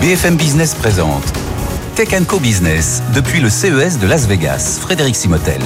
BFM 0.00 0.36
Business 0.36 0.76
présente 0.76 1.24
Tech 1.96 2.10
Co 2.28 2.38
Business 2.38 3.02
depuis 3.16 3.40
le 3.40 3.50
CES 3.50 3.98
de 3.98 4.06
Las 4.06 4.28
Vegas. 4.28 4.78
Frédéric 4.80 5.16
Simotel. 5.16 5.60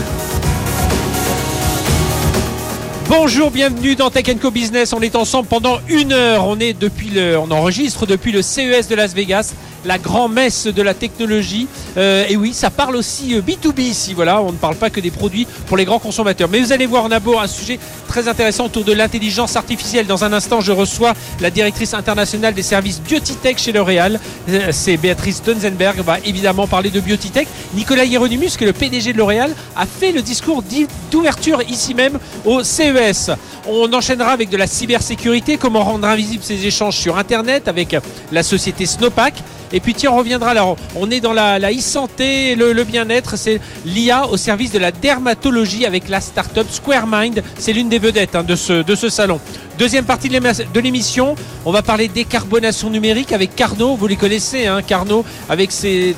Bonjour, 3.11 3.51
bienvenue 3.51 3.95
dans 3.95 4.09
Tech 4.09 4.25
Co 4.41 4.51
Business. 4.51 4.95
On 4.95 5.03
est 5.03 5.17
ensemble 5.17 5.49
pendant 5.49 5.81
une 5.87 6.13
heure. 6.13 6.47
On 6.47 6.59
est 6.59 6.73
depuis 6.73 7.11
le, 7.11 7.37
enregistre 7.37 8.07
depuis 8.07 8.33
le 8.33 8.41
CES 8.41 8.89
de 8.89 8.95
Las 8.95 9.13
Vegas 9.13 9.53
la 9.85 9.99
grand-messe 9.99 10.67
de 10.67 10.83
la 10.83 10.95
technologie. 10.95 11.67
Euh, 11.97 12.25
et 12.29 12.37
oui, 12.37 12.53
ça 12.53 12.71
parle 12.71 12.97
aussi 12.97 13.35
B2B 13.35 13.81
euh, 13.81 13.83
ici. 13.83 14.15
Voilà, 14.15 14.41
on 14.43 14.53
ne 14.53 14.57
parle 14.57 14.77
pas 14.77 14.91
que 14.91 15.01
des 15.01 15.11
produits 15.11 15.47
pour 15.67 15.77
les 15.77 15.85
grands 15.85 15.99
consommateurs. 15.99 16.49
Mais 16.51 16.61
vous 16.61 16.73
allez 16.73 16.87
voir, 16.87 17.05
on 17.05 17.11
a 17.11 17.21
un 17.41 17.47
sujet 17.47 17.79
très 18.09 18.29
intéressant 18.29 18.67
autour 18.67 18.85
de 18.85 18.93
l'intelligence 18.93 19.57
artificielle. 19.57 20.07
Dans 20.07 20.25
un 20.25 20.33
instant, 20.33 20.61
je 20.61 20.73
reçois 20.73 21.15
la 21.41 21.51
directrice 21.51 21.95
internationale 21.95 22.55
des 22.55 22.63
services 22.63 23.01
Biotitech 23.01 23.59
chez 23.59 23.73
L'Oréal. 23.73 24.21
Euh, 24.49 24.69
c'est 24.71 24.97
Béatrice 24.97 25.43
Dunzenberg. 25.43 25.97
On 26.01 26.03
va 26.03 26.19
évidemment 26.21 26.67
parler 26.67 26.91
de 26.91 27.01
Biotitech. 27.01 27.49
Nicolas 27.75 28.05
Hieronymus, 28.05 28.57
qui 28.57 28.65
est 28.65 28.67
le 28.67 28.73
PDG 28.73 29.13
de 29.13 29.19
L'Oréal, 29.19 29.55
a 29.77 29.87
fait 29.87 30.13
le 30.13 30.23
discours 30.23 30.63
d'ouverture 31.11 31.63
ici 31.69 31.95
même 31.95 32.19
au 32.45 32.63
CES. 32.63 33.31
On 33.67 33.93
enchaînera 33.93 34.33
avec 34.33 34.51
de 34.51 34.57
la 34.57 34.67
cybersécurité, 34.67 35.57
comment 35.57 35.85
rendre 35.85 36.07
invisibles 36.07 36.43
ces 36.43 36.67
échanges 36.67 36.97
sur 36.97 37.17
Internet 37.17 37.69
avec 37.69 37.97
la 38.31 38.43
société 38.43 38.87
Snowpack. 38.87 39.35
Et 39.73 39.81
puis 39.81 39.95
tiens, 39.95 40.13
on 40.13 40.17
reviendra. 40.17 40.51
Alors, 40.51 40.77
on 40.97 41.11
est 41.11 41.21
dans 41.21 41.33
la, 41.33 41.59
e-santé, 41.73 42.55
le, 42.55 42.85
bien-être. 42.85 43.37
C'est 43.37 43.61
l'IA 43.85 44.27
au 44.27 44.37
service 44.37 44.73
de 44.73 44.79
la 44.79 44.93
dermatologie 44.93 45.87
avec 45.87 46.09
la 46.09 46.21
start-up 46.21 46.67
SquareMind. 46.71 47.43
C'est 47.59 47.73
l'une 47.73 47.89
des 47.89 47.99
vedettes 47.99 48.35
hein, 48.35 48.43
de, 48.43 48.57
ce, 48.57 48.83
de 48.83 48.95
ce 48.95 49.09
salon. 49.09 49.41
Deuxième 49.79 50.05
partie 50.05 50.29
de 50.29 50.81
l'émission, 50.81 51.35
on 51.65 51.73
va 51.73 51.83
parler 51.83 52.09
décarbonation 52.09 52.91
numérique 52.91 53.33
avec 53.33 53.57
Carnot. 53.57 53.97
Vous 53.97 54.07
les 54.07 54.17
connaissez, 54.17 54.67
hein, 54.67 54.83
Carnot, 54.83 55.25
avec 55.49 55.71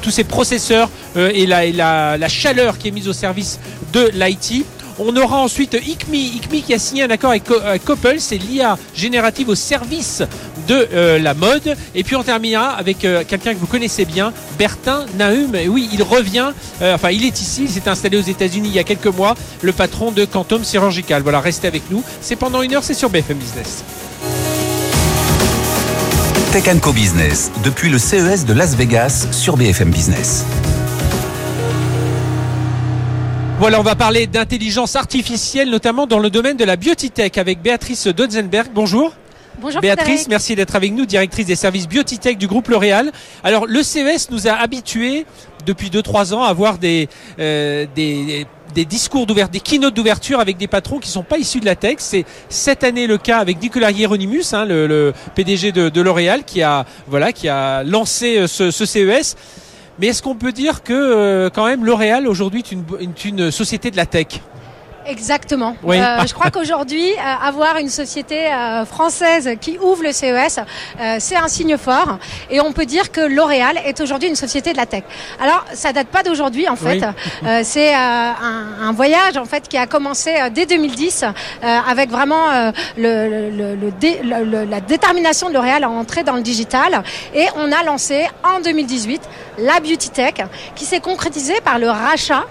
tous 0.02 0.11
ses 0.11 0.24
processeurs 0.24 0.91
euh, 1.16 1.30
et, 1.33 1.46
la, 1.46 2.18
la 2.18 2.28
chaleur 2.28 2.78
qui 2.78 2.89
est 2.89 2.91
mise 2.91 3.08
au 3.08 3.12
service 3.12 3.61
de 3.92 4.11
l'IT. 4.12 4.66
On 4.98 5.16
aura 5.16 5.39
ensuite 5.39 5.74
ICMI, 5.74 6.36
ICMI 6.36 6.62
qui 6.62 6.74
a 6.74 6.78
signé 6.78 7.02
un 7.02 7.11
accord 7.11 7.30
avec 7.30 7.44
Coppel, 7.84 8.20
c'est 8.20 8.36
l'IA 8.36 8.78
générative 8.94 9.48
au 9.48 9.56
service 9.56 10.22
de 10.67 10.89
euh, 10.93 11.19
la 11.19 11.34
mode. 11.34 11.77
Et 11.95 12.05
puis 12.05 12.17
on 12.17 12.23
terminera 12.23 12.70
avec 12.70 13.05
euh, 13.05 13.25
quelqu'un 13.27 13.55
que 13.55 13.59
vous 13.59 13.67
connaissez 13.67 14.05
bien, 14.05 14.33
Bertin 14.59 15.07
Nahum. 15.17 15.55
Et 15.55 15.69
oui, 15.69 15.89
il 15.93 16.03
revient, 16.03 16.53
euh, 16.83 16.95
enfin 16.95 17.11
il 17.11 17.25
est 17.25 17.41
ici, 17.41 17.65
il 17.65 17.70
s'est 17.70 17.89
installé 17.89 18.17
aux 18.17 18.23
États-Unis 18.23 18.69
il 18.69 18.75
y 18.75 18.79
a 18.79 18.85
quelques 18.85 19.07
mois, 19.07 19.35
le 19.62 19.73
patron 19.73 20.11
de 20.11 20.25
Quantum 20.25 20.65
Chirurgical. 20.65 21.23
Voilà, 21.23 21.41
restez 21.41 21.69
avec 21.69 21.83
nous. 21.91 22.03
C'est 22.20 22.37
pendant 22.37 22.62
une 22.62 22.75
heure, 22.75 22.85
c'est 22.85 22.95
sur 22.95 23.11
BFM 23.11 23.39
Business. 23.39 23.85
Tech 26.53 26.81
Co 26.81 26.92
Business, 26.92 27.51
depuis 27.65 27.91
le 27.91 27.98
CES 27.98 28.45
de 28.45 28.53
Las 28.53 28.77
Vegas 28.77 29.27
sur 29.33 29.57
BFM 29.57 29.91
Business. 29.91 30.45
Voilà, 33.59 33.81
on 33.81 33.83
va 33.83 33.95
parler 33.95 34.27
d'intelligence 34.27 34.95
artificielle, 34.95 35.70
notamment 35.70 36.07
dans 36.07 36.19
le 36.19 36.29
domaine 36.29 36.57
de 36.57 36.65
la 36.65 36.77
biotech 36.77 37.39
avec 37.39 37.62
Béatrice 37.62 38.09
Dodzenberg. 38.09 38.69
Bonjour. 38.75 39.12
Bonjour 39.60 39.80
Béatrice, 39.80 40.27
merci 40.28 40.56
d'être 40.56 40.74
avec 40.74 40.92
nous, 40.92 41.06
directrice 41.06 41.47
des 41.47 41.55
services 41.55 41.86
biotech 41.86 42.36
du 42.36 42.48
groupe 42.48 42.69
L'Oréal. 42.69 43.12
Alors 43.44 43.66
le 43.66 43.83
CES 43.83 44.30
nous 44.30 44.48
a 44.48 44.52
habitués 44.52 45.27
depuis 45.64 45.91
2-3 45.91 46.34
ans 46.34 46.42
à 46.42 46.48
avoir 46.48 46.78
des, 46.78 47.08
euh, 47.38 47.86
des, 47.94 48.46
des 48.74 48.84
discours 48.84 49.27
d'ouverture, 49.27 49.52
des 49.52 49.61
keynotes 49.61 49.94
d'ouverture 49.94 50.41
avec 50.41 50.56
des 50.56 50.66
patrons 50.66 50.98
qui 50.98 51.08
sont 51.08 51.22
pas 51.22 51.38
issus 51.38 51.61
de 51.61 51.66
la 51.66 51.77
tech. 51.77 51.96
C'est 51.98 52.24
cette 52.48 52.83
année 52.83 53.06
le 53.06 53.16
cas 53.16 53.38
avec 53.38 53.62
Nicolas 53.62 53.92
Hieronymus, 53.92 54.52
hein, 54.52 54.64
le, 54.64 55.12
PDG 55.36 55.70
de, 55.70 56.00
L'Oréal, 56.00 56.42
qui 56.44 56.62
a 56.62 56.84
voilà, 57.06 57.33
qui 57.33 57.48
a 57.48 57.84
lancé 57.84 58.39
euh, 58.39 58.46
ce, 58.48 58.72
ce 58.72 58.84
CES. 58.84 59.36
Mais 60.00 60.08
est-ce 60.08 60.22
qu'on 60.22 60.34
peut 60.34 60.52
dire 60.52 60.83
que 60.83 60.92
euh, 60.92 61.50
quand 61.50 61.66
même 61.66 61.84
L'Oréal 61.84 62.27
aujourd'hui 62.27 62.61
est 62.61 62.73
une, 62.73 62.84
une 63.24 63.50
société 63.52 63.92
de 63.92 63.96
la 63.96 64.06
tech? 64.06 64.40
Exactement. 65.07 65.77
Euh, 65.87 66.27
je 66.27 66.33
crois 66.33 66.51
qu'aujourd'hui, 66.51 67.13
euh, 67.13 67.47
avoir 67.48 67.77
une 67.77 67.89
société 67.89 68.47
euh, 68.47 68.85
française 68.85 69.51
qui 69.61 69.79
ouvre 69.79 70.03
le 70.03 70.13
CES, 70.13 70.61
c'est 71.19 71.37
un 71.37 71.48
signe 71.48 71.77
fort. 71.77 72.19
Et 72.51 72.61
on 72.61 72.73
peut 72.73 72.87
dire 72.87 73.13
que 73.13 73.20
L'Oréal 73.20 73.79
est 73.85 74.01
aujourd'hui 74.01 74.29
une 74.29 74.37
société 74.37 74.73
de 74.73 74.79
la 74.79 74.87
tech. 74.87 75.05
Alors, 75.41 75.65
ça 75.73 75.92
date 75.92 76.09
pas 76.09 76.23
d'aujourd'hui 76.23 76.69
en 76.69 76.77
fait. 76.77 77.05
c'est 77.65 77.95
un, 77.95 78.35
un, 78.83 78.92
voyage 78.92 79.37
en 79.37 79.45
fait 79.45 79.69
qui 79.69 79.77
a 79.77 79.87
commencé 79.87 80.35
dès 80.53 80.67
2010 80.67 81.25
avec 81.63 82.11
vraiment 82.11 82.73
le, 82.97 83.51
le, 83.51 83.75
le, 83.75 84.65
la 84.65 84.81
détermination 84.81 85.48
de 85.48 85.55
L'Oréal 85.55 85.85
à 85.85 85.91
entrer 85.91 86.23
dans 86.23 86.36
le 86.36 86.42
digital. 86.42 87.03
Et 87.35 87.47
on 87.57 87.73
a 87.73 87.83
lancé 87.85 88.27
en 88.42 88.61
2018 88.61 89.23
la 89.59 89.81
Beauty 89.81 90.11
Tech 90.11 90.35
qui 90.75 90.85
s'est 90.85 91.01
concrétisée 91.01 91.61
par 91.63 91.79
le 91.79 91.91
rachat 91.91 92.45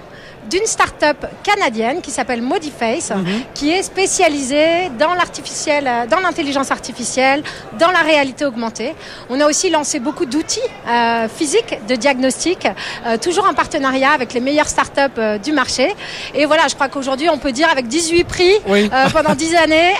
d'une 0.49 0.65
start-up 0.65 1.17
canadienne 1.43 2.01
qui 2.01 2.11
s'appelle 2.11 2.41
Modiface, 2.41 3.11
mhm. 3.11 3.43
qui 3.53 3.71
est 3.71 3.83
spécialisée 3.83 4.89
dans 4.99 5.13
l'artificiel, 5.13 6.07
dans 6.09 6.19
l'intelligence 6.19 6.71
artificielle, 6.71 7.43
dans 7.79 7.91
la 7.91 7.99
réalité 7.99 8.45
augmentée. 8.45 8.95
On 9.29 9.39
a 9.39 9.47
aussi 9.47 9.69
lancé 9.69 9.99
beaucoup 9.99 10.25
d'outils 10.25 10.59
euh, 10.87 11.27
physiques 11.27 11.79
de 11.87 11.95
diagnostic, 11.95 12.67
euh, 13.05 13.17
toujours 13.17 13.45
en 13.47 13.53
partenariat 13.53 14.11
avec 14.11 14.33
les 14.33 14.39
meilleures 14.39 14.67
start-up 14.67 15.13
euh, 15.17 15.37
du 15.37 15.51
marché. 15.51 15.93
Et 16.35 16.45
voilà, 16.45 16.67
je 16.67 16.75
crois 16.75 16.89
qu'aujourd'hui, 16.89 17.29
on 17.29 17.37
peut 17.37 17.51
dire 17.51 17.69
avec 17.69 17.87
18 17.87 18.23
prix 18.25 18.53
pendant 19.13 19.35
10 19.35 19.55
années, 19.55 19.93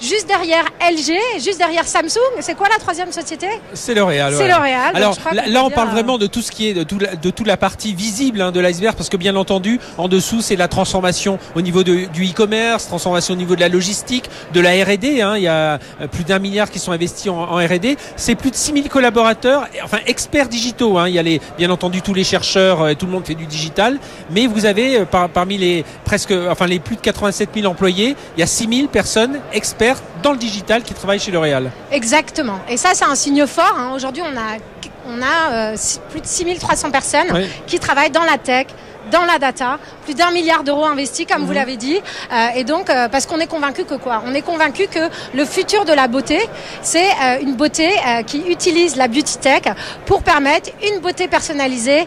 juste 0.00 0.26
derrière 0.26 0.64
LG, 0.80 1.40
juste 1.40 1.58
derrière 1.58 1.86
Samsung. 1.86 2.18
C'est 2.40 2.54
quoi 2.54 2.68
la 2.68 2.78
troisième 2.78 3.12
société? 3.12 3.46
C'est 3.74 3.94
L'Oréal. 3.94 4.34
C'est 4.36 4.48
L'Oréal. 4.48 4.92
Alors 4.94 5.16
là, 5.32 5.64
on 5.64 5.70
parle 5.70 5.88
vraiment 5.88 6.18
de 6.18 6.26
tout 6.26 6.42
ce 6.42 6.50
qui 6.50 6.68
est 6.68 6.74
de, 6.74 6.84
de 6.84 7.30
toute 7.30 7.46
la 7.46 7.56
partie 7.56 7.94
visible 7.94 8.40
hein, 8.40 8.52
de 8.52 8.60
l'iceberg, 8.60 8.96
parce 8.96 9.08
que 9.08 9.16
bien 9.16 9.36
entendu, 9.36 9.71
en 9.98 10.08
dessous, 10.08 10.40
c'est 10.40 10.56
la 10.56 10.68
transformation 10.68 11.38
au 11.54 11.60
niveau 11.60 11.82
du 11.82 12.06
e-commerce, 12.06 12.86
transformation 12.86 13.34
au 13.34 13.36
niveau 13.36 13.54
de 13.54 13.60
la 13.60 13.68
logistique, 13.68 14.28
de 14.52 14.60
la 14.60 14.70
R&D. 14.84 15.20
Hein. 15.22 15.36
Il 15.36 15.42
y 15.42 15.48
a 15.48 15.78
euh, 16.00 16.06
plus 16.10 16.24
d'un 16.24 16.38
milliard 16.38 16.70
qui 16.70 16.78
sont 16.78 16.92
investis 16.92 17.30
en, 17.30 17.56
R&D. 17.56 17.96
C'est 18.16 18.34
plus 18.34 18.50
de 18.50 18.56
6000 18.56 18.88
collaborateurs, 18.88 19.66
enfin 19.84 19.98
experts 20.06 20.48
digitaux. 20.48 20.98
Hein. 20.98 21.08
Il 21.08 21.14
y 21.14 21.18
a 21.18 21.22
les, 21.22 21.40
bien 21.58 21.70
entendu 21.70 22.02
tous 22.02 22.14
les 22.14 22.24
chercheurs, 22.24 22.82
euh, 22.82 22.94
tout 22.94 23.06
le 23.06 23.12
monde 23.12 23.26
fait 23.26 23.34
du 23.34 23.46
digital, 23.46 23.98
mais 24.30 24.46
vous 24.46 24.66
avez 24.66 25.00
euh, 25.00 25.04
parmi 25.04 25.58
les 25.58 25.84
presque, 26.04 26.34
enfin 26.50 26.66
les 26.66 26.78
plus 26.78 26.96
de 26.96 27.00
87 27.00 27.50
000 27.54 27.66
employés, 27.66 28.16
il 28.36 28.40
y 28.40 28.42
a 28.42 28.46
6000 28.46 28.88
personnes 28.88 29.38
experts 29.52 29.98
dans 30.22 30.32
le 30.32 30.38
digital 30.38 30.82
qui 30.82 30.94
travaillent 30.94 31.20
chez 31.20 31.30
L'Oréal. 31.30 31.70
Exactement. 31.90 32.60
Et 32.68 32.76
ça, 32.76 32.90
c'est 32.94 33.04
un 33.04 33.14
signe 33.14 33.46
fort. 33.46 33.74
Hein. 33.76 33.92
Aujourd'hui, 33.94 34.22
on 34.22 34.36
a 34.36 34.58
on 35.04 35.20
a 35.20 35.74
plus 36.10 36.20
de 36.20 36.26
6300 36.26 36.92
personnes 36.92 37.26
qui 37.66 37.80
travaillent 37.80 38.12
dans 38.12 38.22
la 38.22 38.38
tech, 38.38 38.66
dans 39.12 39.24
la 39.24 39.38
data, 39.38 39.78
plus 40.04 40.14
d'un 40.14 40.30
milliard 40.32 40.64
d'euros 40.64 40.86
investis, 40.86 41.26
comme 41.26 41.42
vous 41.42 41.48
mhm. 41.48 41.54
l'avez 41.54 41.76
dit. 41.76 41.98
Euh, 42.32 42.46
et 42.56 42.64
donc, 42.64 42.90
euh, 42.90 43.08
parce 43.08 43.26
qu'on 43.26 43.38
est 43.38 43.46
convaincu 43.46 43.84
que 43.84 43.94
quoi? 43.94 44.22
On 44.26 44.34
est 44.34 44.42
convaincu 44.42 44.88
que 44.88 45.10
le 45.34 45.44
futur 45.44 45.84
de 45.84 45.92
la 45.92 46.08
beauté, 46.08 46.40
c'est 46.80 47.10
euh, 47.10 47.42
une 47.42 47.54
beauté 47.54 47.90
qui 48.26 48.38
utilise 48.48 48.96
la 48.96 49.06
beauty 49.06 49.38
tech 49.38 49.62
pour 50.06 50.22
permettre 50.22 50.70
une 50.82 51.00
beauté 51.00 51.28
personnalisée 51.28 52.06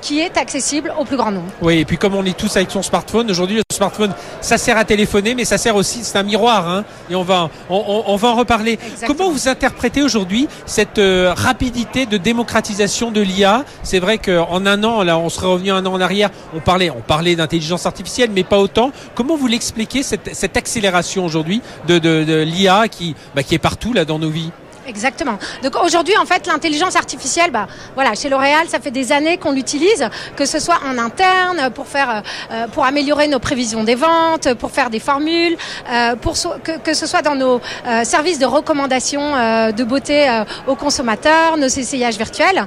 qui 0.00 0.20
est 0.20 0.36
accessible 0.38 0.92
au 0.98 1.04
plus 1.04 1.16
grand 1.16 1.30
nombre. 1.30 1.48
Oui, 1.60 1.78
et 1.78 1.84
puis 1.84 1.98
comme 1.98 2.14
on 2.14 2.24
est 2.24 2.36
tous 2.36 2.56
avec 2.56 2.70
son 2.70 2.82
smartphone, 2.82 3.30
aujourd'hui 3.30 3.56
le 3.56 3.62
smartphone, 3.70 4.14
ça 4.40 4.56
sert 4.56 4.78
à 4.78 4.84
téléphoner, 4.84 5.34
mais 5.34 5.44
ça 5.44 5.58
sert 5.58 5.76
aussi, 5.76 6.00
c'est 6.02 6.16
un 6.16 6.22
miroir, 6.22 6.68
hein, 6.68 6.84
et 7.10 7.14
on 7.14 7.22
va, 7.22 7.50
on, 7.68 8.04
on, 8.06 8.16
va 8.16 8.28
en 8.28 8.36
reparler. 8.36 8.78
Comment 9.06 9.30
vous 9.30 9.48
interprétez 9.48 10.02
aujourd'hui 10.02 10.48
cette 10.64 11.00
rapidité 11.36 12.06
de 12.06 12.16
démocratisation 12.16 13.10
de 13.10 13.20
l'IA 13.20 13.64
C'est 13.82 13.98
vrai 13.98 14.18
qu'en 14.18 14.64
un 14.66 14.82
an, 14.82 15.02
là, 15.02 15.18
on 15.18 15.28
serait 15.28 15.48
revenu 15.48 15.70
un 15.70 15.84
an 15.86 15.89
en 15.92 16.00
arrière, 16.00 16.30
on 16.54 16.60
parlait, 16.60 17.36
d'intelligence 17.36 17.86
artificielle, 17.86 18.30
mais 18.32 18.44
pas 18.44 18.58
autant. 18.58 18.92
Comment 19.14 19.36
vous 19.36 19.46
l'expliquez 19.46 20.02
cette, 20.02 20.56
accélération 20.56 21.24
aujourd'hui 21.24 21.62
de, 21.86 22.42
l'IA 22.42 22.88
qui, 22.88 23.14
bah, 23.34 23.42
qui 23.42 23.54
est 23.54 23.58
partout 23.58 23.94
dans 23.94 24.18
nos 24.18 24.30
vies? 24.30 24.50
Exactement. 24.90 25.38
Donc 25.62 25.76
aujourd'hui, 25.80 26.16
en 26.18 26.26
fait, 26.26 26.48
l'intelligence 26.48 26.96
artificielle, 26.96 27.52
bah, 27.52 27.68
voilà, 27.94 28.14
chez 28.14 28.28
L'Oréal, 28.28 28.66
ça 28.68 28.80
fait 28.80 28.90
des 28.90 29.12
années 29.12 29.38
qu'on 29.38 29.52
l'utilise, 29.52 30.08
que 30.34 30.44
ce 30.44 30.58
soit 30.58 30.80
en 30.84 30.98
interne 30.98 31.70
pour 31.72 31.86
faire, 31.86 32.24
euh, 32.50 32.66
pour 32.66 32.84
améliorer 32.84 33.28
nos 33.28 33.38
prévisions 33.38 33.84
des 33.84 33.94
ventes, 33.94 34.52
pour 34.54 34.72
faire 34.72 34.90
des 34.90 34.98
formules, 34.98 35.56
euh, 35.88 36.16
pour 36.16 36.34
que, 36.64 36.78
que, 36.78 36.92
ce 36.92 37.06
soit 37.06 37.22
dans 37.22 37.36
nos 37.36 37.60
euh, 37.86 38.02
services 38.02 38.40
de 38.40 38.46
recommandation 38.46 39.20
de 39.20 39.84
beauté 39.84 40.28
aux 40.66 40.74
consommateurs, 40.74 41.56
nos 41.56 41.68
essayages 41.68 42.16
virtuels. 42.16 42.66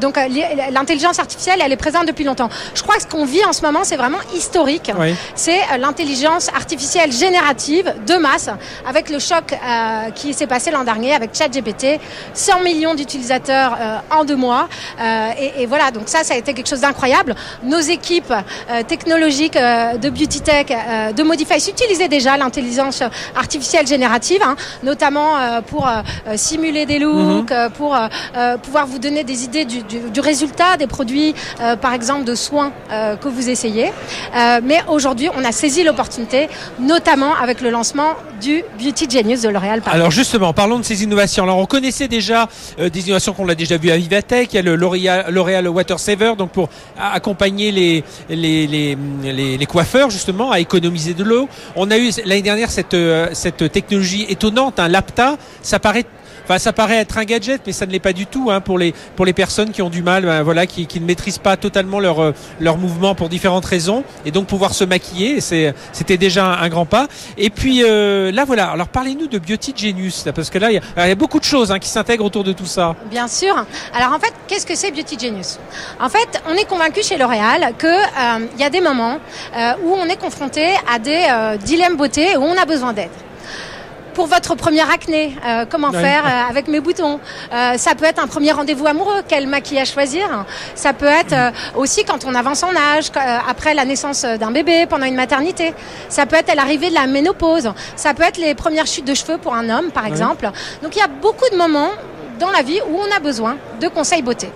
donc 0.00 0.18
l'intelligence 0.70 1.18
artificielle, 1.20 1.60
elle 1.64 1.72
est 1.72 1.76
présente 1.76 2.06
depuis 2.06 2.24
longtemps. 2.24 2.48
Je 2.74 2.82
crois 2.82 2.96
que 2.96 3.02
ce 3.02 3.06
qu'on 3.06 3.24
vit 3.24 3.44
en 3.44 3.52
ce 3.52 3.62
moment, 3.62 3.84
c'est 3.84 3.96
vraiment 3.96 4.22
historique. 4.34 4.90
C'est 5.34 5.60
l'intelligence 5.78 6.48
artificielle 6.48 7.12
générative 7.12 7.94
de 8.06 8.14
masse, 8.14 8.50
avec 8.86 9.10
le 9.10 9.18
choc 9.18 9.54
qui 10.14 10.34
s'est 10.34 10.46
passé 10.46 10.70
l'an 10.70 10.84
dernier 10.84 11.19
avec 11.20 11.34
ChatGPT, 11.34 12.00
100 12.32 12.60
millions 12.60 12.94
d'utilisateurs 12.94 13.76
en 14.10 14.24
deux 14.24 14.36
mois. 14.36 14.68
Et, 15.38 15.62
et, 15.62 15.66
voilà, 15.66 15.90
donc 15.90 16.04
ça, 16.06 16.24
ça 16.24 16.34
a 16.34 16.36
été 16.36 16.54
quelque 16.54 16.68
chose 16.68 16.80
d'incroyable. 16.80 17.34
Nos 17.62 17.78
équipes 17.78 18.32
technologiques 18.88 19.54
de 19.56 20.08
Beauty 20.08 20.40
Tech, 20.40 20.66
de 21.14 21.22
Modify 21.22 21.56
utilisaient 21.56 22.08
déjà 22.08 22.36
l'intelligence 22.36 23.02
artificielle 23.36 23.86
générative, 23.86 24.40
hein, 24.42 24.56
notamment 24.82 25.34
pour 25.66 25.88
simuler 26.36 26.86
des 26.86 26.98
looks, 26.98 27.50
mhm. 27.50 27.70
pour 27.76 27.96
pouvoir 28.62 28.86
vous 28.86 28.98
donner 28.98 29.24
des 29.24 29.44
idées 29.44 29.64
du, 29.64 29.82
du, 29.82 29.98
du 30.10 30.20
résultat 30.20 30.76
des 30.78 30.86
produits, 30.86 31.34
par 31.80 31.92
exemple 31.92 32.24
de 32.24 32.34
soins 32.34 32.72
que 32.90 33.28
vous 33.28 33.50
essayez. 33.50 33.92
mais 34.62 34.80
aujourd'hui, 34.88 35.28
on 35.36 35.44
a 35.44 35.52
saisi 35.52 35.84
l'opportunité, 35.84 36.48
notamment 36.78 37.34
avec 37.34 37.60
le 37.60 37.70
lancement 37.70 38.14
du 38.40 38.64
Beauty 38.78 39.08
Genius 39.08 39.42
de 39.42 39.48
L'Oréal. 39.48 39.82
Alors 39.86 40.10
justement, 40.10 40.52
parlons 40.52 40.78
de 40.78 40.84
ces 40.84 41.02
innovations. 41.10 41.42
Alors 41.42 41.58
on 41.58 41.66
connaissait 41.66 42.06
déjà 42.06 42.48
euh, 42.78 42.88
des 42.88 43.04
innovations 43.06 43.32
qu'on 43.32 43.48
a 43.48 43.54
déjà 43.54 43.76
vues 43.76 43.90
à 43.90 43.96
Vivatech. 43.96 44.52
Il 44.52 44.56
y 44.56 44.58
a 44.58 44.62
le 44.62 44.76
L'Oréal 44.76 45.68
Water 45.68 45.98
Saver, 45.98 46.34
donc 46.38 46.52
pour 46.52 46.68
accompagner 46.98 47.72
les, 48.28 49.66
coiffeurs 49.66 50.10
justement 50.10 50.52
à 50.52 50.60
économiser 50.60 51.14
de 51.14 51.24
l'eau. 51.24 51.48
On 51.74 51.90
a 51.90 51.98
eu 51.98 52.10
l'année 52.24 52.42
dernière 52.42 52.70
cette, 52.70 52.94
euh, 52.94 53.28
cette 53.32 53.72
technologie 53.72 54.26
étonnante, 54.28 54.78
un 54.78 54.88
Lapta. 54.88 55.36
Ça 55.62 55.78
paraît 55.78 56.04
ça 56.58 56.72
paraît 56.72 56.96
être 56.96 57.18
un 57.18 57.24
gadget, 57.24 57.62
mais 57.66 57.72
ça 57.72 57.86
ne 57.86 57.92
l'est 57.92 57.98
pas 57.98 58.12
du 58.12 58.26
tout 58.26 58.50
hein, 58.50 58.60
pour 58.60 58.78
les 58.78 58.94
pour 59.16 59.24
les 59.24 59.32
personnes 59.32 59.70
qui 59.70 59.82
ont 59.82 59.90
du 59.90 60.02
mal, 60.02 60.24
ben, 60.24 60.42
voilà, 60.42 60.66
qui, 60.66 60.86
qui, 60.86 61.00
ne 61.00 61.06
maîtrisent 61.06 61.38
pas 61.38 61.56
totalement 61.56 62.00
leur 62.00 62.20
euh, 62.20 62.34
leur 62.58 62.76
mouvement 62.76 63.14
pour 63.14 63.28
différentes 63.28 63.64
raisons, 63.64 64.04
et 64.24 64.30
donc 64.30 64.46
pouvoir 64.46 64.74
se 64.74 64.84
maquiller, 64.84 65.40
c'est 65.40 65.74
c'était 65.92 66.16
déjà 66.16 66.46
un, 66.46 66.68
grand 66.68 66.86
pas. 66.86 67.06
Et 67.38 67.50
puis 67.50 67.82
euh, 67.84 68.32
là, 68.32 68.44
voilà. 68.44 68.70
Alors 68.70 68.88
parlez-nous 68.88 69.26
de 69.26 69.38
Beauty 69.38 69.74
Genius, 69.76 70.24
parce 70.34 70.50
que 70.50 70.58
là, 70.58 70.70
il 70.70 70.80
y, 70.80 71.00
a, 71.00 71.14
beaucoup 71.14 71.38
de 71.38 71.44
choses 71.44 71.70
hein, 71.70 71.78
qui 71.78 71.88
s'intègrent 71.88 72.24
autour 72.24 72.44
de 72.44 72.52
tout 72.52 72.66
ça. 72.66 72.94
Bien 73.10 73.28
sûr. 73.28 73.54
Alors 73.94 74.12
en 74.12 74.18
fait, 74.18 74.32
qu'est-ce 74.48 74.66
que 74.66 74.74
c'est 74.74 74.90
Beauty 74.90 75.18
Genius? 75.18 75.58
En 76.00 76.08
fait, 76.08 76.42
on 76.48 76.54
est 76.54 76.64
convaincu 76.64 77.02
chez 77.02 77.16
L'Oréal 77.16 77.74
que 77.78 77.86
euh, 77.86 78.46
il 78.54 78.60
y 78.60 78.64
a 78.64 78.70
des 78.70 78.80
moments 78.80 79.18
où 79.84 79.94
on 79.94 80.06
est 80.06 80.16
confronté 80.20 80.66
à 80.92 80.98
des 80.98 81.26
dilemmes 81.64 81.96
beauté 81.96 82.36
où 82.36 82.42
on 82.42 82.56
a 82.56 82.64
besoin 82.64 82.92
d'aide 82.92 83.10
pour 84.14 84.26
votre 84.26 84.54
première 84.54 84.90
acné, 84.90 85.36
euh, 85.46 85.64
comment 85.68 85.92
faire 85.92 86.24
euh, 86.26 86.50
avec 86.50 86.68
mes 86.68 86.80
boutons. 86.80 87.20
Euh, 87.52 87.76
ça 87.76 87.94
peut 87.94 88.04
être 88.04 88.22
un 88.22 88.26
premier 88.26 88.52
rendez-vous 88.52 88.86
amoureux, 88.86 89.22
quel 89.26 89.46
maquillage 89.46 89.92
choisir. 89.92 90.44
Ça 90.74 90.92
peut 90.92 91.06
être 91.06 91.52
aussi 91.76 92.04
quand 92.04 92.24
on 92.24 92.34
avance 92.34 92.62
en 92.62 92.74
âge, 92.74 93.10
après 93.48 93.74
la 93.74 93.84
naissance 93.84 94.24
d'un 94.24 94.50
bébé, 94.50 94.86
pendant 94.86 95.06
une 95.06 95.14
maternité. 95.14 95.74
Ça 96.08 96.26
peut 96.26 96.36
être 96.36 96.50
à 96.50 96.54
l'arrivée 96.54 96.90
de 96.90 96.94
la 96.94 97.06
ménopause. 97.06 97.72
Ça 97.96 98.14
peut 98.14 98.22
être 98.22 98.38
les 98.38 98.54
premières 98.54 98.86
chutes 98.86 99.06
de 99.06 99.14
cheveux 99.14 99.38
pour 99.38 99.54
un 99.54 99.68
homme, 99.68 99.90
par 99.90 100.06
exemple. 100.06 100.50
Donc 100.82 100.96
il 100.96 100.98
y 100.98 101.02
a 101.02 101.08
beaucoup 101.08 101.48
de 101.50 101.56
moments 101.56 101.90
dans 102.38 102.50
la 102.50 102.62
vie 102.62 102.80
où 102.90 102.96
on 102.96 103.16
a 103.16 103.20
besoin 103.20 103.56
de 103.80 103.88
conseils 103.88 104.22
beauté. 104.22 104.48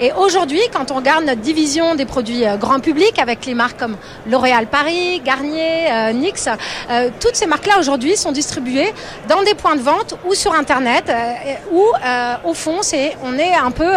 Et 0.00 0.12
aujourd'hui, 0.12 0.60
quand 0.72 0.90
on 0.90 0.96
regarde 0.96 1.24
notre 1.24 1.40
division 1.40 1.94
des 1.94 2.04
produits 2.04 2.46
euh, 2.46 2.56
grand 2.56 2.80
public 2.80 3.18
avec 3.18 3.46
les 3.46 3.54
marques 3.54 3.78
comme 3.78 3.96
L'Oréal 4.28 4.66
Paris, 4.66 5.20
Garnier, 5.24 5.90
euh, 5.90 6.12
NYX, 6.12 6.48
euh, 6.90 7.10
toutes 7.20 7.36
ces 7.36 7.46
marques-là 7.46 7.78
aujourd'hui 7.78 8.16
sont 8.16 8.32
distribuées 8.32 8.92
dans 9.28 9.42
des 9.42 9.54
points 9.54 9.76
de 9.76 9.80
vente 9.80 10.14
ou 10.26 10.34
sur 10.34 10.54
Internet 10.54 11.10
où 11.72 11.84
au 12.44 12.54
fond, 12.54 12.78
c'est 12.82 13.16
on 13.22 13.38
est 13.38 13.54
un 13.54 13.70
peu 13.70 13.90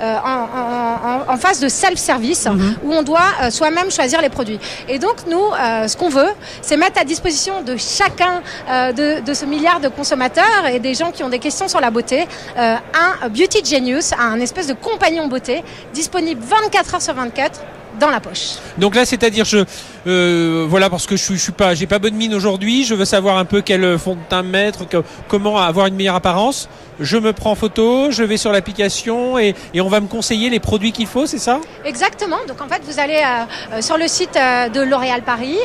en, 0.00 1.36
phase 1.36 1.60
de 1.60 1.68
self-service 1.68 2.46
mhm. 2.46 2.76
où 2.84 2.92
on 2.92 3.02
doit 3.02 3.50
soi-même 3.50 3.90
choisir 3.90 4.20
les 4.20 4.28
produits. 4.28 4.58
Et 4.88 4.98
donc 4.98 5.26
nous, 5.28 5.42
ce 5.86 5.96
qu'on 5.96 6.08
veut, 6.08 6.30
c'est 6.62 6.76
mettre 6.76 7.00
à 7.00 7.04
disposition 7.04 7.62
de 7.62 7.76
chacun 7.76 8.42
de, 8.68 9.20
de, 9.20 9.34
ce 9.34 9.44
milliard 9.44 9.80
de 9.80 9.88
consommateurs 9.88 10.66
et 10.72 10.78
des 10.78 10.94
gens 10.94 11.10
qui 11.10 11.22
ont 11.22 11.28
des 11.28 11.38
questions 11.38 11.68
sur 11.68 11.80
la 11.80 11.90
beauté 11.90 12.26
un 12.56 13.28
Beauty 13.28 13.64
Genius, 13.64 14.12
un 14.18 14.40
espèce 14.40 14.66
de 14.66 14.74
compagnie 14.74 15.15
beauté, 15.28 15.64
disponible 15.94 16.40
24 16.42 16.94
heures 16.94 17.02
sur 17.02 17.14
24 17.14 17.60
dans 17.98 18.10
la 18.10 18.20
poche. 18.20 18.56
Donc 18.78 18.94
là, 18.94 19.04
c'est-à-dire, 19.04 19.44
je, 19.44 19.64
euh, 20.06 20.66
voilà, 20.68 20.90
parce 20.90 21.06
que 21.06 21.16
je, 21.16 21.34
je 21.34 21.38
suis 21.38 21.52
pas, 21.52 21.74
j'ai 21.74 21.86
pas 21.86 21.98
bonne 21.98 22.14
mine 22.14 22.34
aujourd'hui. 22.34 22.84
Je 22.84 22.94
veux 22.94 23.04
savoir 23.04 23.38
un 23.38 23.44
peu 23.44 23.60
quel 23.60 23.98
fond 23.98 24.14
de 24.14 24.20
teint 24.28 24.42
mettre, 24.42 24.84
comment 25.28 25.58
avoir 25.58 25.86
une 25.86 25.96
meilleure 25.96 26.14
apparence 26.14 26.68
je 27.00 27.16
me 27.16 27.32
prends 27.32 27.54
photo, 27.54 28.10
je 28.10 28.22
vais 28.22 28.36
sur 28.36 28.52
l'application 28.52 29.38
et, 29.38 29.54
on 29.78 29.88
va 29.88 30.00
me 30.00 30.08
conseiller 30.08 30.50
les 30.50 30.58
produits 30.58 30.90
qu'il 30.90 31.06
faut, 31.06 31.26
c'est 31.26 31.38
ça? 31.38 31.60
Exactement. 31.84 32.38
Donc 32.48 32.60
en 32.60 32.66
fait, 32.66 32.82
vous 32.84 32.98
allez 32.98 33.22
euh, 33.24 33.76
euh, 33.76 33.82
sur 33.82 33.96
le 33.96 34.08
site 34.08 34.36
euh, 34.36 34.68
de 34.68 34.80
L'Oréal 34.80 35.22
Paris. 35.22 35.56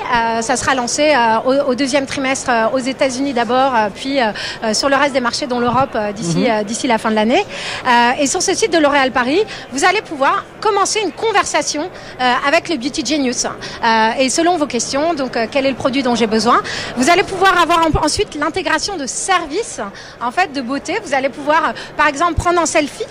ça 0.41 0.55
sera 0.55 0.75
lancé 0.75 1.13
au, 1.45 1.73
deuxième 1.73 2.05
trimestre 2.05 2.51
aux 2.73 2.79
États-Unis 2.79 3.33
d'abord, 3.33 3.73
puis 3.95 4.19
sur 4.73 4.89
le 4.89 4.95
reste 4.95 5.13
des 5.13 5.19
marchés, 5.21 5.47
dont 5.47 5.59
l'Europe 5.59 5.97
d'ici 6.15 6.49
mhm. 6.49 6.63
d'ici 6.63 6.87
la 6.87 6.97
fin 6.97 7.09
de 7.09 7.15
l'année. 7.15 7.43
et 8.19 8.27
sur 8.27 8.41
ce 8.41 8.53
site 8.53 8.71
de 8.71 8.77
L'Oréal 8.77 9.11
Paris, 9.11 9.41
vous 9.71 9.85
allez 9.85 10.01
pouvoir 10.01 10.45
commencer 10.59 10.99
une 11.03 11.11
conversation 11.11 11.89
avec 12.47 12.69
le 12.69 12.77
Beauty 12.77 13.05
Genius. 13.05 13.45
et 14.19 14.29
selon 14.31 14.57
vos 14.57 14.65
questions, 14.65 15.13
donc 15.13 15.37
quel 15.51 15.65
est 15.65 15.69
le 15.69 15.75
produit 15.75 16.03
dont 16.03 16.15
j'ai 16.15 16.27
besoin, 16.27 16.61
vous 16.97 17.09
allez 17.09 17.23
pouvoir 17.23 17.59
avoir 17.61 17.87
ensuite 18.03 18.35
l'intégration 18.35 18.97
de 18.97 19.05
services 19.05 19.81
en 20.21 20.31
fait 20.31 20.53
de 20.53 20.61
beauté. 20.61 20.97
Vous 21.03 21.13
allez 21.13 21.29
pouvoir, 21.29 21.69
euh, 21.69 21.71
par 21.97 22.07
exemple, 22.07 22.35
prendre 22.35 22.59
un 22.59 22.65
selfie 22.65 23.05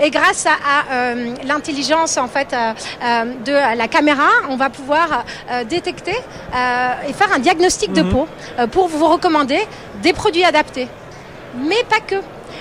et 0.00 0.10
grâce 0.10 0.46
à, 0.46 0.92
euh, 0.92 1.34
l'intelligence 1.44 2.16
en 2.16 2.28
fait 2.28 2.54
euh, 2.54 3.24
de 3.44 3.52
la 3.52 3.88
caméra, 3.88 4.28
on 4.48 4.56
va 4.56 4.70
pouvoir 4.70 5.24
détecter 5.68 6.16
et 7.08 7.12
faire 7.12 7.32
un 7.34 7.38
diagnostic 7.38 7.92
de 7.92 8.02
mhm. 8.02 8.10
peau 8.10 8.28
pour 8.70 8.88
vous 8.88 9.06
recommander 9.06 9.60
des 10.02 10.12
produits 10.12 10.44
adaptés. 10.44 10.88
Mais 11.56 11.82
pas 11.88 12.00
que. 12.00 12.16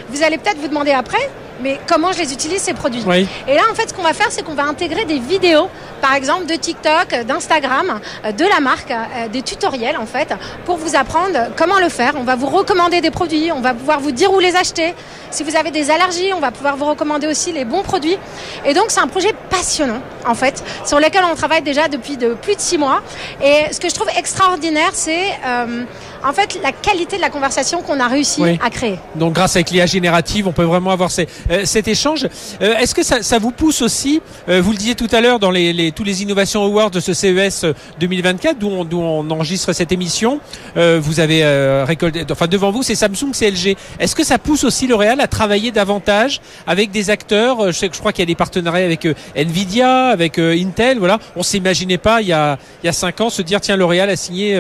Vous 0.10 0.24
allez 0.24 0.38
peut-être 0.38 0.58
vous 0.58 0.68
demander 0.68 0.92
après, 0.92 1.30
mais 1.62 1.80
comment 1.88 2.12
je 2.12 2.20
les 2.20 2.34
utilise 2.34 2.62
ces 2.62 2.74
produits. 2.74 3.04
Et 3.48 3.56
là, 3.56 3.62
en 3.72 3.76
fait, 3.76 3.90
ce 3.90 3.94
qu'on 3.94 4.04
va 4.04 4.14
faire, 4.14 4.28
c'est 4.30 4.44
qu'on 4.44 4.56
va 4.56 4.64
intégrer 4.64 5.06
des 5.06 5.20
vidéos, 5.20 5.70
par 6.02 6.14
exemple 6.14 6.46
de 6.46 6.56
TikTok, 6.56 7.26
d'Instagram, 7.26 8.00
euh, 8.26 8.32
de 8.32 8.46
la 8.46 8.60
marque, 8.60 8.92
euh, 8.92 9.28
des 9.30 9.42
tutoriels 9.42 9.98
en 9.98 10.06
fait, 10.06 10.34
pour 10.66 10.78
vous 10.78 10.96
apprendre 10.96 11.50
comment 11.56 11.80
le 11.80 11.90
faire. 11.90 12.14
On 12.18 12.24
va 12.24 12.36
vous 12.36 12.48
recommander 12.48 13.02
des 13.02 13.12
produits, 13.12 13.52
on 13.52 13.62
va 13.62 13.74
pouvoir 13.74 14.00
vous 14.00 14.12
dire 14.12 14.32
où 14.34 14.40
les 14.40 14.56
acheter. 14.56 14.94
Si 15.32 15.44
vous 15.44 15.56
avez 15.56 15.72
des 15.72 15.92
allergies, 15.92 16.32
on 16.34 16.40
va 16.40 16.52
pouvoir 16.52 16.78
vous 16.78 16.86
recommander 16.86 17.28
aussi 17.28 17.52
les 17.52 17.66
bons 17.66 17.84
produits. 17.84 18.18
Et 18.66 18.74
donc, 18.74 18.86
c'est 18.90 19.02
un 19.02 19.08
projet 19.08 19.34
passionnant, 19.50 20.02
en 20.26 20.36
fait, 20.36 20.64
sur 20.86 21.00
lequel 21.00 21.24
on 21.30 21.36
travaille 21.36 21.62
déjà 21.62 21.88
depuis 21.88 22.16
de 22.16 22.36
plus 22.36 22.56
de 22.56 22.62
six 22.62 22.78
mois. 22.78 23.02
Et 23.44 23.74
ce 23.74 23.80
que 23.80 23.90
je 23.90 23.96
trouve 23.96 24.08
extraordinaire, 24.18 24.92
c'est 24.94 25.26
euh, 25.46 25.84
en 26.24 26.34
fait 26.34 26.58
la 26.64 26.72
qualité 26.72 27.18
de 27.18 27.22
la 27.22 27.30
conversation 27.30 27.82
qu'on 27.82 28.00
a 28.00 28.08
réussi 28.08 28.44
à 28.64 28.70
créer. 28.70 28.98
Donc, 29.16 29.34
grâce 29.34 29.56
à 29.56 29.62
l'IA 29.62 29.86
générative, 29.86 30.48
on 30.48 30.54
peut 30.54 30.64
vraiment 30.64 30.92
avoir 30.92 31.12
ces 31.12 31.28
cet 31.64 31.88
échange. 31.88 32.28
Euh, 32.62 32.78
est-ce 32.78 32.96
que 32.96 33.04
ça, 33.04 33.40
vous 33.40 33.52
pousse 33.52 33.82
aussi, 33.82 34.22
euh, 34.50 34.62
vous 34.62 34.72
le 34.72 34.78
disiez 34.78 34.96
tout 34.96 35.08
à 35.12 35.22
l'heure 35.22 35.40
dans 35.40 35.52
les, 35.52 35.92
tous 35.92 36.04
les 36.04 36.24
innovations 36.24 36.64
awards 36.64 36.92
de 36.92 37.00
ce 37.00 37.14
CES 37.14 37.66
2024, 38.00 38.58
d'où 38.58 38.70
on, 38.70 38.88
on, 38.92 39.30
enregistre 39.30 39.74
cette 39.74 39.92
émission, 39.92 40.40
vous 40.76 41.20
avez 41.20 41.44
récolté, 41.84 42.26
enfin 42.32 42.48
devant 42.48 42.72
vous 42.72 42.84
c'est 42.84 42.96
Samsung, 42.96 43.32
c'est 43.34 43.50
LG. 43.52 43.76
Est-ce 44.00 44.16
que 44.16 44.24
ça 44.24 44.38
pousse 44.38 44.64
aussi 44.64 44.88
L'Oréal 44.88 45.20
à 45.20 45.28
travailler 45.28 45.72
davantage 45.72 46.42
avec 46.68 46.92
des 46.92 47.10
acteurs 47.10 47.68
Je 47.68 47.72
sais 47.72 47.90
je 47.92 48.00
crois 48.00 48.12
qu'il 48.12 48.22
y 48.22 48.24
a 48.24 48.28
des 48.28 48.36
partenariats 48.36 48.86
avec 48.86 49.08
Nvidia, 49.36 50.08
avec 50.08 50.40
Intel, 50.40 51.00
voilà. 51.00 51.20
On 51.36 51.44
s'imaginait 51.44 51.98
pas 51.98 52.22
il 52.22 52.28
y 52.28 52.34
a 52.34 52.58
il 52.84 52.86
y 52.86 52.90
a 52.90 52.94
cinq 52.94 53.22
ans 53.22 53.30
se 53.30 53.42
dire 53.42 53.62
tiens 53.62 53.76
L'Oréal 53.78 54.10
a 54.10 54.16
signé 54.16 54.56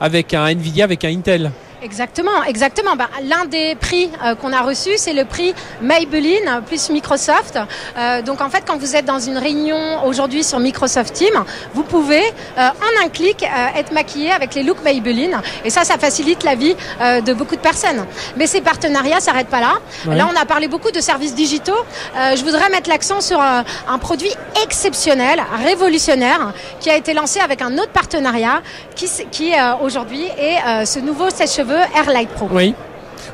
avec 0.00 0.34
un 0.34 0.46
Nvidia, 0.46 0.84
avec 0.84 1.04
un 1.04 1.10
Intel. 1.10 1.50
Exactement, 1.84 2.42
exactement. 2.44 2.96
Bah, 2.96 3.10
L'un 3.22 3.44
des 3.44 3.74
prix 3.74 4.08
euh, 4.24 4.34
qu'on 4.34 4.54
a 4.54 4.62
reçu, 4.62 4.92
c'est 4.96 5.12
le 5.12 5.26
prix 5.26 5.54
Maybelline 5.82 6.62
plus 6.66 6.88
Microsoft. 6.88 7.58
Euh, 7.98 8.22
donc 8.22 8.40
en 8.40 8.48
fait, 8.48 8.64
quand 8.66 8.78
vous 8.78 8.96
êtes 8.96 9.04
dans 9.04 9.18
une 9.18 9.36
réunion 9.36 10.02
aujourd'hui 10.06 10.44
sur 10.44 10.58
Microsoft 10.60 11.12
Teams, 11.12 11.44
vous 11.74 11.82
pouvez 11.82 12.22
euh, 12.22 12.68
en 12.68 13.04
un 13.04 13.10
clic 13.10 13.44
être 13.76 13.92
maquillé 13.92 14.30
avec 14.30 14.54
les 14.54 14.62
looks 14.62 14.82
Maybelline. 14.82 15.36
Et 15.66 15.68
ça, 15.68 15.84
ça 15.84 15.98
facilite 15.98 16.42
la 16.42 16.54
vie 16.54 16.74
de 17.00 17.32
beaucoup 17.34 17.56
de 17.56 17.60
personnes. 17.60 18.06
Mais 18.36 18.46
ces 18.46 18.62
partenariats 18.62 19.20
s'arrêtent 19.20 19.48
pas 19.48 19.60
là. 19.60 19.74
Là, 20.06 20.26
on 20.32 20.40
a 20.40 20.46
parlé 20.46 20.68
beaucoup 20.68 20.90
de 20.90 21.00
services 21.00 21.34
digitaux. 21.34 21.84
je 22.14 22.42
voudrais 22.42 22.70
mettre 22.70 22.88
l'accent 22.88 23.20
sur 23.20 23.40
un 23.40 23.98
produit 23.98 24.32
exceptionnel, 24.62 25.42
révolutionnaire, 25.64 26.52
qui 26.80 26.88
a 26.90 26.96
été 26.96 27.12
lancé 27.12 27.40
avec 27.40 27.60
un 27.62 27.76
autre 27.78 27.90
partenariat, 27.92 28.62
qui, 28.94 29.08
qui 29.30 29.52
aujourd'hui 29.82 30.24
est 30.38 30.86
ce 30.86 30.98
nouveau 30.98 31.30
sèche-cheveux 31.30 31.73
Airlight 31.96 32.28
Pro. 32.30 32.48
Oui. 32.50 32.74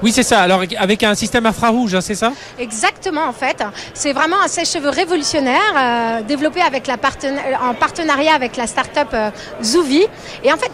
Oui, 0.02 0.12
c'est 0.12 0.22
ça. 0.22 0.40
Alors, 0.40 0.62
avec 0.78 1.02
un 1.02 1.14
système 1.14 1.44
infrarouge, 1.46 1.94
hein, 1.94 2.00
c'est 2.00 2.14
ça? 2.14 2.32
Exactement, 2.58 3.24
en 3.26 3.32
fait. 3.32 3.62
C'est 3.92 4.12
vraiment 4.12 4.40
un 4.42 4.48
sèche-cheveux 4.48 4.88
révolutionnaire 4.88 5.60
euh, 5.76 6.22
développé 6.22 6.62
avec 6.62 6.86
la 6.86 6.94
en 6.94 7.74
partenariat 7.74 8.34
avec 8.34 8.56
la 8.56 8.66
start-up 8.66 9.08
euh, 9.12 9.30
Zuvi. 9.62 10.06
Et 10.42 10.52
en 10.52 10.56
fait, 10.56 10.70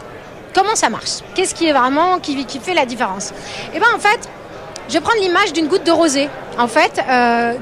comment 0.54 0.76
ça 0.76 0.90
marche? 0.90 1.22
Qu'est-ce 1.34 1.54
qui 1.54 1.66
est 1.66 1.72
vraiment 1.72 2.20
qui, 2.20 2.44
qui 2.44 2.60
fait 2.60 2.74
la 2.74 2.86
différence? 2.86 3.32
Eh 3.74 3.78
bien, 3.80 3.88
en 3.96 3.98
fait, 3.98 4.28
je 4.88 4.94
vais 4.94 5.00
prendre 5.00 5.20
l'image 5.20 5.52
d'une 5.52 5.66
goutte 5.66 5.84
de 5.84 5.90
rosée. 5.90 6.28
En 6.58 6.68
fait, 6.68 7.02
euh, 7.08 7.54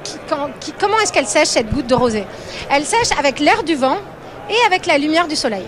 comment 0.78 0.98
est-ce 0.98 1.12
qu'elle 1.12 1.26
sèche 1.26 1.48
cette 1.48 1.72
goutte 1.72 1.86
de 1.86 1.94
rosée? 1.94 2.26
Elle 2.70 2.84
sèche 2.84 3.16
avec 3.18 3.40
l'air 3.40 3.62
du 3.62 3.74
vent 3.74 3.96
et 4.50 4.66
avec 4.66 4.84
la 4.84 4.98
lumière 4.98 5.28
du 5.28 5.36
soleil. 5.36 5.64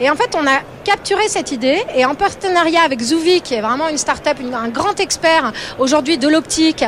Et 0.00 0.10
en 0.10 0.16
fait, 0.16 0.34
on 0.34 0.46
a 0.46 0.60
capturé 0.84 1.28
cette 1.28 1.52
idée 1.52 1.82
et 1.94 2.04
en 2.04 2.14
partenariat 2.14 2.82
avec 2.82 3.00
Zouvi, 3.00 3.40
qui 3.40 3.54
est 3.54 3.60
vraiment 3.60 3.88
une 3.88 3.98
start-up, 3.98 4.38
un 4.54 4.68
grand 4.68 4.98
expert 5.00 5.52
aujourd'hui 5.78 6.18
de 6.18 6.28
l'optique 6.28 6.84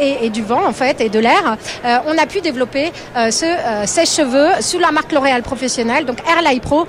et, 0.00 0.30
du 0.30 0.42
vent 0.42 0.64
en 0.66 0.72
fait 0.72 1.00
et 1.00 1.08
de 1.08 1.18
l'air, 1.18 1.56
on 1.84 2.16
a 2.18 2.26
pu 2.26 2.40
développer 2.40 2.92
ce 3.14 3.46
sèche-cheveux 3.86 4.60
sous 4.60 4.78
la 4.78 4.90
marque 4.90 5.12
L'Oréal 5.12 5.42
professionnelle, 5.42 6.04
donc 6.04 6.18
Airlight 6.28 6.62
Pro, 6.62 6.86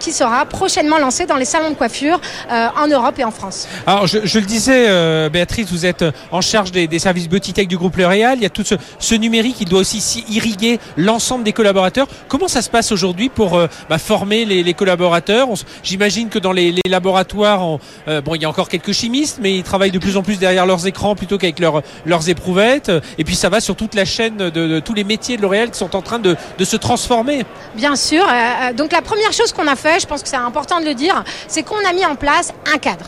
qui 0.00 0.12
sera 0.12 0.44
prochainement 0.46 0.98
lancé 0.98 1.26
dans 1.26 1.36
les 1.36 1.44
salons 1.44 1.70
de 1.70 1.74
coiffure 1.74 2.20
en 2.50 2.86
Europe 2.86 3.18
et 3.18 3.24
en 3.24 3.30
France. 3.30 3.68
Alors 3.86 4.06
je, 4.06 4.38
le 4.38 4.44
disais, 4.44 5.28
Béatrice, 5.30 5.70
vous 5.70 5.86
êtes 5.86 6.04
en 6.30 6.40
charge 6.40 6.72
des, 6.72 6.98
services 6.98 7.28
Beauty 7.28 7.52
Tech 7.52 7.68
du 7.68 7.76
groupe 7.76 7.96
L'Oréal. 7.96 8.38
Il 8.38 8.42
y 8.42 8.46
a 8.46 8.50
tout 8.50 8.64
ce, 8.64 9.14
numérique 9.14 9.56
qui 9.56 9.64
doit 9.64 9.80
aussi 9.80 10.24
irriguer 10.28 10.78
l'ensemble 10.96 11.44
des 11.44 11.52
collaborateurs. 11.52 12.06
Comment 12.28 12.48
ça 12.48 12.62
se 12.62 12.70
passe 12.70 12.92
aujourd'hui 12.92 13.28
pour 13.28 13.60
bah, 13.88 13.98
former 13.98 14.44
les, 14.44 14.74
collaborateurs? 14.74 15.48
J'imagine 15.86 16.30
que 16.30 16.40
dans 16.40 16.50
les, 16.50 16.74
laboratoires, 16.88 17.78
euh, 18.08 18.20
bon, 18.20 18.34
il 18.34 18.42
y 18.42 18.44
a 18.44 18.48
encore 18.48 18.68
quelques 18.68 18.90
chimistes, 18.90 19.38
mais 19.40 19.54
ils 19.54 19.62
travaillent 19.62 19.92
de 19.92 20.00
plus 20.00 20.16
en 20.16 20.22
plus 20.24 20.36
derrière 20.36 20.66
leurs 20.66 20.84
écrans 20.88 21.14
plutôt 21.14 21.38
qu'avec 21.38 21.60
leurs 21.60 22.28
éprouvettes. 22.28 22.90
Et 23.18 23.24
puis 23.24 23.36
ça 23.36 23.48
va 23.50 23.60
sur 23.60 23.76
toute 23.76 23.94
la 23.94 24.04
chaîne 24.04 24.36
de, 24.36 24.80
tous 24.80 24.94
les 24.94 25.04
métiers 25.04 25.36
de 25.36 25.42
L'Oréal 25.42 25.70
qui 25.70 25.78
sont 25.78 25.94
en 25.94 26.02
train 26.02 26.18
de, 26.18 26.36
se 26.64 26.76
transformer. 26.76 27.44
Bien 27.76 27.94
sûr. 27.94 28.24
Euh, 28.24 28.30
euh, 28.32 28.72
donc 28.72 28.90
la 28.90 29.00
première 29.00 29.32
chose 29.32 29.52
qu'on 29.52 29.68
a 29.68 29.76
fait, 29.76 30.00
je 30.00 30.06
pense 30.06 30.24
que 30.24 30.28
c'est 30.28 30.34
important 30.34 30.80
de 30.80 30.86
le 30.86 30.94
dire, 30.94 31.22
c'est 31.46 31.62
qu'on 31.62 31.84
a 31.88 31.92
mis 31.92 32.04
en 32.04 32.16
place 32.16 32.52
un 32.74 32.78
cadre 32.78 33.06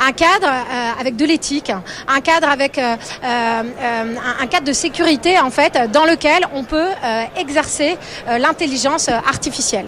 un 0.00 0.12
cadre 0.12 0.46
euh, 0.48 1.00
avec 1.00 1.16
de 1.16 1.24
l'éthique, 1.24 1.72
un 2.08 2.20
cadre 2.20 2.48
avec 2.48 2.78
euh, 2.78 2.96
euh, 3.24 3.62
un 4.40 4.46
cadre 4.46 4.66
de 4.66 4.72
sécurité 4.72 5.38
en 5.38 5.50
fait 5.50 5.90
dans 5.92 6.04
lequel 6.04 6.46
on 6.54 6.64
peut 6.64 6.88
exercer 7.36 7.96
l'intelligence 8.38 9.08
artificielle. 9.08 9.86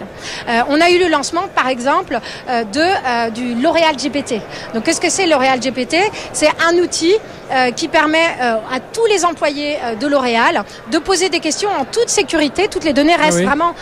on 0.67 0.79
a 0.81 0.89
eu 0.89 0.99
le 0.99 1.07
lancement 1.07 1.47
par 1.55 1.67
exemple 1.67 2.19
de 2.47 3.29
du 3.31 3.55
L'Oréal 3.55 3.95
GPT. 3.95 4.41
Donc 4.73 4.83
qu'est-ce 4.83 5.01
que 5.01 5.09
c'est 5.09 5.27
L'Oréal 5.27 5.59
GPT 5.59 5.95
C'est 6.33 6.49
un 6.67 6.77
outil 6.77 7.15
qui 7.75 7.87
permet 7.87 8.27
à 8.39 8.79
tous 8.79 9.05
les 9.07 9.25
employés 9.25 9.77
de 9.99 10.07
L'Oréal 10.07 10.63
de 10.91 10.97
poser 10.99 11.29
des 11.29 11.39
questions 11.39 11.69
en 11.69 11.85
toute 11.85 12.09
sécurité. 12.09 12.67
Toutes 12.67 12.83
les 12.83 12.93
données 12.93 13.15
restent 13.15 13.43
vraiment 13.43 13.73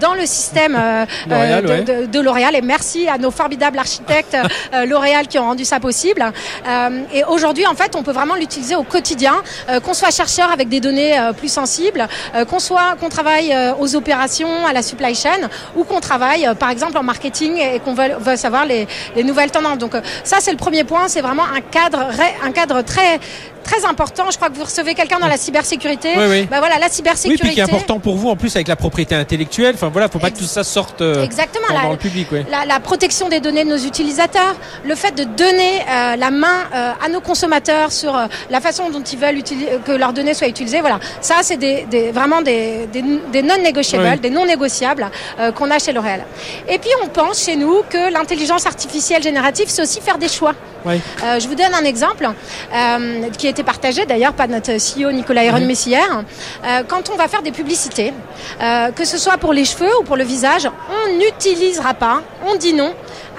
dans 0.00 0.14
le 0.14 0.26
système 0.26 0.74
de 1.26 2.20
L'Oréal. 2.20 2.54
Et 2.54 2.62
merci 2.62 3.08
à 3.08 3.18
nos 3.18 3.30
formidables 3.30 3.78
architectes 3.78 4.36
L'Oréal 4.86 5.26
qui 5.26 5.38
ont 5.38 5.48
rendu 5.56 5.64
ça 5.64 5.80
possible. 5.80 6.22
Euh, 6.68 7.00
et 7.14 7.24
aujourd'hui, 7.24 7.66
en 7.66 7.74
fait, 7.74 7.96
on 7.96 8.02
peut 8.02 8.12
vraiment 8.12 8.34
l'utiliser 8.34 8.76
au 8.76 8.82
quotidien, 8.82 9.36
euh, 9.70 9.80
qu'on 9.80 9.94
soit 9.94 10.10
chercheur 10.10 10.52
avec 10.52 10.68
des 10.68 10.80
données 10.80 11.18
euh, 11.18 11.32
plus 11.32 11.48
sensibles, 11.48 12.06
qu'on 12.50 12.58
soit 12.58 12.96
qu'on 13.00 13.08
travaille 13.08 13.56
aux 13.80 13.96
opérations, 13.96 14.66
à 14.66 14.72
la 14.72 14.82
supply 14.82 15.14
chain, 15.14 15.48
ou 15.76 15.84
qu'on 15.84 16.00
travaille, 16.00 16.46
par 16.58 16.70
exemple, 16.70 16.98
en 16.98 17.02
marketing 17.02 17.56
et 17.56 17.80
qu'on 17.80 17.94
veut, 17.94 18.16
veut, 18.18 18.36
savoir 18.36 18.66
les, 18.66 18.86
les, 19.14 19.24
nouvelles 19.24 19.50
tendances. 19.50 19.78
Donc 19.78 19.92
ça, 20.24 20.36
c'est 20.40 20.50
le 20.50 20.56
premier 20.56 20.84
point. 20.84 21.08
C'est 21.08 21.22
vraiment 21.22 21.44
un 21.44 21.60
cadre, 21.60 22.10
un 22.44 22.52
cadre 22.52 22.82
très 22.82 23.18
très 23.66 23.84
important. 23.84 24.30
Je 24.30 24.36
crois 24.36 24.48
que 24.48 24.54
vous 24.54 24.64
recevez 24.64 24.94
quelqu'un 24.94 25.18
dans 25.18 25.28
la 25.28 25.36
cybersécurité. 25.36 26.10
Oui, 26.16 26.24
oui. 26.28 26.48
Bah 26.50 26.58
voilà, 26.60 26.78
la 26.78 26.88
cybersécurité. 26.88 27.42
Oui, 27.42 27.48
puis 27.48 27.54
qui 27.54 27.60
est 27.60 27.64
important 27.74 27.98
pour 27.98 28.16
vous 28.16 28.30
en 28.30 28.36
plus 28.36 28.54
avec 28.54 28.68
la 28.68 28.76
propriété 28.76 29.14
intellectuelle. 29.14 29.74
Enfin 29.74 29.88
voilà, 29.88 30.08
faut 30.08 30.18
pas 30.18 30.30
que 30.30 30.38
tout 30.38 30.44
ça 30.44 30.64
sorte 30.64 31.02
euh, 31.02 31.24
Exactement, 31.24 31.66
dans, 31.82 31.90
le 31.90 31.96
public. 31.96 32.28
La, 32.50 32.64
la, 32.64 32.80
protection 32.80 33.28
des 33.28 33.40
données 33.40 33.64
de 33.64 33.70
nos 33.70 33.78
utilisateurs, 33.78 34.54
le 34.84 34.94
fait 34.94 35.12
de 35.12 35.24
donner 35.36 35.80
euh, 35.80 36.16
la 36.16 36.30
main 36.30 36.64
euh, 36.74 36.92
à 37.04 37.08
nos 37.08 37.20
consommateurs 37.20 37.92
sur 37.92 38.18
la 38.50 38.60
fason 38.60 38.90
dont 38.90 39.02
ils 39.02 39.18
veulent 39.18 39.42
que 39.84 39.92
leurs 39.92 40.12
données 40.12 40.34
soient 40.34 40.48
utilisées. 40.48 40.80
Voilà, 40.80 40.98
ça 41.20 41.36
c'est 41.42 41.56
des, 41.56 41.84
des, 41.90 42.10
vraiment 42.10 42.42
des, 42.42 42.86
des, 42.86 43.42
non 43.42 43.58
négociables, 43.62 44.20
des 44.20 44.30
non 44.30 44.46
négociables 44.46 45.10
qu'on 45.54 45.70
a 45.70 45.78
chez 45.78 45.92
L'Oréal. 45.92 46.24
Et 46.68 46.78
puis 46.78 46.90
on 47.04 47.08
pense 47.08 47.44
chez 47.44 47.56
nous 47.56 47.82
que 47.88 48.12
l'intelligence 48.12 48.66
artificielle 48.66 49.22
générative, 49.22 49.66
c'est 49.68 49.82
aussi 49.82 50.00
faire 50.00 50.18
des 50.18 50.28
choix. 50.28 50.54
je 50.86 51.46
vous 51.48 51.54
donne 51.54 51.74
un 51.74 51.84
exemple 51.84 52.28
qui 53.38 53.46
est 53.48 53.62
partagé 53.62 54.06
d'ailleurs 54.06 54.32
par 54.32 54.48
notre 54.48 54.72
CEO 54.72 55.12
Nicolas 55.12 55.44
Héron 55.44 55.60
Messière. 55.60 56.24
Euh, 56.64 56.82
quand 56.86 57.10
on 57.10 57.16
va 57.16 57.28
faire 57.28 57.42
des 57.42 57.52
publicités, 57.52 58.12
euh, 58.60 58.90
que 58.92 59.04
ce 59.04 59.18
soit 59.18 59.36
pour 59.38 59.52
les 59.52 59.64
cheveux 59.64 59.90
ou 60.00 60.04
pour 60.04 60.16
le 60.16 60.24
visage, 60.24 60.68
on 60.90 61.16
n'utilisera 61.18 61.94
pas, 61.94 62.22
on 62.46 62.56
dit 62.56 62.72
non 62.72 62.94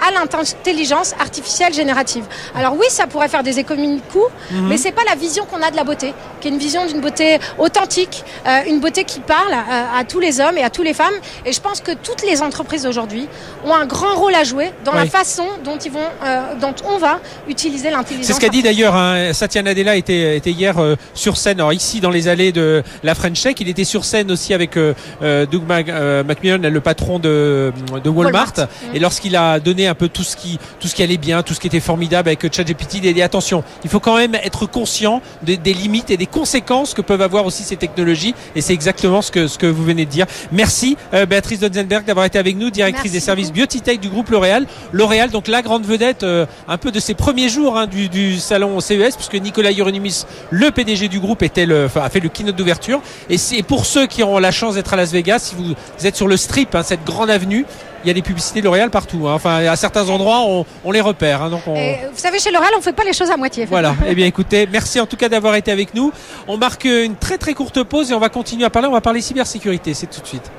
à 0.06 0.10
l'intelligence 0.12 1.14
artificielle 1.20 1.72
générative. 1.72 2.24
Alors 2.54 2.74
oui, 2.74 2.86
ça 2.88 3.06
pourrait 3.06 3.28
faire 3.28 3.42
des 3.42 3.58
économies 3.58 3.96
de 3.96 4.12
coûts, 4.12 4.28
mhm. 4.50 4.68
mais 4.68 4.76
c'est 4.76 4.92
pas 4.92 5.02
la 5.08 5.14
vision 5.14 5.44
qu'on 5.44 5.62
a 5.62 5.70
de 5.70 5.76
la 5.76 5.84
beauté, 5.84 6.14
qui 6.40 6.48
est 6.48 6.50
une 6.50 6.58
vision 6.58 6.86
d'une 6.86 7.00
beauté 7.00 7.38
authentique, 7.58 8.24
euh, 8.46 8.60
une 8.68 8.80
beauté 8.80 9.04
qui 9.04 9.20
parle 9.20 9.52
à, 9.52 10.04
tous 10.04 10.20
les 10.20 10.40
hommes 10.40 10.56
et 10.56 10.62
à 10.62 10.70
toutes 10.70 10.84
les 10.84 10.94
femmes. 10.94 11.14
Et 11.44 11.52
je 11.52 11.60
pense 11.60 11.80
que 11.80 11.92
toutes 11.92 12.22
les 12.22 12.42
entreprises 12.42 12.86
aujourd'hui 12.86 13.28
ont 13.64 13.74
un 13.74 13.86
grand 13.86 14.14
rôle 14.14 14.34
à 14.34 14.44
jouer 14.44 14.70
dans 14.84 14.92
la 14.92 15.06
façon 15.06 15.46
dont 15.64 15.78
ils 15.78 15.90
vont, 15.90 16.00
euh, 16.24 16.54
dont 16.60 16.74
on 16.84 16.98
va 16.98 17.20
utiliser 17.48 17.90
l'intelligence. 17.90 18.26
C'est 18.26 18.32
ce 18.32 18.40
qu'a 18.40 18.48
dit 18.48 18.62
d'ailleurs 18.62 18.94
hein, 18.94 19.32
Satya 19.32 19.62
Nadella 19.62 19.96
était, 19.96 20.36
était 20.36 20.50
hier 20.50 20.78
euh, 20.78 20.96
sur 21.14 21.36
scène, 21.36 21.60
alors 21.60 21.72
ici 21.72 22.00
dans 22.00 22.10
les 22.10 22.28
allées 22.28 22.52
de 22.52 22.82
la 23.02 23.14
French 23.14 23.42
Tech. 23.42 23.54
Il 23.60 23.68
était 23.68 23.84
sur 23.84 24.04
scène 24.04 24.30
aussi 24.30 24.54
avec 24.54 24.76
Doug 24.76 25.62
Macmillan, 25.66 26.58
le 26.58 26.80
patron 26.80 27.18
de, 27.18 27.72
de 28.02 28.10
Walmart. 28.10 28.54
Et 28.94 28.98
lorsqu'il 28.98 29.36
a 29.36 29.60
donné 29.60 29.87
un 29.88 29.94
peu 29.94 30.08
tout 30.08 30.22
ce 30.22 30.36
qui 30.36 30.58
tout 30.80 30.88
ce 30.88 30.94
qui 30.94 31.02
allait 31.02 31.16
bien, 31.16 31.42
tout 31.42 31.54
ce 31.54 31.60
qui 31.60 31.66
était 31.66 31.80
formidable 31.80 32.28
avec 32.28 32.54
ChatGPT. 32.54 33.04
Et 33.04 33.22
attention, 33.22 33.64
il 33.84 33.90
faut 33.90 34.00
quand 34.00 34.16
même 34.16 34.34
être 34.34 34.66
conscient 34.66 35.22
des, 35.42 35.56
limites 35.56 36.10
et 36.10 36.16
des 36.16 36.26
conséquences 36.26 36.94
que 36.94 37.02
peuvent 37.02 37.22
avoir 37.22 37.46
aussi 37.46 37.62
ces 37.62 37.76
technologies. 37.76 38.34
Et 38.54 38.60
c'est 38.60 38.72
exactement 38.72 39.22
ce 39.22 39.30
que 39.30 39.46
ce 39.48 39.58
que 39.58 39.66
vous 39.66 39.84
venez 39.84 40.04
de 40.04 40.10
dire. 40.10 40.26
Merci 40.52 40.96
euh, 41.14 41.26
Béatrice 41.26 41.60
Donzenberg 41.60 42.04
d'avoir 42.04 42.26
été 42.26 42.38
avec 42.38 42.56
nous, 42.56 42.70
directrice 42.70 43.12
des 43.12 43.20
services 43.20 43.52
Biotitech 43.52 44.00
du 44.00 44.08
groupe 44.08 44.30
L'Oréal. 44.30 44.66
L'Oréal, 44.92 45.30
donc 45.30 45.48
la 45.48 45.62
grande 45.62 45.84
vedette 45.84 46.22
euh, 46.22 46.46
un 46.66 46.78
peu 46.78 46.90
de 46.90 47.00
ses 47.00 47.14
premiers 47.14 47.48
jours 47.48 47.76
hein, 47.76 47.86
du, 47.86 48.08
du, 48.08 48.38
salon 48.38 48.80
CES, 48.80 49.16
puisque 49.16 49.34
Nicolas 49.34 49.70
Hieronymus, 49.70 50.26
le 50.50 50.70
PDG 50.70 51.08
du 51.08 51.20
groupe, 51.20 51.42
était 51.42 51.66
le, 51.66 51.88
a 51.94 52.10
fait 52.10 52.20
le 52.20 52.28
keynote 52.28 52.56
d'ouverture. 52.56 53.00
Et 53.28 53.38
c'est 53.38 53.62
pour 53.62 53.86
ceux 53.86 54.06
qui 54.06 54.22
ont 54.22 54.38
la 54.38 54.50
chance 54.50 54.74
d'être 54.74 54.92
à 54.94 54.96
Las 54.96 55.12
Vegas, 55.12 55.40
si 55.40 55.54
vous 55.54 55.74
êtes 56.04 56.16
sur 56.16 56.28
le 56.28 56.36
strip, 56.36 56.74
hein, 56.74 56.82
cette 56.82 57.04
grande 57.04 57.30
avenue, 57.30 57.64
il 58.04 58.08
y 58.08 58.10
a 58.10 58.14
des 58.14 58.22
publicités 58.22 58.60
L'Oréal 58.60 58.90
partout. 58.90 59.28
Hein. 59.28 59.34
Enfin, 59.34 59.64
à 59.66 59.76
certains 59.76 60.08
endroits, 60.08 60.64
on, 60.84 60.92
les 60.92 61.00
repère. 61.00 61.42
Hein. 61.42 61.50
donc 61.50 61.62
vous 61.66 61.74
savez, 62.14 62.38
chez 62.38 62.50
L'Oréal, 62.50 62.72
on 62.74 62.78
ne 62.78 62.82
fait 62.82 62.92
pas 62.92 63.04
les 63.04 63.12
choses 63.12 63.30
à 63.30 63.36
moitié. 63.36 63.66
Voilà. 63.66 63.94
eh 64.06 64.14
bien, 64.14 64.26
écoutez, 64.26 64.68
merci 64.70 65.00
en 65.00 65.06
tout 65.06 65.16
cas 65.16 65.28
d'avoir 65.28 65.54
été 65.54 65.70
avec 65.70 65.94
nous. 65.94 66.12
On 66.46 66.56
marque 66.56 66.84
une 66.84 67.16
très 67.16 67.38
très 67.38 67.54
courte 67.54 67.82
pause 67.82 68.10
et 68.10 68.14
on 68.14 68.20
va 68.20 68.28
continuer 68.28 68.64
à 68.64 68.70
parler. 68.70 68.88
On 68.88 68.92
va 68.92 69.00
parler 69.00 69.20
cybersécurité. 69.20 69.94
C'est 69.94 70.06
tout 70.06 70.20
de 70.20 70.26
suite. 70.26 70.50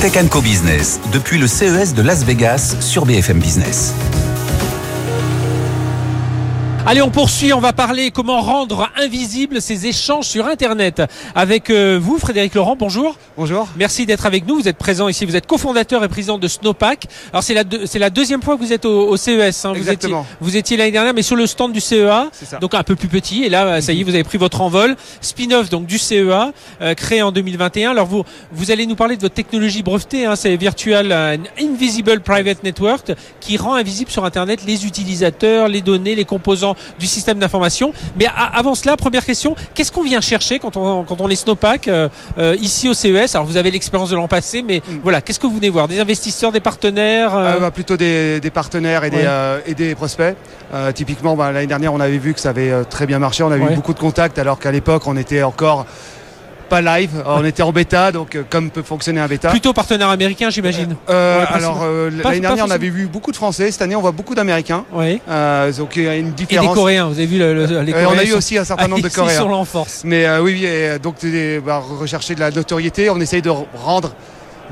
Tech 0.00 0.28
Co 0.28 0.40
Business, 0.40 1.00
depuis 1.12 1.38
le 1.38 1.46
CES 1.46 1.94
de 1.94 2.02
Las 2.02 2.22
Vegas 2.22 2.76
sur 2.80 3.06
BFM 3.06 3.38
Business. 3.38 3.94
Allez, 6.88 7.02
on 7.02 7.10
poursuit. 7.10 7.52
On 7.52 7.58
va 7.58 7.72
parler 7.72 8.12
comment 8.12 8.40
rendre 8.40 8.88
invisibles 8.96 9.60
ces 9.60 9.88
échanges 9.88 10.26
sur 10.26 10.46
Internet. 10.46 11.02
Avec 11.34 11.68
euh, 11.68 11.98
vous, 12.00 12.16
Frédéric 12.16 12.54
Laurent, 12.54 12.76
bonjour. 12.78 13.16
Bonjour. 13.36 13.66
Merci 13.76 14.06
d'être 14.06 14.24
avec 14.24 14.46
nous. 14.46 14.54
Vous 14.54 14.68
êtes 14.68 14.78
présent 14.78 15.08
ici. 15.08 15.24
Vous 15.24 15.34
êtes 15.34 15.48
cofondateur 15.48 16.04
et 16.04 16.08
président 16.08 16.38
de 16.38 16.46
Snowpack. 16.46 17.06
Alors, 17.32 17.42
c'est 17.42 17.54
la, 17.54 17.64
c'est 17.86 17.98
la 17.98 18.08
deuxième 18.08 18.40
fois 18.40 18.56
que 18.56 18.60
vous 18.62 18.72
êtes 18.72 18.84
au, 18.84 19.16
CES. 19.16 19.64
Hein. 19.64 19.72
Vous 19.74 19.90
étiez, 19.90 20.14
vous 20.40 20.56
étiez 20.56 20.76
l'année 20.76 20.92
dernière, 20.92 21.12
mais 21.12 21.22
sur 21.22 21.34
le 21.34 21.48
stand 21.48 21.72
du 21.72 21.80
CEA. 21.80 22.30
Donc, 22.60 22.74
un 22.74 22.84
peu 22.84 22.94
plus 22.94 23.08
petit. 23.08 23.42
Et 23.42 23.48
là, 23.48 23.80
ça 23.80 23.92
y 23.92 23.96
est, 23.96 24.04
mhm. 24.04 24.10
vous 24.10 24.14
avez 24.14 24.24
pris 24.24 24.38
votre 24.38 24.60
envol. 24.60 24.94
Spin-off, 25.20 25.68
donc, 25.68 25.86
du 25.86 25.98
CEA, 25.98 26.52
euh, 26.82 26.94
créé 26.94 27.20
en 27.20 27.32
2021. 27.32 27.90
Alors, 27.90 28.06
vous, 28.06 28.22
vous 28.52 28.70
allez 28.70 28.86
nous 28.86 28.94
parler 28.94 29.16
de 29.16 29.22
votre 29.22 29.34
technologie 29.34 29.82
brevetée. 29.82 30.24
Hein. 30.24 30.36
C'est 30.36 30.54
Virtual 30.54 31.10
euh, 31.10 31.36
Invisible 31.60 32.20
Private 32.20 32.62
Network 32.62 33.10
qui 33.40 33.56
rend 33.56 33.74
invisible 33.74 34.12
sur 34.12 34.24
Internet 34.24 34.60
les 34.64 34.86
utilisateurs, 34.86 35.66
les 35.66 35.80
données, 35.80 36.14
les 36.14 36.24
composants 36.24 36.75
du 36.98 37.06
système 37.06 37.38
d'information. 37.38 37.92
Mais 38.18 38.26
avant 38.52 38.74
cela, 38.74 38.96
première 38.96 39.24
question, 39.24 39.54
qu'est-ce 39.74 39.92
qu'on 39.92 40.02
vient 40.02 40.20
chercher 40.20 40.58
quand 40.58 40.76
on, 40.76 41.04
quand 41.04 41.20
on 41.20 41.28
est 41.28 41.36
Snowpack 41.36 41.88
euh, 41.88 42.08
euh, 42.38 42.56
ici 42.60 42.88
au 42.88 42.94
CES 42.94 43.34
Alors 43.34 43.46
vous 43.46 43.56
avez 43.56 43.70
l'expérience 43.70 44.10
de 44.10 44.16
l'an 44.16 44.28
passé, 44.28 44.62
mais 44.66 44.78
mm. 44.78 44.98
voilà, 45.02 45.20
qu'est-ce 45.20 45.40
que 45.40 45.46
vous 45.46 45.56
venez 45.56 45.70
voir? 45.70 45.88
Des 45.88 46.00
investisseurs, 46.00 46.52
des 46.52 46.60
partenaires 46.60 47.36
euh? 47.36 47.54
Ah, 47.56 47.60
bah, 47.60 47.70
Plutôt 47.70 47.96
des, 47.96 48.40
des, 48.40 48.50
partenaires 48.50 49.04
et, 49.04 49.10
des, 49.10 49.28
et 49.66 49.74
des 49.74 49.94
prospects. 49.94 50.36
typiquement, 50.94 51.36
bah, 51.36 51.52
l'année 51.52 51.66
dernière, 51.66 51.92
on 51.92 52.00
avait 52.00 52.18
vu 52.18 52.34
que 52.34 52.40
ça 52.40 52.50
avait 52.50 52.84
très 52.84 53.06
bien 53.06 53.18
marché. 53.18 53.42
On 53.42 53.50
avait 53.50 53.72
eu 53.72 53.76
beaucoup 53.76 53.94
de 53.94 53.98
contacts 53.98 54.38
alors 54.38 54.58
qu'à 54.58 54.72
l'époque, 54.72 55.02
on 55.06 55.16
était 55.16 55.42
encore 55.42 55.86
pas 56.66 56.80
live. 56.80 57.10
On 57.26 57.44
était 57.44 57.62
en 57.62 57.72
bêta, 57.72 58.12
donc 58.12 58.34
euh, 58.34 58.42
comme 58.48 58.70
peut 58.70 58.82
fonctionner 58.82 59.20
un 59.20 59.26
bêta. 59.26 59.50
Plutôt 59.50 59.72
partenaire 59.72 60.08
américain, 60.08 60.50
j'imagine. 60.50 60.96
Euh, 61.08 61.44
alors 61.48 61.82
euh, 61.82 62.10
l'année 62.10 62.40
dernière, 62.40 62.66
on 62.66 62.70
avait 62.70 62.90
vu 62.90 63.06
beaucoup 63.06 63.30
de 63.30 63.36
Français. 63.36 63.70
Cette 63.70 63.82
année, 63.82 63.96
on 63.96 64.00
voit 64.00 64.12
beaucoup 64.12 64.34
d'Américains. 64.34 64.84
Oui. 64.92 65.20
donc 65.76 65.96
il 65.96 66.02
y 66.02 66.08
a 66.08 66.16
une 66.16 66.32
différence. 66.32 66.66
Et 66.66 66.68
des 66.68 66.74
Coréens. 66.74 67.06
Vous 67.06 67.18
avez 67.18 67.26
vu 67.26 67.38
le, 67.38 67.80
les 67.82 67.92
Coréens 67.92 68.10
On 68.12 68.18
a 68.18 68.24
eu 68.24 68.32
aussi 68.32 68.58
un 68.58 68.64
certain 68.64 68.88
nombre 68.88 69.02
de 69.02 69.08
Coréens. 69.08 69.40
Ils 69.40 69.42
sont 69.42 69.50
en 69.50 69.64
force. 69.64 70.02
Mais 70.04 70.26
oui, 70.38 70.60
oui. 70.62 70.98
donc 71.00 71.16
bah, 71.64 71.78
rechercher 71.78 72.34
de 72.34 72.40
la 72.40 72.50
notoriété. 72.50 73.10
On 73.10 73.20
essaye 73.20 73.42
de 73.42 73.50
rendre 73.50 74.12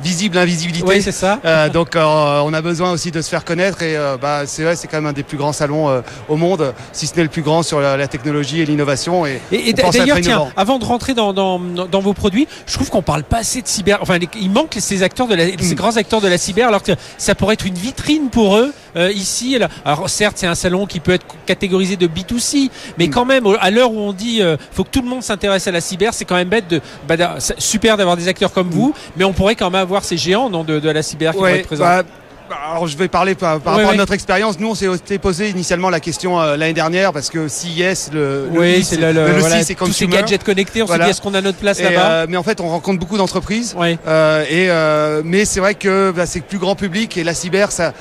visible 0.03 0.39
invisibilité. 0.39 0.87
Oui, 0.87 1.03
c'est 1.03 1.13
ça. 1.13 1.41
donc 1.73 1.97
on 1.97 2.53
a 2.53 2.63
besoin 2.63 2.93
aussi 2.93 3.11
de 3.11 3.21
se 3.21 3.29
faire 3.29 3.45
connaître 3.45 3.83
et 3.83 3.97
bah, 4.21 4.43
c'est 4.47 4.63
vrai, 4.63 4.77
c'est 4.77 4.89
quand 4.89 4.99
même 4.99 5.07
un 5.07 5.13
des 5.13 5.23
plus 5.23 5.37
grands 5.37 5.53
salons 5.53 6.03
au 6.29 6.37
monde, 6.37 6.75
si 6.93 7.07
ce 7.07 7.17
n'est 7.17 7.23
le 7.23 7.29
plus 7.29 7.43
grand 7.43 7.63
sur 7.63 7.81
la, 7.81 8.09
technologie 8.09 8.61
et 8.61 8.67
l'innovation. 8.67 9.27
Et, 9.27 9.41
et, 9.51 9.73
d'ailleurs, 9.73 10.21
tiens, 10.21 10.49
avant 10.57 10.79
de 10.79 10.85
rentrer 10.85 11.15
dans, 11.15 11.33
dans, 11.33 11.59
dans, 11.59 12.01
vos 12.01 12.13
produits, 12.13 12.47
je 12.67 12.75
trouve 12.75 12.91
qu'on 12.91 13.03
parle 13.03 13.25
pas 13.25 13.39
assez 13.39 13.63
de 13.63 13.69
cyber. 13.69 13.99
Enfin, 14.03 14.19
il 14.41 14.51
manque 14.51 14.77
ces 14.79 15.03
acteurs 15.03 15.27
de 15.27 15.35
la, 15.35 15.47
ces 15.59 15.73
mm. 15.73 15.77
grands 15.77 15.97
acteurs 15.97 16.21
de 16.21 16.29
la 16.29 16.39
cyber, 16.39 16.69
alors 16.69 16.83
que 16.83 16.93
ça 17.19 17.35
pourrait 17.35 17.55
être 17.55 17.67
une 17.67 17.75
vitrine 17.75 18.29
pour 18.31 18.57
eux 18.57 18.73
ici. 18.97 19.59
Alors 19.85 20.09
certes, 20.09 20.37
c'est 20.39 20.47
un 20.47 20.55
salon 20.55 20.87
qui 20.87 21.01
peut 21.01 21.13
être 21.13 21.27
catégorisé 21.47 21.97
de 21.97 22.07
B2C, 22.07 22.71
mais 22.99 23.09
quand 23.09 23.25
même, 23.25 23.45
à 23.61 23.71
l'heure 23.71 23.93
où 23.93 23.99
on 23.99 24.13
dit 24.13 24.43
euh, 24.43 24.57
faut 24.73 24.85
que 24.85 24.91
tout 24.91 25.03
le 25.03 25.09
monde 25.09 25.23
s'intéresse 25.23 25.67
à 25.67 25.73
la 25.73 25.81
cyber, 25.81 26.15
c'est 26.15 26.25
quand 26.25 26.37
même 26.37 26.49
bête 26.49 26.69
de 26.69 26.81
bah, 27.09 27.37
super 27.59 27.97
d'avoir 27.97 28.17
des 28.17 28.29
acteurs 28.29 28.53
comme 28.53 28.69
mm. 28.69 28.73
vous, 28.73 28.95
mais 29.17 29.25
on 29.25 29.33
pourrait 29.33 29.57
quand 29.57 29.71
même 29.71 29.81
avoir 29.81 30.05
ces 30.05 30.17
géants 30.17 30.51
non, 30.51 30.65
de, 30.65 30.89
la 30.89 31.03
cyber 31.03 31.33
qui 31.33 31.39
vont 31.39 31.47
être 31.47 31.67
présents. 31.67 31.85
Bah, 31.85 32.03
bah, 32.49 32.57
alors 32.73 32.87
je 32.87 32.97
vais 32.99 33.09
parler 33.09 33.35
par, 33.35 33.53
rapport 33.53 33.89
à 33.89 33.95
notre 33.95 34.13
expérience. 34.13 34.61
Nous, 34.61 34.69
on 34.69 34.75
s'est 34.75 35.19
posé 35.19 35.49
initialement 35.49 35.89
la 35.89 36.01
question 36.01 36.39
euh, 36.39 36.59
l'année 36.59 36.75
dernière 36.75 37.13
parce 37.13 37.31
que 37.31 37.49
CIS, 37.49 38.11
le, 38.13 38.49
oui, 38.51 38.85
c'est 38.85 38.97
le, 38.99 39.13
le, 39.13 39.27
le, 39.29 39.75
tous 39.75 39.93
ces 39.93 40.07
gadgets 40.07 40.45
connectés. 40.45 40.83
On 40.83 40.87
s'est 40.87 40.99
dit 40.99 41.09
est-ce 41.09 41.23
qu'on 41.23 41.33
a 41.33 41.41
notre 41.41 41.57
place 41.57 41.81
là-bas 41.81 42.11
euh, 42.11 42.27
Mais 42.29 42.37
en 42.37 42.43
fait, 42.43 42.61
on 42.61 42.69
rencontre 42.69 43.01
beaucoup 43.01 43.17
d'entreprises. 43.17 43.75
Euh, 44.07 44.45
et 44.45 44.69
euh, 44.69 45.23
mais 45.25 45.47
c'est 45.47 45.61
vrai 45.61 45.75
que 45.75 46.13
bah, 46.15 46.27
c'est 46.27 46.43
plus 46.43 46.59
grand 46.59 46.75
public 46.75 47.17
et 47.17 47.25
la 47.25 47.33
cyber, 47.33 47.73
ça 47.73 47.95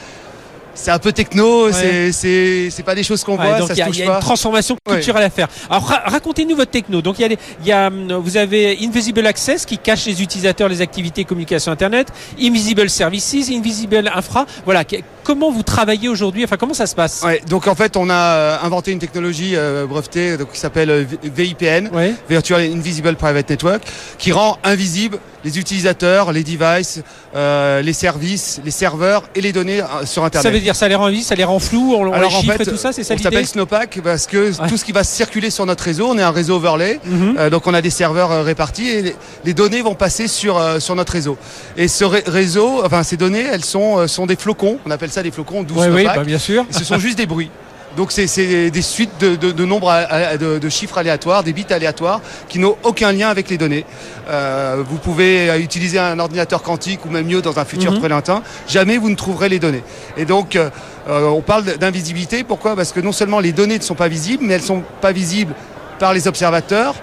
c'est 0.73 0.91
un 0.91 0.99
peu 0.99 1.11
techno, 1.11 1.71
c'est 1.71 2.11
c'est 2.11 2.83
pas 2.83 2.95
des 2.95 3.03
choses 3.03 3.23
qu'on 3.23 3.35
voit, 3.35 3.67
ça 3.67 3.73
y 3.73 3.81
a, 3.81 3.91
se 3.91 3.97
y 3.97 4.03
a 4.03 4.15
une 4.15 4.19
transformation 4.19 4.75
culturelle 4.87 5.23
à 5.23 5.29
faire. 5.29 5.47
Alors 5.69 5.85
racontez-nous 6.05 6.55
votre 6.55 6.71
techno. 6.71 7.01
Donc 7.01 7.19
il 7.19 7.31
y 7.31 7.33
a, 7.33 7.37
y 7.65 7.71
a 7.71 7.89
vous 7.89 8.37
avez 8.37 8.77
Invisible 8.81 9.25
Access 9.25 9.65
qui 9.65 9.77
cache 9.77 10.05
les 10.05 10.21
utilisateurs 10.21 10.69
les 10.69 10.81
activités 10.81 11.23
communication 11.25 11.71
internet, 11.71 12.07
Invisible 12.39 12.89
Services, 12.89 13.49
Invisible 13.51 14.11
Infra. 14.13 14.45
Voilà, 14.65 14.83
comment 15.23 15.51
vous 15.51 15.63
travaillez 15.63 16.09
aujourd'hui? 16.09 16.43
Enfin 16.43 16.57
comment 16.57 16.73
ça 16.73 16.87
se 16.87 16.95
passe? 16.95 17.21
Ouais, 17.23 17.41
donc 17.47 17.67
en 17.67 17.75
fait 17.75 17.95
on 17.97 18.09
a 18.09 18.13
euh, 18.13 18.57
inventé 18.63 18.91
une 18.91 18.99
technologie 18.99 19.55
euh, 19.55 19.85
brevetée 19.85 20.37
donc, 20.37 20.51
qui 20.51 20.59
s'appelle 20.59 20.89
euh, 20.89 21.05
VIPN, 21.23 21.89
Virtual 22.29 22.61
Invisible 22.61 23.15
Private 23.15 23.49
Network, 23.49 23.83
qui 24.17 24.31
rend 24.31 24.57
invisible 24.63 25.19
les 25.43 25.59
utilisateurs, 25.59 26.31
les 26.31 26.43
devices, 26.43 27.01
euh, 27.35 27.81
les 27.81 27.93
services, 27.93 28.61
les 28.63 28.71
serveurs 28.71 29.23
et 29.35 29.41
les 29.41 29.51
données 29.51 29.81
euh, 29.81 30.05
sur 30.05 30.23
Internet. 30.23 30.43
Ça 30.43 30.53
veut 30.53 30.61
dire 30.61 30.75
ça 30.75 30.87
les 30.87 30.95
rend 30.95 31.05
invisibles, 31.07 31.27
ça 31.27 31.35
les 31.35 31.43
rend 31.43 31.59
flous, 31.59 31.95
on, 31.95 32.19
les 32.19 32.29
chiffre 32.29 32.61
et 32.61 32.65
tout 32.65 32.77
ça, 32.77 32.91
c'est 32.91 33.03
ça 33.03 33.15
l'idée 33.15 33.27
On 33.27 33.31
s'appelle 33.31 33.47
Snowpack 33.47 33.99
parce 34.03 34.27
que 34.27 34.51
tout 34.67 34.77
ce 34.77 34.85
qui 34.85 34.91
va 34.91 35.03
circuler 35.03 35.49
sur 35.49 35.65
notre 35.65 35.83
réseau, 35.83 36.07
on 36.09 36.17
est 36.17 36.23
un 36.23 36.31
réseau 36.31 36.55
overlay, 36.55 36.99
mhm. 37.05 37.35
euh, 37.37 37.49
donc 37.49 37.67
on 37.67 37.73
a 37.73 37.81
des 37.81 37.89
serveurs 37.89 38.43
répartis 38.43 38.89
et 38.89 39.15
les, 39.43 39.53
données 39.53 39.81
vont 39.81 39.95
passer 39.95 40.27
sur 40.27 40.61
sur 40.81 40.95
notre 40.95 41.13
réseau. 41.13 41.37
Et 41.77 41.87
ce 41.87 42.05
réseau, 42.05 42.81
enfin 42.83 43.03
ces 43.03 43.17
données, 43.17 43.45
elles 43.51 43.65
sont 43.65 44.07
sont 44.07 44.25
des 44.25 44.35
flocons, 44.35 44.79
on 44.85 44.91
appelle 44.91 45.11
ça 45.11 45.23
des 45.23 45.31
flocons, 45.31 45.63
12 45.63 45.89
oui, 45.91 46.05
bah, 46.05 46.23
bien 46.23 46.39
sûr. 46.39 46.65
ce 46.71 46.83
sont 46.83 46.97
juste 46.97 47.17
des 47.17 47.25
bruits. 47.25 47.51
Donc 47.95 48.11
c'est 48.11 48.69
des 48.69 48.81
suites 48.81 49.19
de, 49.19 49.65
nombres 49.65 49.93
de, 50.39 50.69
chiffres 50.69 50.97
aléatoires, 50.97 51.43
des 51.43 51.53
bits 51.53 51.65
aléatoires 51.69 52.21
qui 52.49 52.59
n'ont 52.59 52.75
aucun 52.83 53.11
lien 53.11 53.29
avec 53.29 53.49
les 53.49 53.57
données. 53.57 53.85
Euh, 54.29 54.83
vous 54.87 54.97
pouvez 54.97 55.61
utiliser 55.61 55.99
un 55.99 56.17
ordinateur 56.19 56.63
quantique 56.63 57.05
ou 57.05 57.09
même 57.09 57.27
mieux 57.27 57.41
dans 57.41 57.59
un 57.59 57.65
futur 57.65 57.97
très 57.99 58.09
lointain. 58.09 58.41
Jamais 58.67 58.97
vous 58.97 59.09
ne 59.09 59.15
trouverez 59.15 59.49
les 59.49 59.59
données. 59.59 59.83
Et 60.17 60.25
donc 60.25 60.55
euh, 60.55 60.69
on 61.07 61.41
parle 61.41 61.65
d'invisibilité. 61.77 62.43
Pourquoi? 62.43 62.75
Parce 62.75 62.91
que 62.91 62.99
non 62.99 63.11
seulement 63.11 63.39
les 63.39 63.51
données 63.51 63.77
ne 63.77 63.83
sont 63.83 63.95
pas 63.95 64.07
visibles, 64.07 64.43
mais 64.45 64.55
elles 64.55 64.61
ne 64.61 64.65
sont 64.65 64.83
pas 65.01 65.11
visibles 65.11 65.53
par 65.99 66.13
les 66.13 66.27
observateurs 66.27 66.95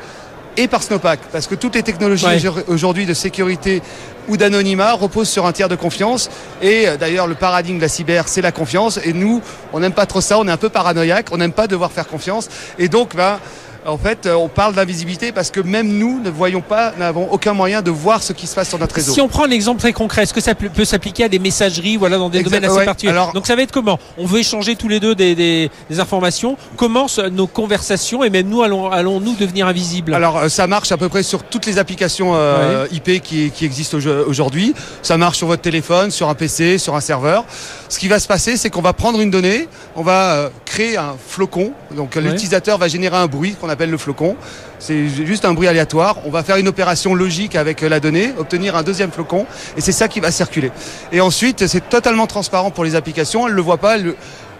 et 0.56 0.68
par 0.68 0.82
Snowpack. 0.82 1.20
Parce 1.32 1.47
que 1.47 1.54
toutes 1.54 1.75
les 1.75 1.82
technologies 1.82 2.26
aujourd'hui 2.66 3.06
de 3.06 3.14
sécurité 3.14 3.82
ou 4.30 4.37
d'anonymat 4.37 4.92
reposent 4.92 5.28
sur 5.28 5.44
un 5.44 5.52
tiers 5.52 5.68
de 5.68 5.75
confiance. 5.75 6.30
Et 6.62 6.88
euh, 6.88 6.96
d'ailleurs, 6.96 7.26
le 7.26 7.34
paradigme 7.34 7.76
de 7.76 7.82
la 7.82 7.88
cyber, 7.88 8.28
c'est 8.28 8.40
la 8.40 8.52
confiance. 8.52 9.00
Et 9.04 9.12
nous, 9.12 9.42
on 9.72 9.80
n'aime 9.80 9.92
pas 9.92 10.06
trop 10.06 10.20
ça, 10.20 10.38
on 10.38 10.46
est 10.46 10.52
un 10.52 10.56
peu 10.56 10.68
paranoïaque, 10.68 11.26
on 11.32 11.37
n'aime 11.37 11.52
pas 11.52 11.66
devoir 11.66 11.90
faire 11.90 12.06
confiance. 12.06 12.49
Et 12.78 12.88
donc, 12.88 13.16
ben, 13.16 13.38
en 13.87 13.96
fait, 13.96 14.26
euh, 14.26 14.34
on 14.34 14.49
parle 14.49 14.75
d'invisibilité 14.75 15.32
parce 15.32 15.50
que 15.50 15.60
même 15.60 15.88
nous 15.88 16.20
ne 16.20 16.30
voyons 16.30 16.60
pas, 16.60 16.92
n'avons 16.99 17.30
aucun 17.30 17.54
moyen 17.54 17.82
de 17.82 17.90
voir 17.90 18.22
ce 18.22 18.32
qui 18.32 18.46
se 18.46 18.54
passe 18.54 18.68
sur 18.68 18.78
notre 18.78 18.94
réseau. 18.94 19.12
Si 19.12 19.20
on 19.20 19.28
prend 19.28 19.44
un 19.44 19.50
exemple 19.50 19.80
très 19.80 19.92
concret, 19.92 20.22
est-ce 20.22 20.34
que 20.34 20.40
ça 20.40 20.54
peut 20.54 20.84
s'appliquer 20.84 21.25
à 21.25 21.28
des 21.28 21.38
messageries, 21.38 21.96
voilà, 21.96 22.18
dans 22.18 22.28
des 22.28 22.42
domaines 22.42 22.64
assez 22.64 22.84
particuliers 22.84 23.18
Donc 23.34 23.46
ça 23.46 23.56
va 23.56 23.62
être 23.62 23.72
comment? 23.72 23.99
On 24.18 24.26
veut 24.26 24.40
échanger 24.40 24.76
tous 24.76 24.88
les 24.88 25.00
deux 25.00 25.14
des, 25.14 25.70
informations. 25.99 26.56
Comment 26.76 27.06
nos 27.32 27.46
conversations 27.46 28.22
et 28.25 28.30
même 28.30 28.49
nous 28.49 28.62
allons, 28.62 28.90
allons 28.90 29.20
nous 29.20 29.34
devenir 29.34 29.66
invisibles? 29.66 30.14
Alors 30.14 30.38
euh, 30.38 30.49
ça 30.49 30.66
marche 30.66 30.92
à 30.92 30.96
peu 30.96 31.08
près 31.08 31.22
sur 31.22 31.42
toutes 31.42 31.66
les 31.66 31.78
applications 31.78 32.32
euh, 32.34 32.87
IP 32.92 33.22
qui, 33.22 33.50
qui 33.50 33.64
existent 33.64 33.99
aujourd'hui. 34.26 34.75
Ça 35.02 35.16
marche 35.16 35.38
sur 35.38 35.46
votre 35.46 35.62
téléphone, 35.62 36.10
sur 36.10 36.28
un 36.28 36.34
PC, 36.34 36.78
sur 36.78 36.94
un 36.96 37.00
serveur. 37.00 37.44
Ce 37.88 37.99
qui 37.99 38.08
va 38.08 38.20
se 38.20 38.28
passer, 38.28 38.56
c'est 38.56 38.70
qu'on 38.70 38.82
va 38.82 38.92
prendre 38.92 39.20
une 39.20 39.30
donnée, 39.30 39.68
on 39.96 40.02
va 40.02 40.50
créer 40.64 40.96
un 40.96 41.14
flocon. 41.26 41.72
Donc 41.96 42.14
l'utilisateur 42.16 42.78
va 42.78 42.88
générer 42.88 43.16
un 43.16 43.26
bruit 43.26 43.56
qu'on 43.60 43.69
appelle 43.70 43.90
le 43.90 43.98
flocon. 43.98 44.36
C'est 44.78 45.09
juste 45.09 45.44
un 45.44 45.54
bruit 45.54 45.68
aléatoire. 45.68 46.18
On 46.24 46.30
va 46.30 46.42
faire 46.42 46.56
une 46.56 46.68
opération 46.68 47.14
logique 47.14 47.56
avec 47.56 47.80
la 47.80 48.00
donnée, 48.00 48.33
obtenir 48.38 48.76
un 48.76 48.83
deuxième 48.83 49.11
flocon, 49.11 49.46
et 49.76 49.80
c'est 49.80 49.92
ça 49.92 50.09
qui 50.09 50.20
va 50.20 50.30
circuler. 50.30 50.72
Et 51.12 51.20
ensuite, 51.20 51.66
c'est 51.66 51.88
totalement 51.88 52.26
transparent 52.26 52.70
pour 52.70 52.85
les 52.85 52.94
applications. 52.94 53.46
Elles 53.46 53.52
ne 53.52 53.56
le 53.56 53.62
voient 53.62 53.78
pas 53.78 53.96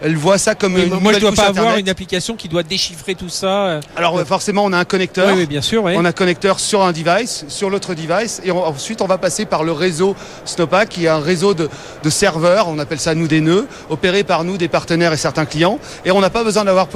elle 0.01 0.15
voit 0.15 0.37
ça 0.37 0.55
comme 0.55 0.77
une 0.77 0.89
moi 0.99 1.13
je 1.13 1.19
dois 1.19 1.31
pas 1.31 1.47
avoir 1.47 1.77
une 1.77 1.89
application 1.89 2.35
qui 2.35 2.47
doit 2.47 2.63
déchiffrer 2.63 3.15
tout 3.15 3.29
ça 3.29 3.65
euh. 3.67 3.81
alors 3.95 4.19
forcément 4.25 4.63
on 4.65 4.73
a 4.73 4.77
un 4.77 4.85
connecteur. 4.85 5.35
Oui, 5.35 5.45
bien 5.45 5.61
sûr 5.61 5.83
on 5.83 6.05
a 6.05 6.09
un 6.09 6.11
connecteur 6.11 6.59
sur 6.59 6.81
un 6.81 6.91
device 6.91 7.45
sur 7.47 7.69
l'autre 7.69 7.93
device 7.93 8.41
et 8.43 8.51
ensuite 8.51 9.01
on 9.01 9.07
va 9.07 9.17
passer 9.17 9.45
par 9.45 9.63
le 9.63 9.71
réseau 9.71 10.15
Snowpack 10.45 10.89
qui 10.89 11.05
est 11.05 11.09
un 11.09 11.19
réseau 11.19 11.53
de, 11.53 11.69
serveurs 12.09 12.67
on 12.67 12.79
appelle 12.79 12.99
ça 12.99 13.15
nous 13.15 13.27
des 13.27 13.41
nœuds 13.41 13.67
opérés 13.89 14.23
par 14.23 14.43
nous 14.43 14.57
des 14.57 14.67
partenaires 14.67 15.13
et 15.13 15.17
certains 15.17 15.45
clients 15.45 15.79
et 16.05 16.11
on 16.11 16.19
n'a 16.19 16.29
pas 16.29 16.43
besoin 16.43 16.65
d'avoir 16.65 16.87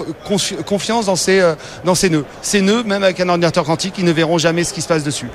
confiance 0.66 1.06
dans 1.06 1.16
ces 1.16 1.40
euh, 1.40 1.56
dans 1.84 1.96
ces 1.96 2.10
nœuds. 2.10 2.26
Ces 2.42 2.62
nœuds 2.62 2.84
même 2.84 3.04
avec 3.04 3.20
un 3.20 3.30
ordinateur 3.30 3.64
quantique 3.64 3.96
ils 3.98 4.06
ne 4.06 4.12
verront 4.12 4.38
jamais 4.38 4.64
ce 4.64 4.74
qui 4.74 4.82
se 4.82 4.88
passe 4.88 5.04
dessus. 5.04 5.30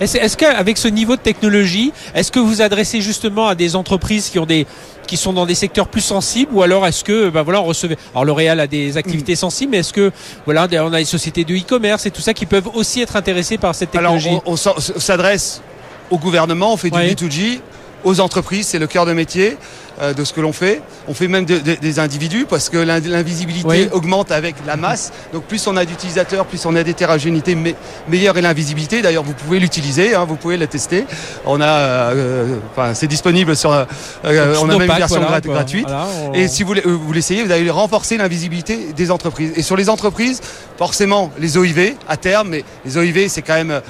Est-ce, 0.00 0.16
est-ce 0.16 0.36
qu'avec 0.36 0.78
ce 0.78 0.88
niveau 0.88 1.16
de 1.16 1.20
technologie 1.20 1.92
est-ce 2.14 2.32
que 2.32 2.38
vous 2.38 2.62
adressez 2.62 3.00
justement 3.00 3.48
à 3.48 3.54
des 3.54 3.76
entreprises 3.76 4.30
qui 4.30 4.38
ont 4.38 4.46
des 4.46 4.66
qui 5.06 5.16
sont 5.16 5.32
dans 5.32 5.46
des 5.46 5.54
secteurs 5.54 5.88
plus 5.88 6.00
sensibles 6.00 6.52
ou 6.52 6.62
alors 6.62 6.86
est-ce 6.86 7.04
que 7.04 7.30
bah 7.30 7.42
voilà 7.42 7.60
on 7.60 7.64
recevait 7.64 7.96
alors 8.12 8.24
L'Oréal 8.24 8.60
a 8.60 8.66
des 8.66 8.96
activités 8.96 9.32
mm. 9.32 9.36
sensibles 9.36 9.70
mais 9.72 9.78
est-ce 9.78 9.92
que 9.92 10.12
voilà 10.44 10.66
on 10.72 10.92
a 10.92 10.98
des 10.98 11.04
sociétés 11.04 11.44
de 11.44 11.54
e-commerce 11.54 12.06
et 12.06 12.10
tout 12.10 12.20
ça 12.20 12.34
qui 12.34 12.46
peuvent 12.46 12.68
aussi 12.74 13.00
être 13.00 13.16
intéressées 13.16 13.58
par 13.58 13.74
cette 13.74 13.90
technologie 13.90 14.28
Alors 14.28 14.42
on, 14.46 14.56
s'adresse 14.56 15.62
au 16.10 16.18
gouvernement, 16.18 16.72
on 16.72 16.76
fait 16.76 16.90
du 16.90 16.98
B2G, 16.98 17.60
aux 18.06 18.20
entreprises, 18.20 18.68
c'est 18.68 18.78
le 18.78 18.86
cœur 18.86 19.04
de 19.04 19.12
métier. 19.12 19.58
Euh, 20.02 20.12
de 20.12 20.24
ce 20.24 20.34
que 20.34 20.42
l'on 20.42 20.52
fait. 20.52 20.82
On 21.08 21.14
fait 21.14 21.26
même 21.26 21.46
des 21.46 21.98
individus 21.98 22.44
parce 22.46 22.68
que 22.68 22.76
l'invisibilité 22.76 23.88
augmente 23.92 24.30
avec 24.30 24.54
la 24.66 24.76
masse. 24.76 25.10
Donc 25.32 25.44
plus 25.44 25.66
on 25.66 25.74
a 25.74 25.86
d'utilisateurs, 25.86 26.44
plus 26.44 26.66
on 26.66 26.76
a 26.76 26.82
d'hétérogénéité, 26.82 27.56
meilleure 28.06 28.36
est 28.36 28.42
l'invisibilité. 28.42 29.00
D'ailleurs, 29.00 29.22
vous 29.22 29.32
pouvez 29.32 29.58
l'utiliser, 29.58 30.14
hein, 30.14 30.26
vous 30.28 30.36
pouvez 30.36 30.58
la 30.58 30.66
tester. 30.66 31.06
On 31.46 31.62
a, 31.62 31.66
euh, 31.66 32.56
enfin, 32.72 32.92
c'est 32.92 33.06
disponible 33.06 33.56
sur. 33.56 33.72
Euh, 33.72 33.86
on 34.60 34.68
a 34.68 34.76
même 34.76 34.82
une 34.82 34.96
version 34.98 35.22
gratuite. 35.22 35.88
Et 36.34 36.46
si 36.46 36.62
vous, 36.62 36.74
vous 36.84 37.12
l'essayez, 37.14 37.42
vous 37.42 37.52
allez 37.52 37.70
renforcer 37.70 38.18
l'invisibilité 38.18 38.88
des 38.94 39.10
entreprises. 39.10 39.52
Et 39.56 39.62
sur 39.62 39.76
les 39.76 39.88
entreprises, 39.88 40.42
forcément, 40.76 41.32
les 41.38 41.56
OIV 41.56 41.94
à 42.06 42.18
terme, 42.18 42.48
mais 42.50 42.64
les 42.84 42.98
OIV, 42.98 43.28
c'est 43.28 43.40
quand 43.40 43.54
même, 43.54 43.80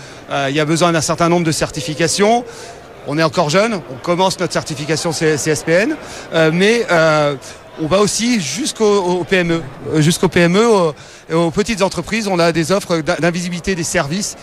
il 0.49 0.55
y 0.55 0.61
a 0.61 0.65
besoin 0.65 0.93
d'un 0.93 1.01
certain 1.01 1.29
nombre 1.29 1.45
de 1.45 1.53
certifications 1.53 2.45
on 3.07 3.19
est 3.19 3.23
encore 3.23 3.51
jeune, 3.51 3.75
on 3.75 3.97
commence 4.03 4.39
notre 4.39 4.53
certification 4.53 5.13
CSPN, 5.13 5.97
euh, 6.33 6.51
mais 6.53 6.85
euh, 6.91 7.35
on 7.81 7.87
va 7.87 8.01
aussi 8.01 8.41
jusqu'au 8.41 9.25
PME, 9.29 9.63
euh, 9.93 10.01
jusqu'au 10.01 10.29
PME, 10.29 10.65
aux, 11.33 11.51
petites 11.51 11.83
entreprises. 11.83 12.29
On 12.29 12.39
a 12.39 12.53
des 12.53 12.73
offres 12.73 12.99
d'invisibilité 13.21 13.75
des 13.75 13.83
services 13.83 14.37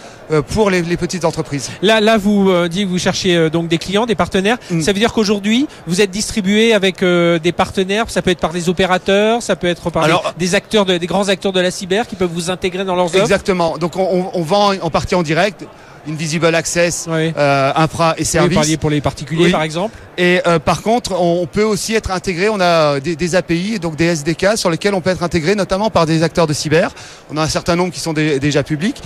pour 0.49 0.69
les, 0.69 0.81
petites 0.97 1.23
entreprises. 1.23 1.71
Là, 1.81 2.01
là, 2.01 2.17
vous 2.17 2.51
dites 2.67 2.83
que 2.83 2.89
vous 2.89 2.99
cherchez 2.99 3.49
donc 3.49 3.69
des 3.69 3.77
clients, 3.77 4.05
des 4.05 4.15
partenaires. 4.15 4.57
Mm. 4.69 4.81
Ça 4.81 4.91
veut 4.91 4.99
dire 4.99 5.13
qu'aujourd'hui, 5.13 5.67
vous 5.87 6.01
êtes 6.01 6.11
distribué 6.11 6.73
avec 6.73 6.99
des 7.01 7.51
partenaires. 7.53 8.09
Ça 8.09 8.21
peut 8.21 8.31
être 8.31 8.41
par 8.41 8.51
des 8.51 8.67
opérateurs, 8.67 9.41
ça 9.41 9.55
peut 9.55 9.67
être 9.67 9.91
par 9.91 10.33
des, 10.37 10.55
acteurs, 10.55 10.85
des 10.85 10.99
grands 10.99 11.29
acteurs 11.29 11.53
de 11.53 11.61
la 11.61 11.71
cyber 11.71 12.05
qui 12.05 12.17
peuvent 12.17 12.31
vous 12.33 12.49
intégrer 12.49 12.83
dans 12.83 12.95
leurs 12.95 13.05
offres. 13.05 13.21
Exactement. 13.21 13.77
Donc, 13.77 13.95
on, 13.95 14.31
on 14.33 14.41
vend 14.41 14.73
en 14.81 14.89
partie 14.89 15.15
en 15.15 15.23
direct 15.23 15.65
Invisible 16.07 16.53
Access, 16.53 17.07
euh, 17.07 17.71
infra 17.75 18.15
et 18.17 18.25
services. 18.25 18.67
Oui, 18.67 18.77
pour 18.77 18.89
les 18.89 18.99
particuliers 18.99 19.49
par 19.49 19.63
exemple. 19.63 19.97
Et 20.17 20.41
euh, 20.45 20.59
par 20.59 20.81
contre, 20.81 21.13
on 21.19 21.47
peut 21.47 21.63
aussi 21.63 21.95
être 21.95 22.11
intégré. 22.11 22.49
On 22.49 22.59
a 22.59 22.99
des, 22.99 23.35
API, 23.35 23.79
donc 23.79 23.95
des 23.95 24.05
SDK 24.05 24.57
sur 24.57 24.69
lesquels 24.69 24.93
on 24.93 25.01
peut 25.01 25.09
être 25.09 25.23
intégré, 25.23 25.55
notamment 25.55 25.89
par 25.89 26.05
des 26.05 26.21
acteurs 26.23 26.45
de 26.45 26.53
cyber. 26.53 26.91
On 27.31 27.37
a 27.37 27.41
un 27.41 27.47
certain 27.47 27.75
nombre 27.75 27.93
qui 27.93 27.99
sont 27.99 28.13
déjà 28.13 28.63
publics, 28.63 29.01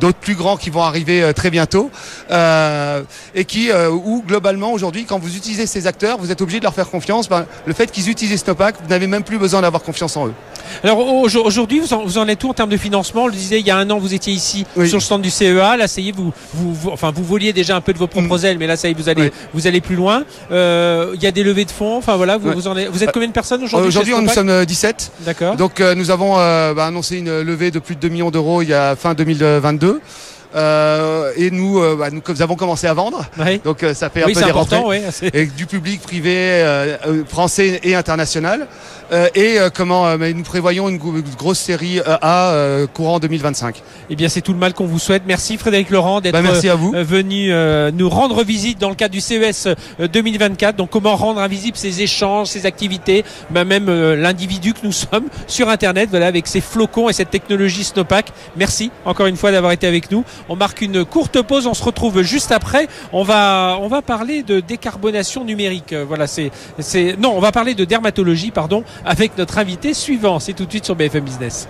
d'autres 0.00 0.18
plus 0.18 0.34
grands 0.34 0.56
qui 0.56 0.70
vont 0.70 0.82
arriver 0.82 1.22
euh, 1.22 1.32
très 1.32 1.50
bientôt, 1.50 1.90
et 3.34 3.44
qui, 3.44 3.70
où 3.72 4.22
globalement 4.26 4.72
aujourd'hui, 4.72 5.04
quand 5.04 5.18
vous 5.18 5.36
utilisez 5.36 5.66
ces 5.66 5.86
acteurs, 5.86 6.18
vous 6.18 6.30
êtes 6.30 6.40
obligé 6.40 6.58
de 6.60 6.64
leur 6.64 6.74
faire 6.74 6.90
confiance. 6.90 7.28
Ben, 7.28 7.46
le 7.64 7.72
fait 7.72 7.90
qu'ils 7.90 8.10
utilisent 8.10 8.40
Snowpack, 8.40 8.76
vous 8.82 8.88
n'avez 8.88 9.06
même 9.06 9.24
plus 9.24 9.38
besoin 9.38 9.62
d'avoir 9.62 9.82
confiance 9.82 10.16
en 10.16 10.28
eux. 10.28 10.34
Alors 10.82 10.98
aujourd'hui, 10.98 11.80
vous, 11.80 12.02
vous, 12.04 12.18
en 12.18 12.28
êtes 12.28 12.44
où 12.44 12.50
en 12.50 12.54
termes 12.54 12.70
de 12.70 12.76
financement? 12.76 13.24
On 13.24 13.26
le 13.28 13.32
disait, 13.32 13.60
il 13.60 13.66
y 13.66 13.70
a 13.70 13.76
un 13.76 13.88
an, 13.90 13.98
vous 13.98 14.14
étiez 14.14 14.32
ici 14.32 14.66
sur 14.74 14.98
le 14.98 15.00
stand 15.00 15.22
du 15.22 15.30
CEA. 15.30 15.76
Là, 15.76 15.88
ça 15.88 16.00
y 16.00 16.10
est, 16.10 16.12
vous, 16.12 16.25
vous, 16.54 16.90
enfin, 16.90 17.12
vous 17.14 17.24
voliez 17.24 17.52
déjà 17.52 17.76
un 17.76 17.80
peu 17.80 17.92
de 17.92 17.98
vos 17.98 18.06
propres 18.06 18.44
ailes, 18.44 18.58
mais 18.58 18.66
là, 18.66 18.76
ça 18.76 18.88
y 18.88 18.92
est, 18.92 18.94
vous 18.94 19.08
allez, 19.08 19.30
vous 19.52 19.66
allez 19.66 19.80
plus 19.80 19.96
loin. 19.96 20.24
Euh, 20.50 21.12
il 21.14 21.22
y 21.22 21.26
a 21.26 21.32
des 21.32 21.42
levées 21.42 21.64
de 21.64 21.70
fonds. 21.70 21.96
Enfin 21.96 22.16
voilà, 22.16 22.36
vous, 22.38 22.52
vous, 22.52 22.68
en 22.68 22.76
êtes, 22.76 22.88
vous 22.90 23.02
êtes 23.02 23.12
combien 23.12 23.28
de 23.28 23.32
personnes 23.32 23.62
aujourd'hui 23.62 23.88
Aujourd'hui, 23.88 24.14
nous 24.20 24.28
sommes 24.28 24.64
17. 24.64 25.12
D'accord. 25.20 25.56
Donc 25.56 25.80
nous 25.80 26.10
avons 26.10 26.36
bah, 26.36 26.86
annoncé 26.86 27.18
une 27.18 27.40
levée 27.40 27.70
de 27.70 27.78
plus 27.78 27.94
de 27.94 28.00
2 28.00 28.08
millions 28.08 28.30
d'euros 28.30 28.62
il 28.62 28.68
y 28.68 28.74
a 28.74 28.96
fin 28.96 29.14
2022. 29.14 30.00
Euh, 30.54 31.32
et 31.36 31.50
nous, 31.50 31.80
euh, 31.80 31.96
bah, 31.96 32.10
nous, 32.10 32.22
nous 32.26 32.42
avons 32.42 32.56
commencé 32.56 32.86
à 32.86 32.94
vendre. 32.94 33.24
Donc 33.64 33.82
euh, 33.82 33.92
ça 33.94 34.08
fait 34.08 34.22
un 34.22 34.26
peu 34.26 34.32
des 34.32 34.50
rentrées. 34.50 34.80
Oui, 34.84 34.98
et 35.34 35.46
du 35.46 35.66
public 35.66 36.00
privé 36.00 36.64
français 37.28 37.80
et 37.82 37.94
international. 37.94 38.66
Et 39.34 39.58
comment 39.74 40.16
nous 40.16 40.42
prévoyons 40.42 40.88
une, 40.88 40.98
grosse 41.36 41.58
série 41.58 42.00
A 42.04 42.86
courant 42.92 43.18
2025. 43.18 43.82
Eh 44.10 44.16
bien, 44.16 44.28
c'est 44.28 44.40
tout 44.40 44.52
le 44.52 44.58
mal 44.58 44.74
qu'on 44.74 44.86
vous 44.86 44.98
souhaite. 44.98 45.22
Merci 45.26 45.56
Frédéric 45.56 45.90
Laurent 45.90 46.20
d'être 46.20 46.32
bah, 46.32 47.02
venu 47.02 47.52
nous 47.92 48.08
rendre 48.08 48.42
visite 48.42 48.80
dans 48.80 48.88
le 48.88 48.94
cadre 48.94 49.12
du 49.12 49.20
CES 49.20 49.68
2024. 49.98 50.76
Donc, 50.76 50.90
comment 50.90 51.16
rendre 51.16 51.40
invisible 51.40 51.76
ces 51.76 52.02
échanges, 52.02 52.48
ces 52.48 52.66
activités, 52.66 53.24
bah, 53.50 53.64
même 53.64 53.90
l'individu 54.14 54.72
que 54.74 54.80
nous 54.84 54.92
sommes 54.92 55.28
sur 55.46 55.68
Internet, 55.68 56.08
voilà, 56.10 56.26
avec 56.26 56.46
ces 56.46 56.60
flocons 56.60 57.08
et 57.08 57.12
cette 57.12 57.30
technologie 57.30 57.84
Snowpack. 57.84 58.32
Merci 58.56 58.90
encore 59.04 59.26
une 59.26 59.36
fois 59.36 59.52
d'avoir 59.52 59.72
été 59.72 59.86
avec 59.86 60.10
nous. 60.10 60.24
On 60.48 60.56
marque 60.56 60.80
une 60.80 61.04
courte 61.04 61.40
pause, 61.42 61.66
on 61.66 61.74
se 61.74 61.82
retrouve 61.82 62.22
juste 62.22 62.52
après. 62.52 62.88
On 63.12 63.22
va, 63.22 63.78
on 63.80 63.88
va 63.88 64.02
parler 64.02 64.42
de 64.42 64.60
décarbonation 64.60 65.44
numérique. 65.44 65.92
Euh, 65.92 66.04
voilà, 66.06 66.26
c'est, 66.26 66.50
c'est, 66.78 67.16
non, 67.18 67.32
on 67.36 67.40
va 67.40 67.52
parler 67.52 67.74
de 67.74 67.84
dermatologie, 67.84 68.50
pardon, 68.50 68.84
avec 69.04 69.36
notre 69.38 69.58
invité 69.58 69.94
suivant. 69.94 70.40
C'est 70.40 70.52
tout 70.52 70.64
de 70.64 70.70
suite 70.70 70.84
sur 70.84 70.96
BFM 70.96 71.24
Business. 71.24 71.68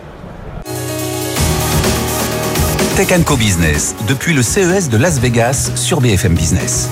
Tech 2.96 3.08
Co 3.26 3.36
Business, 3.36 3.94
depuis 4.08 4.32
le 4.32 4.42
CES 4.42 4.88
de 4.88 4.96
Las 4.96 5.18
Vegas 5.20 5.70
sur 5.74 6.00
BFM 6.00 6.34
Business. 6.34 6.88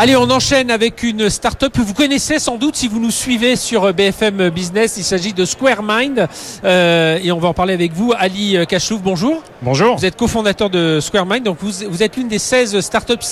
Allez, 0.00 0.14
on 0.14 0.30
enchaîne 0.30 0.70
avec 0.70 1.02
une 1.02 1.28
start-up 1.28 1.72
que 1.72 1.80
vous 1.80 1.92
connaissez 1.92 2.38
sans 2.38 2.56
doute 2.56 2.76
si 2.76 2.86
vous 2.86 3.00
nous 3.00 3.10
suivez 3.10 3.56
sur 3.56 3.92
BFM 3.92 4.48
Business. 4.50 4.94
Il 4.96 5.02
s'agit 5.02 5.32
de 5.32 5.44
Square 5.44 5.82
Mind 5.82 6.28
euh, 6.62 7.18
et 7.20 7.32
on 7.32 7.40
va 7.40 7.48
en 7.48 7.52
parler 7.52 7.74
avec 7.74 7.92
vous. 7.94 8.12
Ali 8.16 8.56
Kachouf, 8.68 9.02
bonjour. 9.02 9.42
Bonjour. 9.60 9.96
Vous 9.96 10.06
êtes 10.06 10.14
cofondateur 10.14 10.70
de 10.70 11.00
Square 11.00 11.26
Mind, 11.26 11.42
donc 11.42 11.56
vous, 11.60 11.84
vous 11.90 12.02
êtes 12.04 12.16
l'une 12.16 12.28
des 12.28 12.38
16 12.38 12.78
start-up 12.78 13.24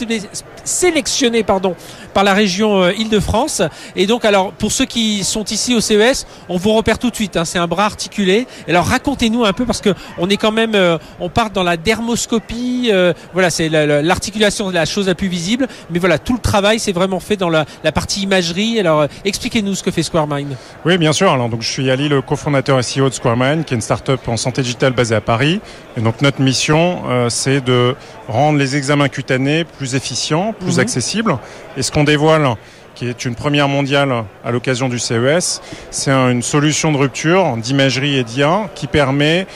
sélectionnées 0.64 1.44
pardon, 1.44 1.76
par 2.12 2.24
la 2.24 2.34
région 2.34 2.82
euh, 2.82 2.92
Île-de-France. 2.94 3.62
Et 3.94 4.08
donc, 4.08 4.24
alors, 4.24 4.50
pour 4.50 4.72
ceux 4.72 4.86
qui 4.86 5.22
sont 5.22 5.44
ici 5.44 5.72
au 5.72 5.80
CES, 5.80 6.26
on 6.48 6.56
vous 6.56 6.72
repère 6.72 6.98
tout 6.98 7.10
de 7.10 7.14
suite. 7.14 7.36
Hein, 7.36 7.44
c'est 7.44 7.60
un 7.60 7.68
bras 7.68 7.84
articulé. 7.84 8.48
Alors, 8.66 8.86
racontez-nous 8.86 9.44
un 9.44 9.52
peu 9.52 9.66
parce 9.66 9.80
que 9.80 9.94
on 10.18 10.28
est 10.28 10.36
quand 10.36 10.50
même, 10.50 10.74
euh, 10.74 10.98
on 11.20 11.28
part 11.28 11.50
dans 11.50 11.62
la 11.62 11.76
dermoscopie. 11.76 12.90
voilà, 13.32 13.50
c'est 13.50 13.68
l'articulation 13.68 14.68
de 14.68 14.74
la 14.74 14.84
chose 14.84 15.06
la 15.06 15.14
plus 15.14 15.28
visible. 15.28 15.68
Mais 15.90 16.00
voilà, 16.00 16.18
tout 16.18 16.32
le 16.32 16.40
travail 16.40 16.55
travail 16.56 16.78
c'est 16.78 16.92
vraiment 16.92 17.20
fait 17.20 17.36
dans 17.36 17.50
la, 17.50 17.66
partie 17.92 18.22
imagerie. 18.22 18.80
Alors, 18.80 19.02
euh, 19.02 19.06
expliquez-nous 19.26 19.74
ce 19.74 19.82
que 19.82 19.90
fait 19.90 20.02
SquareMind. 20.02 20.56
Oui, 20.86 20.96
bien 20.96 21.12
sûr. 21.12 21.30
Alors, 21.30 21.50
donc, 21.50 21.60
je 21.60 21.68
suis 21.68 21.90
Ali, 21.90 22.08
le 22.08 22.22
cofondateur 22.22 22.78
et 22.78 22.82
CEO 22.82 23.10
de 23.10 23.14
SquareMind, 23.14 23.64
qui 23.66 23.74
est 23.74 23.76
une 23.76 23.82
start-up 23.82 24.26
en 24.26 24.38
santé 24.38 24.62
digitale 24.62 24.94
basée 24.94 25.14
à 25.14 25.20
Paris. 25.20 25.60
Et 25.98 26.00
donc, 26.00 26.22
notre 26.22 26.40
mission, 26.40 27.02
euh, 27.08 27.28
c'est 27.28 27.60
de 27.60 27.94
rendre 28.26 28.58
les 28.58 28.74
examens 28.74 29.10
cutanés 29.10 29.64
plus 29.64 29.94
efficients, 29.94 30.54
plus 30.58 30.76
mhm. 30.76 30.80
accessibles. 30.80 31.38
Et 31.76 31.82
ce 31.82 31.92
qu'on 31.92 32.04
dévoile, 32.04 32.54
qui 32.94 33.06
est 33.06 33.26
une 33.26 33.34
première 33.34 33.68
mondiale 33.68 34.24
à 34.42 34.50
l'occasion 34.50 34.88
du 34.88 34.98
CES, 34.98 35.60
c'est 35.90 36.10
une 36.10 36.42
solution 36.42 36.90
de 36.90 36.96
rupture 36.96 37.54
d'imagerie 37.58 38.16
et 38.16 38.24
d'IA 38.24 38.70
qui 38.74 38.86
permet 38.86 39.46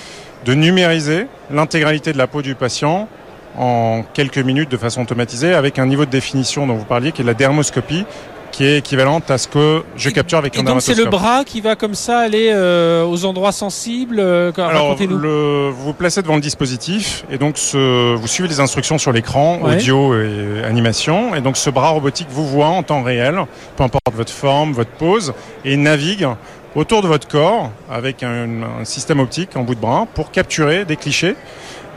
de 0.44 0.52
numériser 0.52 1.26
l'intégralité 1.50 2.12
de 2.12 2.18
la 2.18 2.26
peau 2.26 2.42
du 2.42 2.54
patient 2.54 3.08
en 3.58 4.04
quelques 4.14 4.38
minutes 4.38 4.70
de 4.70 4.76
façon 4.76 5.02
automatisée 5.02 5.54
avec 5.54 5.78
un 5.78 5.86
niveau 5.86 6.04
de 6.04 6.10
définition 6.10 6.66
dont 6.66 6.74
vous 6.74 6.84
parliez 6.84 7.12
qui 7.12 7.22
est 7.22 7.24
la 7.24 7.34
dermoscopie 7.34 8.04
qui 8.50 8.64
est 8.64 8.78
équivalente 8.78 9.30
à 9.30 9.38
ce 9.38 9.48
que 9.48 9.84
je 9.96 10.10
capture 10.10 10.38
avec 10.38 10.58
un 10.58 10.62
donc 10.62 10.82
c'est 10.82 10.94
le 10.94 11.04
bras 11.06 11.44
qui 11.44 11.60
va 11.60 11.76
comme 11.76 11.94
ça 11.94 12.18
aller 12.18 12.50
euh, 12.52 13.04
aux 13.04 13.24
endroits 13.24 13.52
sensibles 13.52 14.20
euh, 14.20 14.52
Alors, 14.56 14.96
le, 14.98 15.70
vous 15.70 15.84
vous 15.84 15.92
placez 15.92 16.22
devant 16.22 16.34
le 16.34 16.40
dispositif 16.40 17.24
et 17.30 17.38
donc 17.38 17.58
ce, 17.58 18.14
vous 18.14 18.26
suivez 18.26 18.48
les 18.48 18.60
instructions 18.60 18.98
sur 18.98 19.12
l'écran, 19.12 19.60
audio 19.62 20.14
et 20.20 20.62
animation. 20.64 21.34
Et 21.34 21.40
donc 21.40 21.56
ce 21.56 21.70
bras 21.70 21.90
robotique 21.90 22.28
vous 22.30 22.46
voit 22.46 22.66
en 22.66 22.82
temps 22.82 23.02
réel, 23.02 23.40
peu 23.76 23.84
importe 23.84 24.02
votre 24.12 24.32
forme, 24.32 24.72
votre 24.72 24.90
pose, 24.90 25.32
et 25.64 25.76
navigue 25.76 26.26
autour 26.74 27.02
de 27.02 27.08
votre 27.08 27.28
corps 27.28 27.70
avec 27.90 28.22
un, 28.22 28.62
un 28.80 28.84
système 28.84 29.20
optique 29.20 29.56
en 29.56 29.62
bout 29.62 29.74
de 29.74 29.80
bras 29.80 30.06
pour 30.14 30.30
capturer 30.30 30.84
des 30.84 30.96
clichés 30.96 31.36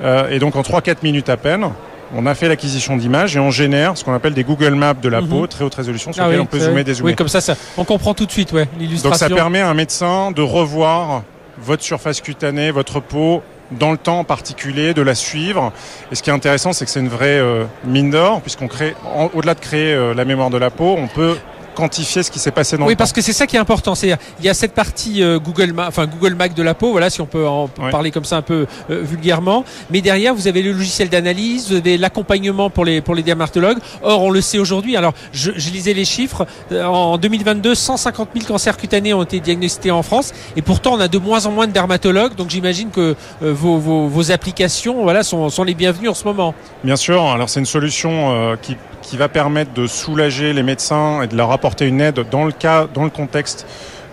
euh, 0.03 0.29
et 0.29 0.39
donc 0.39 0.56
en 0.56 0.62
3-4 0.62 0.97
minutes 1.03 1.29
à 1.29 1.38
peine, 1.38 1.69
on 2.15 2.25
a 2.25 2.36
fait 2.36 2.47
l'acquisition 2.47 2.95
d'images 2.95 3.36
et 3.36 3.39
on 3.39 3.51
génère 3.51 3.97
ce 3.97 4.03
qu'on 4.03 4.13
appelle 4.13 4.34
des 4.34 4.43
Google 4.43 4.75
Maps 4.75 4.93
de 4.93 5.10
la 5.10 5.21
mhm. 5.21 5.27
peau, 5.29 5.47
très 5.47 5.63
haute 5.63 5.75
résolution, 5.75 6.13
sur 6.13 6.23
ah 6.23 6.27
lesquelles 6.27 6.41
on 6.41 6.45
peut 6.45 6.60
zoomer, 6.60 6.84
dézoomer. 6.84 7.12
Oui, 7.12 7.15
comme 7.15 7.27
ça, 7.27 7.41
ça, 7.41 7.56
on 7.77 7.86
comprend 7.86 8.13
tout 8.13 8.25
de 8.25 8.32
suite, 8.32 8.51
ouais, 8.53 8.67
l'illustration. 8.77 9.27
Donc 9.27 9.29
ça 9.29 9.36
permet 9.36 9.62
à 9.62 9.69
un 9.69 9.73
médecin 9.73 10.32
de 10.32 10.41
revoir 10.41 11.23
votre 11.58 11.84
surface 11.84 12.21
cutanée, 12.21 12.71
votre 12.71 12.99
peau 12.99 13.41
dans 13.71 13.91
le 13.91 13.97
temps 13.97 14.23
particulier, 14.23 14.93
de 14.93 15.01
la 15.01 15.15
suivre. 15.15 15.71
Et 16.12 16.15
ce 16.15 16.21
qui 16.21 16.29
est 16.29 16.34
intéressant, 16.34 16.73
c'est 16.73 16.86
que 16.86 16.91
c'est 16.91 16.99
une 16.99 17.10
vraie 17.10 17.39
euh, 17.39 17.63
mine 17.86 18.12
d'or, 18.12 18.41
puisqu'on 18.41 18.67
crée, 18.67 18.95
au-delà 19.34 19.56
de 19.56 19.60
créer 19.60 19.93
euh, 19.93 20.13
la 20.13 20.25
mémoire 20.25 20.49
de 20.49 20.58
la 20.58 20.69
peau, 20.69 20.95
on 20.97 21.08
peut 21.08 21.38
quantifier 21.73 22.23
ce 22.23 22.31
qui 22.31 22.39
s'est 22.39 22.51
passé 22.51 22.77
dans 22.77 22.86
oui, 22.86 22.93
le 22.93 22.97
parce 22.97 23.12
que 23.12 23.21
c'est 23.21 23.33
ça 23.33 23.47
qui 23.47 23.55
est 23.55 23.59
important. 23.59 23.95
C'est 23.95 24.15
il 24.39 24.45
y 24.45 24.49
a 24.49 24.53
cette 24.53 24.73
partie 24.73 25.23
euh, 25.23 25.39
Google, 25.39 25.73
enfin 25.77 26.05
Google 26.05 26.36
Mac 26.36 26.53
de 26.53 26.63
la 26.63 26.73
peau, 26.73 26.91
voilà, 26.91 27.09
si 27.09 27.21
on 27.21 27.25
peut 27.25 27.47
en 27.47 27.67
parler 27.67 28.12
comme 28.12 28.25
ça 28.25 28.38
un 28.38 28.41
peu 28.41 28.65
euh, 28.89 29.01
vulgairement. 29.01 29.65
Mais 29.89 30.01
derrière, 30.01 30.33
vous 30.33 30.47
avez 30.47 30.62
le 30.62 30.71
logiciel 30.71 31.09
d'analyse, 31.09 31.69
vous 31.69 31.77
avez 31.77 31.97
l'accompagnement 31.97 32.69
pour 32.69 32.86
les 32.86 33.01
pour 33.01 33.15
les 33.15 33.23
dermatologues. 33.23 33.79
Or, 34.01 34.21
on 34.23 34.29
le 34.29 34.41
sait 34.41 34.59
aujourd'hui. 34.59 34.95
Alors, 34.95 35.13
je, 35.31 35.51
je, 35.55 35.69
lisais 35.71 35.93
les 35.93 36.05
chiffres. 36.05 36.45
Euh, 36.71 36.83
en 36.86 37.17
2022, 37.17 37.75
150 37.75 38.29
000 38.33 38.45
cancers 38.45 38.77
cutanés 38.77 39.13
ont 39.13 39.23
été 39.23 39.39
diagnostiqués 39.39 39.91
en 39.91 40.03
France, 40.03 40.33
et 40.55 40.62
pourtant, 40.62 40.93
on 40.93 40.99
a 40.99 41.07
de 41.07 41.17
moins 41.17 41.45
en 41.45 41.51
moins 41.51 41.67
de 41.67 41.73
dermatologues. 41.73 42.36
Donc, 42.36 42.49
j'imagine 42.49 42.89
que 42.89 43.15
vos, 43.41 43.77
vos, 43.77 44.07
vos, 44.07 44.31
applications, 44.31 45.03
voilà, 45.03 45.23
sont, 45.23 45.49
sont 45.49 45.63
les 45.63 45.73
bienvenues 45.73 46.09
en 46.09 46.13
ce 46.13 46.23
moment. 46.25 46.53
Bien 46.83 46.95
sûr. 46.95 47.21
Alors, 47.23 47.49
c'est 47.49 47.59
une 47.59 47.65
solution 47.65 48.57
qui 48.62 48.77
qui 49.03 49.17
va 49.17 49.29
permettre 49.29 49.73
de 49.73 49.85
soulager 49.85 50.53
les 50.53 50.63
médecins 50.63 51.21
et 51.21 51.27
de 51.27 51.37
leur 51.37 51.51
apporter 51.51 51.85
une 51.87 52.01
aide 52.01 52.25
dans 52.31 52.45
le 52.45 52.51
cas, 52.51 52.87
dans 52.91 53.03
le 53.03 53.11
contexte 53.11 53.67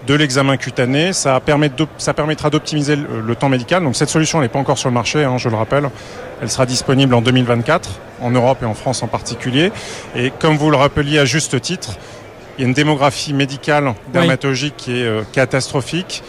de 0.06 0.14
l'examen 0.14 0.56
cutané. 0.56 1.12
Ça, 1.12 1.40
permet 1.40 1.70
ça 1.96 2.12
permettra 2.12 2.50
d'optimiser 2.50 2.96
le, 2.96 3.34
temps 3.34 3.48
médical. 3.48 3.82
Donc 3.82 3.96
cette 3.96 4.08
solution 4.08 4.40
n'est 4.40 4.48
pas 4.48 4.58
encore 4.58 4.78
sur 4.78 4.88
le 4.88 4.94
marché, 4.94 5.24
hein, 5.24 5.38
je 5.38 5.48
le 5.48 5.56
rappelle. 5.56 5.88
Elle 6.42 6.50
sera 6.50 6.66
disponible 6.66 7.14
en 7.14 7.22
2024, 7.22 7.90
en 8.20 8.30
Europe 8.30 8.58
et 8.62 8.66
en 8.66 8.74
France 8.74 9.02
en 9.02 9.08
particulier. 9.08 9.72
Et 10.16 10.32
comme 10.38 10.56
vous 10.56 10.70
le 10.70 10.76
rappeliez 10.76 11.18
à 11.18 11.24
juste 11.24 11.60
titre, 11.60 11.96
il 12.58 12.62
y 12.62 12.64
a 12.64 12.68
une 12.68 12.74
démographie 12.74 13.32
médicale 13.32 13.94
dermatologique 14.12 14.74
qui 14.76 15.00
est 15.00 15.04
euh, 15.04 15.22
catastrophique. 15.32 16.22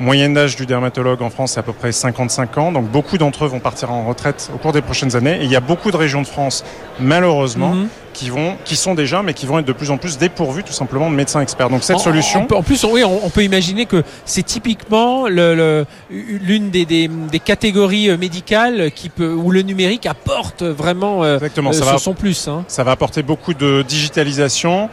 Moyenne 0.00 0.34
d'âge 0.34 0.54
du 0.54 0.64
dermatologue 0.64 1.22
en 1.22 1.30
France, 1.30 1.52
c'est 1.52 1.60
à 1.60 1.64
peu 1.64 1.72
près 1.72 1.90
55 1.90 2.58
ans. 2.58 2.72
Donc 2.72 2.88
beaucoup 2.88 3.18
d'entre 3.18 3.44
eux 3.44 3.48
vont 3.48 3.58
partir 3.58 3.90
en 3.90 4.06
retraite 4.06 4.50
au 4.54 4.58
cours 4.58 4.72
des 4.72 4.82
prochaines 4.82 5.16
années. 5.16 5.38
Et 5.40 5.44
il 5.44 5.50
y 5.50 5.56
a 5.56 5.60
beaucoup 5.60 5.90
de 5.90 5.96
régions 5.96 6.22
de 6.22 6.26
France, 6.26 6.64
malheureusement, 7.00 7.74
mhm. 7.74 7.88
qui 8.12 8.30
vont, 8.30 8.54
qui 8.64 8.76
sont 8.76 8.94
déjà, 8.94 9.22
mais 9.22 9.34
qui 9.34 9.46
vont 9.46 9.58
être 9.58 9.66
de 9.66 9.72
plus 9.72 9.90
en 9.90 9.96
plus 9.96 10.16
dépourvues 10.16 10.62
tout 10.62 10.72
simplement 10.72 11.10
de 11.10 11.16
médecins 11.16 11.40
experts. 11.40 11.68
Donc 11.68 11.82
cette 11.82 11.98
solution. 11.98 12.46
En, 12.52 12.62
plus, 12.62 12.84
oui, 12.84 13.02
on, 13.04 13.28
peut 13.30 13.42
imaginer 13.42 13.86
que 13.86 14.04
c'est 14.24 14.44
typiquement 14.44 15.26
l'une 15.26 15.84
le, 16.08 16.58
des, 16.70 16.84
des, 16.84 17.08
des, 17.08 17.40
catégories 17.40 18.10
euh, 18.10 18.16
médicales 18.16 18.92
qui 18.92 19.08
peut, 19.08 19.32
où 19.32 19.50
le 19.50 19.62
numérique 19.62 20.06
apporte 20.06 20.62
vraiment 20.62 21.24
euh, 21.24 21.36
Exactement, 21.36 21.72
ça 21.72 21.82
euh, 21.82 21.92
va, 21.92 21.98
son 21.98 22.14
plus. 22.14 22.46
Hein. 22.46 22.64
Ça 22.68 22.84
va 22.84 22.92
apporter 22.92 23.22
beaucoup 23.22 23.54
de 23.54 23.82
digitalisation. 23.86 24.88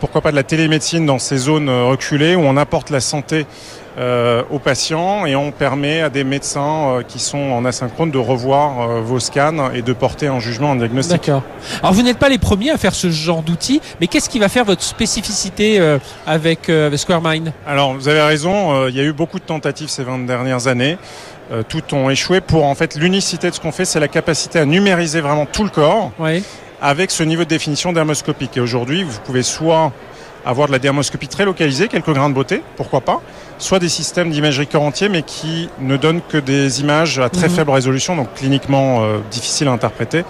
pourquoi 0.00 0.20
pas 0.20 0.30
de 0.30 0.36
la 0.36 0.42
télémédecine 0.42 1.04
dans 1.04 1.18
ces 1.18 1.36
zones 1.36 1.68
reculées 1.68 2.34
où 2.34 2.40
on 2.40 2.56
apporte 2.56 2.90
la 2.90 3.00
santé 3.00 3.44
euh, 3.44 3.44
aux 4.50 4.58
patients 4.58 5.24
et 5.26 5.34
on 5.36 5.52
permet 5.52 6.02
à 6.02 6.10
des 6.10 6.24
médecins 6.24 6.88
euh, 6.88 7.02
qui 7.02 7.18
sont 7.18 7.38
en 7.38 7.64
asynchrone 7.64 8.10
de 8.10 8.18
revoir 8.18 8.90
euh, 8.90 9.00
vos 9.00 9.20
scans 9.20 9.70
et 9.72 9.82
de 9.82 9.92
porter 9.92 10.26
un 10.26 10.38
jugement, 10.38 10.72
un 10.72 10.76
diagnostic. 10.76 11.12
D'accord. 11.16 11.42
Alors 11.82 11.94
vous 11.94 12.02
n'êtes 12.02 12.18
pas 12.18 12.28
les 12.28 12.38
premiers 12.38 12.70
à 12.70 12.76
faire 12.76 12.94
ce 12.94 13.10
genre 13.10 13.42
d'outils, 13.42 13.80
mais 14.00 14.06
qu'est-ce 14.06 14.28
qui 14.28 14.38
va 14.38 14.48
faire 14.48 14.64
votre 14.64 14.82
spécificité 14.82 15.80
avec, 16.26 16.70
SquareMind 16.94 17.52
Alors 17.66 17.94
vous 17.94 18.08
avez 18.08 18.20
raison, 18.20 18.86
il 18.88 18.94
y 18.94 19.00
a 19.00 19.02
eu 19.02 19.12
beaucoup 19.12 19.38
de 19.38 19.44
tentatives 19.44 19.88
ces 19.88 20.02
20 20.04 20.26
dernières 20.26 20.66
années. 20.66 20.98
tout 21.68 21.82
ont 21.94 22.10
échoué 22.10 22.40
pour 22.40 22.64
en 22.64 22.74
fait 22.74 22.96
l'unicité 22.96 23.50
de 23.50 23.54
ce 23.54 23.60
qu'on 23.60 23.72
fait, 23.72 23.84
c'est 23.84 24.00
la 24.00 24.08
capacité 24.08 24.58
à 24.58 24.64
numériser 24.64 25.20
vraiment 25.20 25.46
tout 25.46 25.64
le 25.64 25.70
corps 25.70 26.12
avec 26.80 27.10
ce 27.10 27.22
niveau 27.22 27.44
de 27.44 27.48
définition 27.48 27.92
dermoscopique. 27.92 28.56
Et 28.56 28.60
aujourd'hui, 28.60 29.02
vous 29.02 29.18
pouvez 29.24 29.42
soit 29.42 29.92
avoir 30.46 30.68
de 30.68 30.72
la 30.72 30.78
dermoscopie 30.78 31.28
très 31.28 31.44
localisée, 31.44 31.88
quelques 31.88 32.12
grains 32.12 32.28
de 32.30 32.34
beauté, 32.34 32.62
pourquoi 32.76 33.00
pas, 33.00 33.20
soit 33.58 33.80
des 33.80 33.88
systèmes 33.88 34.30
d'imagerie 34.30 34.68
corps 34.68 34.82
entier, 34.82 35.08
mais 35.08 35.22
qui 35.22 35.68
ne 35.80 35.96
donnent 35.96 36.22
que 36.26 36.38
des 36.38 36.80
images 36.80 37.18
à 37.18 37.28
très 37.28 37.48
mhm. 37.48 37.54
faible 37.54 37.70
résolution, 37.72 38.14
donc 38.14 38.32
cliniquement 38.34 39.02
euh, 39.02 39.18
difficile 39.30 39.66
à 39.68 39.72
interpréter. 39.72 40.24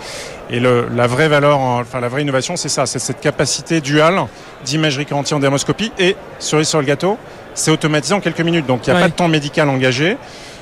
Et 0.49 0.59
le, 0.59 0.89
la 0.95 1.07
vraie 1.07 1.29
valeur, 1.29 1.59
enfin 1.59 2.01
la 2.01 2.09
vraie 2.09 2.23
innovation, 2.23 2.57
c'est 2.57 2.69
ça, 2.69 2.87
c'est 2.87 2.99
cette 2.99 3.21
capacité 3.21 3.81
duale 3.81 4.23
d'imagerie 4.65 5.05
corps 5.05 5.19
entier 5.19 5.37
en 5.37 5.41
dermoscopie 5.41 5.93
et 5.99 6.17
cerise 6.39 6.69
sur 6.69 6.81
le 6.81 6.87
gâteau, 6.87 7.19
c'est 7.55 7.71
automatisé 7.71 8.15
en 8.15 8.21
quelques 8.21 8.41
minutes, 8.41 8.67
donc 8.67 8.87
il 8.87 8.93
n'y 8.93 8.99
a 8.99 9.03
pas 9.03 9.09
de 9.09 9.15
temps 9.15 9.29
médical 9.29 9.69
engagé. 9.69 10.17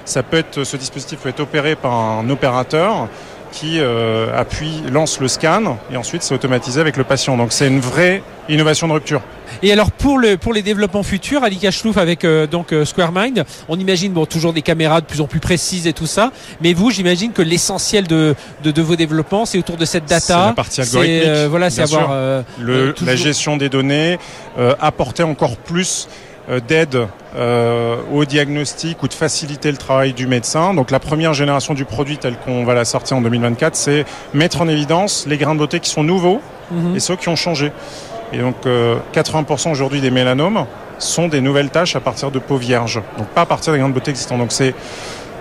Ça 0.05 0.23
peut 0.23 0.39
être, 0.39 0.65
ce 0.65 0.77
dispositif 0.77 1.19
peut 1.21 1.31
être 1.31 1.41
opéré 1.41 1.77
par 1.77 1.93
un 1.93 2.29
opérateur 2.29 3.09
qui 3.55 3.79
euh, 3.79 4.37
appuie, 4.37 4.83
lance 4.91 5.21
le 5.21 5.29
scan 5.29 5.79
et 5.93 5.97
ensuite 5.97 6.23
c'est 6.23 6.35
automatisé 6.35 6.81
avec 6.81 6.97
le 6.97 7.05
patient. 7.05 7.37
Donc 7.37 7.53
c'est 7.53 7.69
une 7.69 7.79
vraie 7.79 8.23
innovation 8.49 8.89
de 8.89 8.93
rupture. 8.93 9.23
Et 9.63 9.71
alors 9.73 9.93
pour 9.93 10.19
le 10.19 10.37
pour 10.37 10.53
les 10.53 10.63
développements 10.63 11.05
futurs, 11.05 11.45
Ali 11.45 11.59
Kachlouf 11.59 11.97
avec 11.97 12.25
euh, 12.25 12.49
donc 12.49 12.73
euh, 12.73 12.85
SquareMind, 12.85 13.45
on 13.69 13.79
imagine 13.79 14.13
bon 14.13 14.27
toujours 14.27 14.53
des 14.53 14.63
caméras 14.63 15.01
de 15.01 15.07
plus 15.07 15.21
en 15.21 15.27
plus 15.27 15.39
précises 15.39 15.87
et 15.87 15.93
tout 15.93 16.07
ça, 16.07 16.33
mais 16.61 16.73
vous 16.73 16.91
j'imagine 16.91 17.33
que 17.33 17.43
l'essentiel 17.43 18.09
de, 18.09 18.35
de, 18.65 18.83
vos 18.83 18.97
développements 18.97 19.47
c'est 19.47 19.59
autour 19.59 19.77
de 19.77 19.85
cette 19.85 20.07
data. 20.07 20.21
C'est 20.21 20.35
la 20.35 20.53
partie 20.53 20.81
algorithmique. 20.81 21.49
voilà, 21.49 21.71
c'est 21.71 21.83
avoir 21.83 22.43
le, 22.59 22.95
la 23.07 23.17
gestion 23.17 23.57
des 23.57 23.69
données, 23.69 24.19
apporter 24.81 25.23
encore 25.23 25.57
plus 25.57 26.09
d'aide 26.49 27.09
euh, 27.37 27.97
au 28.13 28.25
diagnostic 28.25 29.03
ou 29.03 29.09
de 29.09 29.15
faciliter 29.15 29.71
le 29.71 29.77
travail 29.77 30.13
du 30.13 30.27
médecin. 30.27 30.75
Donc 30.75 30.91
la 30.91 31.01
première 31.01 31.35
génération 31.35 31.75
du 31.75 31.85
produit 31.85 32.19
tel 32.19 32.37
qu'on 32.37 32.65
va 32.65 32.75
la 32.75 32.85
sortir 32.85 33.17
en 33.17 33.21
2024, 33.23 33.75
c'est 33.75 34.05
mettre 34.35 34.61
en 34.61 34.69
évidence 34.69 35.27
les 35.27 35.39
grains 35.39 35.55
de 35.55 35.59
beauté 35.59 35.81
qui 35.81 35.91
sont 35.91 36.05
nouveaux 36.05 36.41
mhm. 36.71 36.97
et 36.97 37.01
ceux 37.01 37.17
qui 37.17 37.29
ont 37.29 37.37
changé. 37.37 37.73
Et 38.33 38.39
donc 38.39 38.57
80% 38.67 38.67
euh, 38.67 39.73
aujourd'hui 39.73 40.01
des 40.01 40.11
mélanomes 40.11 40.67
sont 40.99 41.29
des 41.29 41.41
nouvelles 41.41 41.71
tâches 41.71 41.97
à 41.97 42.01
partir 42.01 42.31
de 42.31 42.39
peau 42.39 42.57
vierge, 42.57 43.01
donc 43.19 43.27
pas 43.29 43.43
à 43.43 43.47
partir 43.47 43.73
des 43.73 43.79
grains 43.79 43.89
de 43.89 43.95
beauté 43.95 44.11
existants. 44.11 44.39
Donc 44.39 44.53
c'est 44.53 44.75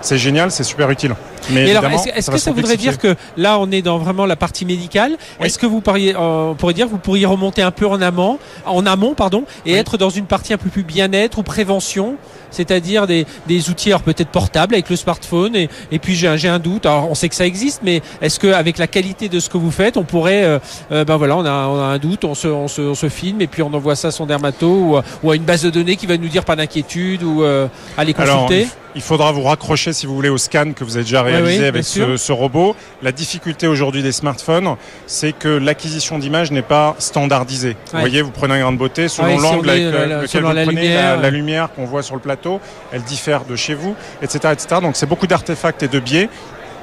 c'est 0.04 0.18
génial, 0.18 0.50
c'est 0.50 0.64
super 0.64 0.90
utile. 0.90 1.14
Mais 1.50 1.70
est-ce 1.70 2.30
que 2.30 2.38
ça 2.38 2.52
voudrait 2.52 2.76
dire 2.76 2.98
que 2.98 3.16
là, 3.36 3.58
on 3.58 3.70
est 3.70 3.82
dans 3.82 3.98
vraiment 3.98 4.26
la 4.26 4.36
partie 4.36 4.64
médicale 4.64 5.16
Est-ce 5.40 5.58
que 5.58 5.66
vous 5.66 5.80
pourriez, 5.80 6.14
euh, 6.14 6.50
on 6.50 6.54
pourrait 6.54 6.74
dire, 6.74 6.88
vous 6.88 6.98
pourriez 6.98 7.26
remonter 7.26 7.62
un 7.62 7.70
peu 7.70 7.86
en 7.86 8.00
amont, 8.00 8.38
en 8.66 8.86
amont, 8.86 9.14
pardon, 9.14 9.44
et 9.66 9.74
être 9.74 9.96
dans 9.96 10.10
une 10.10 10.26
partie 10.26 10.52
un 10.52 10.58
peu 10.58 10.68
plus 10.68 10.82
bien-être 10.84 11.38
ou 11.38 11.42
prévention 11.42 12.16
c'est-à-dire 12.54 13.06
des, 13.06 13.26
des 13.46 13.70
outils 13.70 13.92
peut-être 14.04 14.30
portables 14.30 14.74
avec 14.74 14.90
le 14.90 14.96
smartphone 14.96 15.54
et, 15.56 15.68
et 15.90 15.98
puis 15.98 16.14
j'ai 16.14 16.28
un, 16.28 16.54
un 16.54 16.58
doute 16.58 16.86
alors 16.86 17.10
on 17.10 17.14
sait 17.14 17.28
que 17.28 17.34
ça 17.34 17.46
existe 17.46 17.80
mais 17.84 18.02
est-ce 18.20 18.40
qu'avec 18.40 18.78
la 18.78 18.86
qualité 18.86 19.28
de 19.28 19.40
ce 19.40 19.48
que 19.48 19.58
vous 19.58 19.70
faites 19.70 19.96
on 19.96 20.04
pourrait 20.04 20.44
euh, 20.44 20.58
euh, 20.92 21.04
ben 21.04 21.16
voilà 21.16 21.36
on 21.36 21.44
a, 21.44 21.66
on 21.68 21.80
a 21.80 21.86
un 21.86 21.98
doute 21.98 22.24
on 22.24 22.34
se, 22.34 22.48
on, 22.48 22.68
se, 22.68 22.80
on 22.80 22.94
se 22.94 23.08
filme 23.08 23.40
et 23.40 23.46
puis 23.46 23.62
on 23.62 23.72
envoie 23.72 23.96
ça 23.96 24.08
à 24.08 24.10
son 24.10 24.26
dermato 24.26 24.66
ou, 24.66 25.00
ou, 25.22 25.30
à 25.30 25.36
une 25.36 25.44
base 25.44 25.62
de 25.62 25.70
données 25.70 25.96
qui 25.96 26.06
va 26.06 26.16
nous 26.16 26.28
dire 26.28 26.44
pas 26.44 26.56
d'inquiétude 26.56 27.22
ou 27.22 27.42
euh, 27.42 27.66
aller 27.96 28.14
consulter 28.14 28.68
il 28.94 29.02
faudra 29.02 29.32
vous 29.32 29.42
raccrocher 29.42 29.92
si 29.92 30.06
vous 30.06 30.14
voulez 30.14 30.28
au 30.28 30.38
scan 30.38 30.72
que 30.74 30.84
vous 30.84 30.96
avez 30.96 31.04
déjà 31.04 31.22
réalisé 31.22 31.66
avec 31.66 31.84
ce, 31.84 32.16
ce, 32.16 32.32
robot. 32.32 32.76
La 33.02 33.12
difficulté 33.12 33.66
aujourd'hui 33.66 34.02
des 34.02 34.12
smartphones, 34.12 34.76
c'est 35.06 35.32
que 35.32 35.48
l'acquisition 35.48 36.18
d'images 36.18 36.52
n'est 36.52 36.62
pas 36.62 36.94
standardisée. 36.98 37.76
Vous 37.92 37.98
voyez, 37.98 38.22
vous 38.22 38.30
prenez 38.30 38.54
un 38.54 38.60
grain 38.60 38.72
de 38.72 38.78
beauté 38.78 39.08
selon 39.08 39.38
l'angle 39.38 39.70
avec 39.70 39.84
lequel 39.84 40.42
vous 40.42 40.48
prenez 40.48 40.64
lumière, 40.66 41.20
la 41.20 41.30
lumière 41.30 41.72
qu'on 41.74 41.84
voit 41.84 42.02
sur 42.02 42.14
le 42.14 42.20
plateau 42.20 42.43
elle 42.92 43.02
diffère 43.02 43.44
de 43.44 43.56
chez 43.56 43.74
vous, 43.74 43.94
etc. 44.22 44.52
etc. 44.52 44.80
Donc 44.80 44.96
c'est 44.96 45.06
beaucoup 45.06 45.26
d'artefacts 45.26 45.82
et 45.82 45.88
de 45.88 45.98
biais 45.98 46.28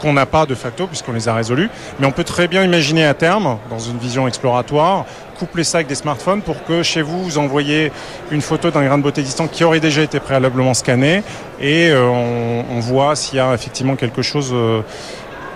qu'on 0.01 0.13
n'a 0.13 0.25
pas 0.25 0.45
de 0.45 0.55
facto 0.55 0.87
puisqu'on 0.87 1.13
les 1.13 1.29
a 1.29 1.33
résolus. 1.33 1.69
Mais 1.99 2.07
on 2.07 2.11
peut 2.11 2.23
très 2.23 2.47
bien 2.47 2.63
imaginer 2.63 3.05
à 3.05 3.13
terme, 3.13 3.57
dans 3.69 3.79
une 3.79 3.97
vision 3.97 4.27
exploratoire, 4.27 5.05
coupler 5.37 5.63
ça 5.63 5.79
avec 5.79 5.87
des 5.87 5.95
smartphones 5.95 6.41
pour 6.41 6.63
que 6.65 6.83
chez 6.83 7.01
vous, 7.01 7.23
vous 7.23 7.37
envoyez 7.37 7.91
une 8.31 8.41
photo 8.41 8.71
d'un 8.71 8.83
grain 8.83 8.97
de 8.97 9.03
beauté 9.03 9.21
existant 9.21 9.47
qui 9.47 9.63
aurait 9.63 9.79
déjà 9.79 10.01
été 10.01 10.19
préalablement 10.19 10.73
scanné 10.73 11.23
et 11.59 11.89
euh, 11.89 12.07
on, 12.07 12.79
voit 12.79 13.15
s'il 13.15 13.37
y 13.37 13.39
a 13.39 13.53
effectivement 13.53 13.95
quelque 13.95 14.21
chose 14.21 14.51
euh, 14.53 14.81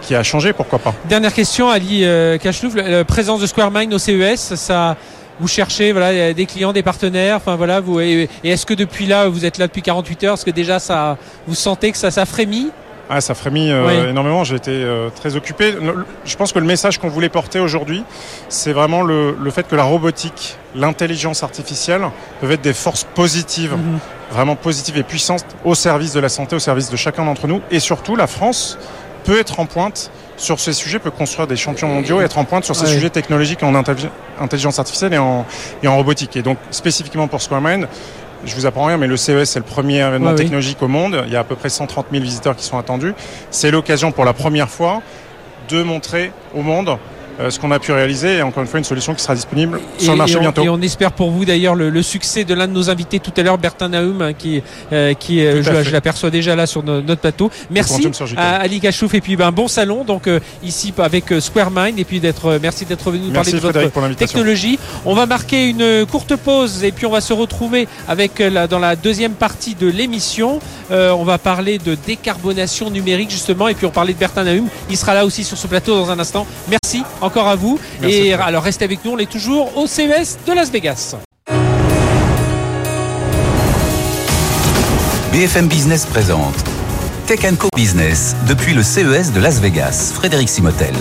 qui 0.01 0.15
a 0.15 0.23
changé, 0.23 0.53
pourquoi 0.53 0.79
pas. 0.79 0.93
Dernière 1.05 1.33
question, 1.33 1.69
Ali 1.69 2.01
euh, 2.03 2.37
la 2.75 3.03
présence 3.03 3.41
de 3.41 3.47
SquareMind 3.47 3.93
au 3.93 3.97
CES, 3.97 4.55
ça 4.55 4.95
vous 5.39 5.47
cherchez 5.47 5.91
voilà 5.91 6.33
des 6.33 6.45
clients, 6.45 6.73
des 6.73 6.83
partenaires, 6.83 7.37
enfin 7.37 7.55
voilà 7.55 7.79
vous 7.79 7.99
et, 7.99 8.29
est-ce 8.43 8.65
que 8.65 8.73
depuis 8.73 9.05
là 9.05 9.27
vous 9.27 9.45
êtes 9.45 9.57
là 9.57 9.67
depuis 9.67 9.81
48 9.81 10.23
heures, 10.23 10.33
est-ce 10.35 10.45
que 10.45 10.51
déjà 10.51 10.79
ça 10.79 11.17
vous 11.47 11.55
sentez 11.55 11.91
que 11.91 11.97
ça 11.97 12.11
ça 12.11 12.25
frémit? 12.25 12.71
Ah, 13.09 13.21
ça 13.21 13.35
frémit 13.35 13.71
euh, 13.71 14.09
énormément. 14.09 14.43
J'ai 14.43 14.55
été 14.55 14.71
euh, 14.71 15.09
très 15.09 15.35
occupé. 15.35 15.75
Je 16.25 16.35
pense 16.35 16.51
que 16.51 16.59
le 16.59 16.65
message 16.65 16.97
qu'on 16.97 17.07
voulait 17.07 17.29
porter 17.29 17.59
aujourd'hui, 17.59 18.03
c'est 18.49 18.73
vraiment 18.73 19.03
le, 19.03 19.37
le, 19.39 19.51
fait 19.51 19.67
que 19.67 19.75
la 19.75 19.83
robotique, 19.83 20.57
l'intelligence 20.73 21.43
artificielle 21.43 22.01
peuvent 22.41 22.51
être 22.51 22.63
des 22.63 22.73
forces 22.73 23.03
positives, 23.03 23.73
mhm. 23.73 23.99
vraiment 24.31 24.55
positives 24.55 24.97
et 24.97 25.03
puissantes 25.03 25.45
au 25.63 25.75
service 25.75 26.13
de 26.13 26.19
la 26.19 26.29
santé, 26.29 26.55
au 26.55 26.59
service 26.59 26.89
de 26.89 26.95
chacun 26.95 27.25
d'entre 27.25 27.47
nous. 27.47 27.61
Et 27.69 27.79
surtout, 27.79 28.15
la 28.15 28.25
France 28.27 28.79
peut 29.23 29.39
être 29.39 29.59
en 29.59 29.67
pointe 29.67 30.09
sur 30.37 30.59
ces 30.59 30.73
sujets, 30.73 30.99
peut 30.99 31.11
construire 31.11 31.47
des 31.47 31.55
champions 31.55 31.87
mondiaux 31.87 32.21
et 32.21 32.25
être 32.25 32.37
en 32.37 32.43
pointe 32.43 32.65
sur 32.65 32.75
ces 32.75 32.87
sujets 32.87 33.09
technologiques 33.09 33.63
en 33.63 33.73
intelligence 33.75 34.79
artificielle 34.79 35.13
et 35.13 35.17
en, 35.17 35.45
et 35.81 35.87
en 35.87 35.95
robotique. 35.95 36.35
Et 36.35 36.41
donc, 36.41 36.57
spécifiquement 36.71 37.27
pour 37.27 37.41
SquareMind, 37.41 37.87
je 38.45 38.55
vous 38.55 38.65
apprends 38.65 38.85
rien, 38.85 38.97
mais 38.97 39.07
le 39.07 39.17
CES, 39.17 39.49
c'est 39.49 39.59
le 39.59 39.65
premier 39.65 39.99
événement 39.99 40.35
technologique 40.35 40.81
au 40.81 40.87
monde. 40.87 41.23
Il 41.25 41.33
y 41.33 41.35
a 41.35 41.39
à 41.39 41.43
peu 41.43 41.55
près 41.55 41.69
130 41.69 42.07
000 42.11 42.23
visiteurs 42.23 42.55
qui 42.55 42.63
sont 42.63 42.77
attendus. 42.77 43.13
C'est 43.49 43.71
l'occasion 43.71 44.11
pour 44.11 44.25
la 44.25 44.33
première 44.33 44.69
fois 44.69 45.01
de 45.69 45.81
montrer 45.81 46.31
au 46.53 46.61
monde 46.61 46.97
ce 47.49 47.59
qu'on 47.59 47.71
a 47.71 47.79
pu 47.79 47.91
réaliser 47.91 48.37
et 48.37 48.41
encore 48.41 48.63
une 48.63 48.69
fois 48.69 48.79
une 48.79 48.85
solution 48.85 49.13
qui 49.13 49.21
sera 49.21 49.35
disponible 49.35 49.79
sur 49.97 50.13
le 50.13 50.17
marché 50.17 50.39
bientôt. 50.39 50.63
Et 50.63 50.69
on 50.69 50.81
espère 50.81 51.11
pour 51.11 51.31
vous 51.31 51.45
d'ailleurs 51.45 51.75
le, 51.75 52.01
succès 52.01 52.43
de 52.43 52.53
l'un 52.53 52.67
de 52.67 52.73
nos 52.73 52.89
invités 52.89 53.19
tout 53.19 53.33
à 53.37 53.41
l'heure, 53.41 53.57
Bertin 53.57 53.89
Naum, 53.89 54.21
hein, 54.21 54.33
qui, 54.33 54.61
euh, 54.93 55.13
qui 55.13 55.45
euh, 55.45 55.63
je, 55.63 55.91
l'aperçois 55.91 56.29
déjà 56.29 56.55
là 56.55 56.65
sur 56.65 56.83
notre 56.83 57.21
plateau. 57.21 57.49
Merci 57.69 58.07
à 58.37 58.57
Ali 58.57 58.79
Gachouf 58.79 59.13
et 59.13 59.21
puis 59.21 59.35
ben, 59.35 59.51
bon 59.51 59.67
salon 59.67 60.03
donc 60.03 60.29
ici 60.63 60.93
avec 60.97 61.33
Square 61.39 61.71
Mind 61.71 61.99
et 61.99 62.03
puis 62.03 62.19
d'être 62.19 62.59
merci 62.61 62.85
d'être 62.85 63.11
venu 63.11 63.27
nous 63.27 63.33
parler 63.33 63.51
de 63.51 63.57
votre 63.57 64.15
technologie. 64.15 64.79
On 65.05 65.15
va 65.15 65.25
marquer 65.25 65.69
une 65.69 66.05
courte 66.05 66.35
pause 66.35 66.83
et 66.83 66.91
puis 66.91 67.05
on 67.05 67.11
va 67.11 67.21
se 67.21 67.33
retrouver 67.33 67.87
avec 68.07 68.39
la, 68.39 68.67
dans 68.67 68.79
la 68.79 68.95
deuxième 68.95 69.33
partie 69.33 69.75
de 69.75 69.87
l'émission. 69.87 70.59
on 70.91 71.23
va 71.23 71.37
parler 71.37 71.77
de 71.79 71.95
décarbonation 72.05 72.89
numérique 72.89 73.31
justement 73.31 73.67
et 73.67 73.73
puis 73.73 73.85
on 73.85 73.91
parlait 73.91 74.13
de 74.13 74.19
Bertin 74.19 74.43
Naum. 74.43 74.67
Il 74.89 74.97
sera 74.97 75.13
là 75.13 75.25
aussi 75.25 75.43
sur 75.43 75.57
ce 75.57 75.67
plateau 75.67 75.95
dans 75.95 76.11
un 76.11 76.19
instant. 76.19 76.45
Merci 76.69 77.03
encore 77.25 77.47
à 77.47 77.55
vous. 77.55 77.79
et 78.03 78.33
alors 78.33 78.63
restez 78.63 78.85
avec 78.85 79.03
nous, 79.03 79.11
on 79.11 79.17
est 79.17 79.29
toujours 79.29 79.77
au 79.77 79.87
CES 79.87 80.37
de 80.47 80.53
Las 80.53 80.71
Vegas. 80.71 81.15
BFM 85.31 85.67
Business 85.67 86.05
présente 86.05 86.55
Tech 87.27 87.41
Co 87.59 87.67
Business 87.75 88.35
depuis 88.47 88.73
le 88.73 88.83
CES 88.83 89.33
de 89.33 89.39
Las 89.41 89.59
Vegas. 89.59 90.13
Frédéric 90.13 90.47
Simotel. 90.47 90.93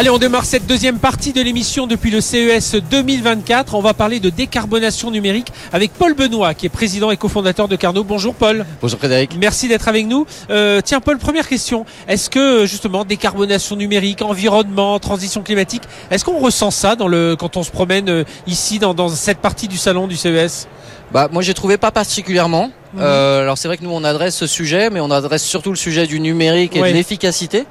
Allez, 0.00 0.08
on 0.08 0.16
démarre 0.16 0.46
cette 0.46 0.66
deuxième 0.66 0.98
partie 0.98 1.34
de 1.34 1.42
l'émission 1.42 1.86
depuis 1.86 2.10
le 2.10 2.22
CES 2.22 2.76
2024. 2.90 3.74
On 3.74 3.82
va 3.82 3.92
parler 3.92 4.18
de 4.18 4.30
décarbonation 4.30 5.10
numérique 5.10 5.52
avec 5.74 5.92
Paul 5.92 6.14
Benoît, 6.14 6.54
qui 6.54 6.64
est 6.64 6.70
président 6.70 7.10
et 7.10 7.18
cofondateur 7.18 7.68
de 7.68 7.76
Carnot. 7.76 8.02
Bonjour 8.02 8.34
Paul. 8.34 8.64
Bonjour 8.80 8.98
Frédéric. 8.98 9.36
Merci 9.38 9.68
d'être 9.68 9.88
avec 9.88 10.06
nous. 10.06 10.24
Euh, 10.48 10.80
tiens 10.82 11.00
Paul, 11.00 11.18
première 11.18 11.46
question. 11.46 11.84
Est-ce 12.08 12.30
que 12.30 12.64
justement 12.64 13.04
décarbonation 13.04 13.76
numérique, 13.76 14.22
environnement, 14.22 14.98
transition 15.00 15.42
climatique, 15.42 15.82
est-ce 16.10 16.24
qu'on 16.24 16.38
ressent 16.38 16.70
ça 16.70 16.96
dans 16.96 17.06
le, 17.06 17.36
quand 17.38 17.58
on 17.58 17.62
se 17.62 17.70
promène 17.70 18.08
euh, 18.08 18.24
ici 18.46 18.78
dans, 18.78 18.94
dans 18.94 19.10
cette 19.10 19.40
partie 19.40 19.68
du 19.68 19.76
salon 19.76 20.06
du 20.06 20.16
CES 20.16 20.66
bah, 21.12 21.28
moi 21.30 21.42
j'ai 21.42 21.54
trouvé 21.54 21.76
pas 21.76 21.90
particulièrement. 21.90 22.70
Euh, 22.98 23.42
alors 23.42 23.58
c'est 23.58 23.68
vrai 23.68 23.76
que 23.76 23.84
nous 23.84 23.90
on 23.90 24.04
adresse 24.04 24.36
ce 24.36 24.46
sujet, 24.46 24.90
mais 24.90 25.00
on 25.00 25.10
adresse 25.10 25.44
surtout 25.44 25.70
le 25.70 25.76
sujet 25.76 26.06
du 26.06 26.20
numérique 26.20 26.76
et 26.76 26.80
de 26.80 26.86
l'efficacité. 26.86 27.66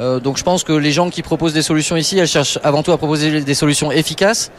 Euh, 0.00 0.20
donc 0.20 0.38
je 0.38 0.44
pense 0.44 0.64
que 0.64 0.72
les 0.72 0.92
gens 0.92 1.10
qui 1.10 1.22
proposent 1.22 1.52
des 1.52 1.62
solutions 1.62 1.96
ici, 1.96 2.18
elles 2.18 2.26
cherchent 2.26 2.58
avant 2.62 2.82
tout 2.82 2.92
à 2.92 2.98
proposer 2.98 3.42
des 3.42 3.54
solutions 3.54 3.92
efficaces. 3.92 4.50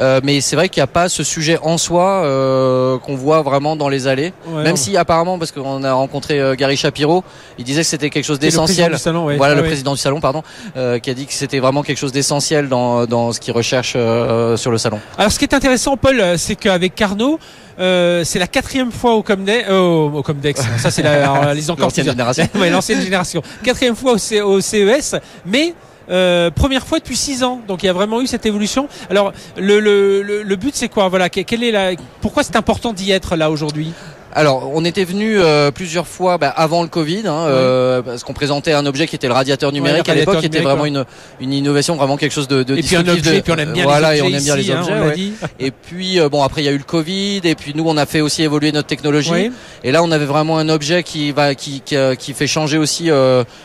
Euh, 0.00 0.20
mais 0.22 0.40
c'est 0.40 0.56
vrai 0.56 0.68
qu'il 0.68 0.80
n'y 0.80 0.84
a 0.84 0.88
pas 0.88 1.08
ce 1.08 1.22
sujet 1.24 1.58
en 1.62 1.78
soi 1.78 2.22
euh, 2.24 2.98
qu'on 2.98 3.16
voit 3.16 3.42
vraiment 3.42 3.76
dans 3.76 3.88
les 3.88 4.06
allées. 4.06 4.32
Même 4.48 4.76
si 4.76 4.96
apparemment, 4.96 5.38
parce 5.38 5.52
qu'on 5.52 5.82
a 5.84 5.92
rencontré 5.92 6.40
euh, 6.40 6.54
Gary 6.54 6.76
Shapiro, 6.76 7.24
il 7.58 7.64
disait 7.64 7.82
que 7.82 7.86
c'était 7.86 8.10
quelque 8.10 8.24
chose 8.24 8.38
d'essentiel. 8.38 8.96
Voilà 9.36 9.54
le 9.54 9.62
président 9.62 9.92
du 9.92 9.98
salon, 9.98 10.20
pardon, 10.20 10.42
euh, 10.76 10.98
qui 10.98 11.10
a 11.10 11.14
dit 11.14 11.26
que 11.26 11.32
c'était 11.32 11.58
vraiment 11.58 11.82
quelque 11.82 11.98
chose 11.98 12.12
d'essentiel 12.12 12.68
dans, 12.68 13.06
dans 13.06 13.32
ce 13.32 13.40
qu'il 13.40 13.52
recherche 13.52 13.92
sur 13.92 14.70
le 14.70 14.78
salon. 14.78 15.00
Alors 15.16 15.32
ce 15.32 15.38
qui 15.38 15.44
est 15.44 15.54
intéressant, 15.54 15.96
Paul, 15.96 16.22
c'est 16.36 16.54
qu'avec 16.56 16.94
Carnot, 16.94 17.38
euh, 17.78 18.24
c'est 18.24 18.38
la 18.38 18.46
quatrième 18.46 18.90
fois 18.90 19.14
au 19.14 19.22
Comdex. 19.22 19.70
au, 19.70 20.10
au 20.14 20.22
Comdex. 20.22 20.60
Ça, 20.78 20.90
c'est 20.90 21.02
la, 21.02 21.54
les 21.54 21.70
encore 21.70 21.86
l'ancienne 21.86 22.06
génération. 22.06 22.48
ouais, 22.56 22.70
l'ancienne 22.70 23.00
génération. 23.00 23.42
Quatrième 23.62 23.94
fois 23.94 24.12
au, 24.14 24.42
au 24.42 24.60
CES, 24.60 25.14
mais 25.46 25.74
euh, 26.10 26.50
première 26.50 26.86
fois 26.86 26.98
depuis 26.98 27.16
six 27.16 27.42
ans. 27.42 27.60
Donc 27.66 27.82
il 27.82 27.86
y 27.86 27.88
a 27.88 27.92
vraiment 27.92 28.20
eu 28.20 28.26
cette 28.26 28.46
évolution. 28.46 28.88
Alors 29.10 29.32
le, 29.56 29.80
le, 29.80 30.22
le, 30.22 30.56
but 30.56 30.74
c'est 30.74 30.88
quoi? 30.88 31.08
Voilà, 31.08 31.28
quelle 31.28 31.62
est 31.62 31.70
la 31.70 31.92
Pourquoi 32.20 32.42
c'est 32.42 32.56
important 32.56 32.92
d'y 32.92 33.10
être 33.10 33.36
là 33.36 33.50
aujourd'hui? 33.50 33.92
Alors, 34.34 34.70
on 34.74 34.84
était 34.84 35.04
venu 35.04 35.40
euh, 35.40 35.70
plusieurs 35.70 36.06
fois 36.06 36.38
bah, 36.38 36.50
avant 36.50 36.82
le 36.82 36.88
Covid, 36.88 37.22
hein, 37.26 37.46
euh, 37.48 38.02
parce 38.02 38.24
qu'on 38.24 38.34
présentait 38.34 38.72
un 38.72 38.84
objet 38.84 39.06
qui 39.06 39.16
était 39.16 39.26
le 39.26 39.32
radiateur 39.32 39.72
numérique 39.72 40.08
à 40.08 40.14
l'époque, 40.14 40.40
qui 40.40 40.46
était 40.46 40.60
vraiment 40.60 40.84
une, 40.84 41.04
une 41.40 41.52
innovation, 41.52 41.96
vraiment 41.96 42.16
quelque 42.16 42.32
chose 42.32 42.48
de, 42.48 42.62
de 42.62 42.76
et 42.76 42.82
puis 42.82 42.96
un 42.96 43.08
objet, 43.08 43.40
puis 43.40 43.52
on 43.52 43.56
aime 43.56 43.72
bien 43.72 43.84
voilà, 43.84 44.14
les 44.14 44.20
objets 44.20 44.30
et 44.30 44.34
on 44.34 44.36
aime 44.36 44.42
bien 44.42 44.56
les 44.56 44.70
hein, 44.70 45.08
objets. 45.08 45.30
et 45.58 45.70
puis 45.70 46.18
bon, 46.30 46.42
après 46.42 46.62
il 46.62 46.66
y 46.66 46.68
a 46.68 46.72
eu 46.72 46.78
le 46.78 46.84
Covid, 46.84 47.40
et 47.44 47.54
puis 47.54 47.72
nous 47.74 47.84
on 47.86 47.96
a 47.96 48.04
fait 48.04 48.20
aussi 48.20 48.42
évoluer 48.42 48.70
notre 48.72 48.88
technologie. 48.88 49.50
Et 49.84 49.92
là, 49.92 50.02
on 50.02 50.10
avait 50.10 50.26
vraiment 50.26 50.58
un 50.58 50.68
objet 50.68 51.02
qui 51.02 51.30
va, 51.32 51.54
qui, 51.54 51.80
qui, 51.80 51.96
qui 52.18 52.32
fait 52.34 52.46
changer 52.46 52.78
aussi 52.78 53.10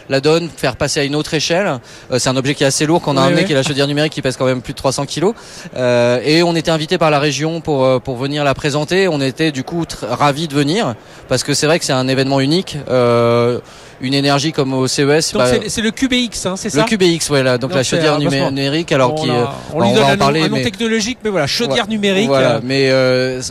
la 0.10 0.22
donne, 0.22 0.50
faire 0.56 0.78
passer 0.78 1.02
à 1.02 1.04
une 1.04 1.16
autre 1.16 1.34
échelle. 1.34 1.80
c'est 2.18 2.30
un 2.30 2.38
objet 2.38 2.56
qui 2.56 2.64
est 2.64 2.68
assez 2.68 2.86
lourd 2.86 3.02
qu'on 3.02 3.18
a 3.18 3.24
amené, 3.24 3.44
qui 3.44 3.52
est 3.52 3.56
la 3.56 3.64
chaudière 3.64 3.88
numérique, 3.88 4.14
qui 4.14 4.22
pèse 4.22 4.38
quand 4.38 4.46
même 4.46 4.62
plus 4.62 4.74
de 4.74 4.78
300 4.78 5.06
kilos. 5.06 5.34
et 5.76 6.42
on 6.44 6.56
était 6.56 6.72
invité 6.72 6.98
par 6.98 7.12
la 7.12 7.20
région 7.20 7.60
pour 7.60 8.02
pour 8.02 8.16
venir 8.16 8.44
la 8.44 8.54
présenter. 8.54 9.08
On 9.08 9.20
était 9.20 9.52
du 9.52 9.64
coup 9.64 9.84
ravis 10.02 10.48
de 10.48 10.53
venir 10.54 10.96
parce 11.28 11.44
que 11.44 11.54
c'est 11.54 11.68
vrai 11.68 11.80
que 11.80 11.86
c'est 11.86 11.94
un 11.94 12.08
événement 12.08 12.40
unique. 12.40 12.78
Euh, 12.90 13.60
une 14.04 14.14
énergie 14.14 14.52
comme 14.52 14.74
au 14.74 14.88
CES. 14.88 15.34
Donc 15.34 15.42
bah, 15.42 15.52
c'est 15.68 15.82
le 15.82 15.92
QBX, 15.92 16.46
hein, 16.46 16.56
c'est 16.56 16.70
ça 16.70 16.80
Le 16.80 16.84
QBX, 16.86 17.28
voilà. 17.30 17.58
Donc, 17.58 17.74
la 17.74 17.84
chaudière 17.84 18.20
numérique, 18.20 18.92
alors 18.92 19.16
qui, 19.16 19.30
on, 19.74 19.82
lui 19.82 19.94
donne 19.94 20.04
un, 20.04 20.18
parler, 20.18 20.42
nom, 20.42 20.46
un 20.46 20.50
nom 20.58 20.64
technologique, 20.64 21.20
mais 21.24 21.30
voilà, 21.30 21.48
chaudière 21.48 21.88
numérique. 21.88 22.28
Voilà, 22.28 22.60
mais 22.64 22.90
euh, 22.90 23.42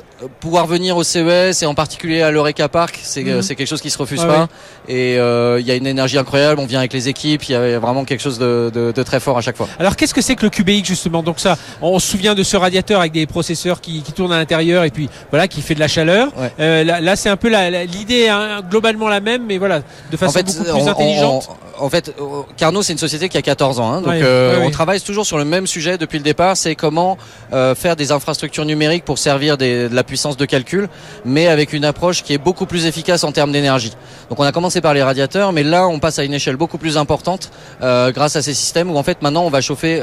pouvoir 0.40 0.66
venir 0.66 0.96
au 0.96 1.02
CES 1.02 1.62
et 1.62 1.66
en 1.66 1.74
particulier 1.74 2.22
à 2.22 2.30
l'Eureka 2.30 2.68
Park, 2.68 2.98
c'est 3.02 3.22
c'est 3.42 3.54
quelque 3.54 3.68
chose 3.68 3.80
qui 3.80 3.90
se 3.90 3.98
refuse 3.98 4.24
pas. 4.24 4.48
Et 4.88 5.18
euh, 5.18 5.60
il 5.60 5.66
y 5.66 5.70
a 5.70 5.74
une 5.74 5.86
énergie 5.86 6.18
incroyable. 6.18 6.60
On 6.60 6.66
vient 6.66 6.80
avec 6.80 6.92
les 6.92 7.08
équipes. 7.08 7.44
Il 7.48 7.52
y 7.52 7.54
a 7.54 7.78
vraiment 7.78 8.04
quelque 8.04 8.20
chose 8.20 8.38
de, 8.38 8.70
de, 8.72 8.92
de, 8.92 9.02
très 9.02 9.20
fort 9.20 9.38
à 9.38 9.40
chaque 9.40 9.56
fois. 9.56 9.68
Alors 9.78 9.96
qu'est-ce 9.96 10.14
que 10.14 10.20
c'est 10.20 10.34
que 10.34 10.44
le 10.44 10.50
QBX 10.50 10.84
justement? 10.84 11.22
Donc 11.22 11.40
ça, 11.40 11.56
on 11.80 11.98
se 11.98 12.08
souvient 12.08 12.34
de 12.34 12.42
ce 12.42 12.56
radiateur 12.56 13.00
avec 13.00 13.12
des 13.12 13.26
processeurs 13.26 13.80
qui, 13.80 14.02
qui 14.02 14.12
tournent 14.12 14.32
à 14.32 14.38
l'intérieur 14.38 14.84
et 14.84 14.90
puis 14.90 15.08
voilà, 15.30 15.48
qui 15.48 15.62
fait 15.62 15.74
de 15.74 15.80
la 15.80 15.88
chaleur. 15.88 16.32
Euh, 16.58 16.84
là, 16.84 17.00
là 17.00 17.16
c'est 17.16 17.28
un 17.28 17.36
peu 17.36 17.50
l'idée 17.86 18.28
hein, 18.28 18.62
globalement 18.68 19.08
la 19.08 19.20
même, 19.20 19.44
mais 19.46 19.58
voilà, 19.58 19.82
de 20.10 20.16
façon 20.16 20.41
beaucoup 20.42 20.64
plus 20.64 20.88
intelligente 20.88 21.48
en 21.78 21.88
fait, 21.88 22.14
euh, 22.20 22.42
Carnot, 22.56 22.82
c'est 22.82 22.92
une 22.92 22.98
société 22.98 23.28
qui 23.28 23.38
a 23.38 23.42
14 23.42 23.80
ans. 23.80 23.92
Hein, 23.92 24.00
donc, 24.00 24.12
euh, 24.12 24.60
on 24.62 24.70
travaille 24.70 25.00
toujours 25.00 25.26
sur 25.26 25.38
le 25.38 25.44
même 25.44 25.66
sujet 25.66 25.98
depuis 25.98 26.18
le 26.18 26.24
départ. 26.24 26.56
C'est 26.56 26.74
comment 26.74 27.18
euh, 27.52 27.74
faire 27.74 27.96
des 27.96 28.12
infrastructures 28.12 28.64
numériques 28.64 29.04
pour 29.04 29.18
servir 29.18 29.56
de 29.58 29.88
la 29.90 30.04
puissance 30.04 30.36
de 30.36 30.44
calcul, 30.44 30.88
mais 31.24 31.48
avec 31.48 31.72
une 31.72 31.84
approche 31.84 32.22
qui 32.22 32.32
est 32.32 32.38
beaucoup 32.38 32.66
plus 32.66 32.86
efficace 32.86 33.24
en 33.24 33.32
termes 33.32 33.52
d'énergie. 33.52 33.92
Donc, 34.30 34.40
on 34.40 34.44
a 34.44 34.52
commencé 34.52 34.80
par 34.80 34.94
les 34.94 35.02
radiateurs, 35.02 35.52
mais 35.52 35.62
là, 35.62 35.86
on 35.88 35.98
passe 35.98 36.18
à 36.18 36.24
une 36.24 36.34
échelle 36.34 36.56
beaucoup 36.56 36.78
plus 36.78 36.96
importante 36.96 37.50
grâce 37.80 38.36
à 38.36 38.42
ces 38.42 38.54
systèmes 38.54 38.90
où, 38.90 38.96
en 38.96 39.02
fait, 39.02 39.22
maintenant, 39.22 39.44
on 39.44 39.50
va 39.50 39.60
chauffer 39.60 40.02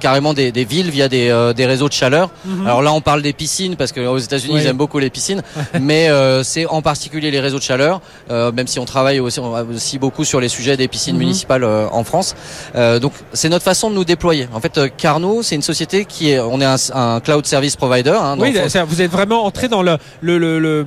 carrément 0.00 0.34
des, 0.34 0.50
villes 0.50 0.90
via 0.90 1.08
des, 1.08 1.52
des, 1.54 1.66
réseaux 1.66 1.88
de 1.88 1.92
chaleur. 1.92 2.30
Mhm. 2.44 2.66
Alors 2.66 2.82
là, 2.82 2.92
on 2.92 3.00
parle 3.00 3.22
des 3.22 3.32
piscines 3.32 3.76
parce 3.76 3.92
qu'aux 3.92 4.18
États-Unis, 4.18 4.54
ils 4.56 4.66
aiment 4.66 4.76
beaucoup 4.76 4.98
les 4.98 5.10
piscines, 5.10 5.42
mais 5.80 6.08
c'est 6.42 6.66
en 6.66 6.82
particulier 6.82 7.30
les 7.30 7.40
réseaux 7.40 7.58
de 7.58 7.62
chaleur, 7.62 8.00
même 8.30 8.66
si 8.66 8.78
on 8.78 8.84
travaille 8.84 9.20
aussi, 9.20 9.40
aussi 9.40 9.98
beaucoup 9.98 10.24
sur 10.24 10.40
les 10.40 10.48
sujets 10.48 10.76
des 10.76 10.88
piscines 10.88 11.07
mhm. 11.14 11.20
municipales 11.20 11.64
euh, 11.64 11.86
en 11.90 12.04
France. 12.04 12.34
Euh, 12.74 12.98
donc 12.98 13.12
c'est 13.32 13.48
notre 13.48 13.64
façon 13.64 13.90
de 13.90 13.94
nous 13.94 14.04
déployer. 14.04 14.48
En 14.52 14.60
fait, 14.60 14.78
euh, 14.78 14.88
Carnot, 14.94 15.42
c'est 15.42 15.54
une 15.54 15.62
société 15.62 16.04
qui 16.04 16.30
est, 16.30 16.40
on 16.40 16.60
est 16.60 16.90
un, 16.92 17.20
cloud 17.20 17.46
service 17.46 17.76
provider. 17.76 18.10
Hein, 18.10 18.36
oui, 18.38 18.56
vous 18.86 19.02
êtes 19.02 19.10
vraiment 19.10 19.44
entré 19.44 19.68
dans 19.68 19.82
le, 19.82 19.98
le, 20.20 20.38
le, 20.38 20.86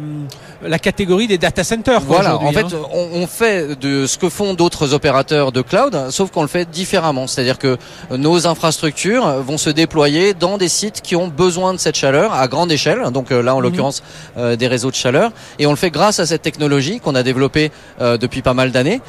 la 0.63 0.79
catégorie 0.79 1.27
des 1.27 1.38
data 1.38 1.63
centers. 1.63 2.01
Voilà, 2.01 2.38
en 2.38 2.51
fait, 2.51 2.65
hein. 2.65 2.88
on, 2.93 3.21
on, 3.21 3.27
fait 3.27 3.79
de 3.79 4.05
ce 4.05 4.17
que 4.17 4.29
font 4.29 4.53
d'autres 4.53 4.93
opérateurs 4.93 5.51
de 5.51 5.62
cloud, 5.62 5.97
sauf 6.10 6.31
qu'on 6.31 6.41
le 6.41 6.47
fait 6.47 6.69
différemment. 6.69 7.27
C'est-à-dire 7.27 7.57
que 7.57 7.77
nos 8.15 8.47
infrastructures 8.47 9.41
vont 9.41 9.57
se 9.57 9.69
déployer 9.69 10.34
dans 10.34 10.57
des 10.57 10.69
sites 10.69 11.01
qui 11.01 11.15
ont 11.15 11.27
besoin 11.27 11.73
de 11.73 11.79
cette 11.79 11.95
chaleur 11.95 12.34
à 12.34 12.47
grande 12.47 12.71
échelle. 12.71 13.01
Donc 13.12 13.31
là, 13.31 13.55
en 13.55 13.57
mhm. 13.57 13.63
l'occurrence, 13.63 14.03
des 14.38 14.67
réseaux 14.67 14.91
de 14.91 14.95
chaleur, 14.95 15.31
et 15.60 15.65
on 15.65 15.71
le 15.71 15.75
fait 15.75 15.91
grâce 15.91 16.19
à 16.19 16.25
cette 16.25 16.41
technologie 16.41 16.99
qu'on 16.99 17.15
a 17.15 17.23
développée 17.23 17.71
depuis 17.99 18.41
pas 18.41 18.53
mal 18.53 18.71
d'années 18.71 19.01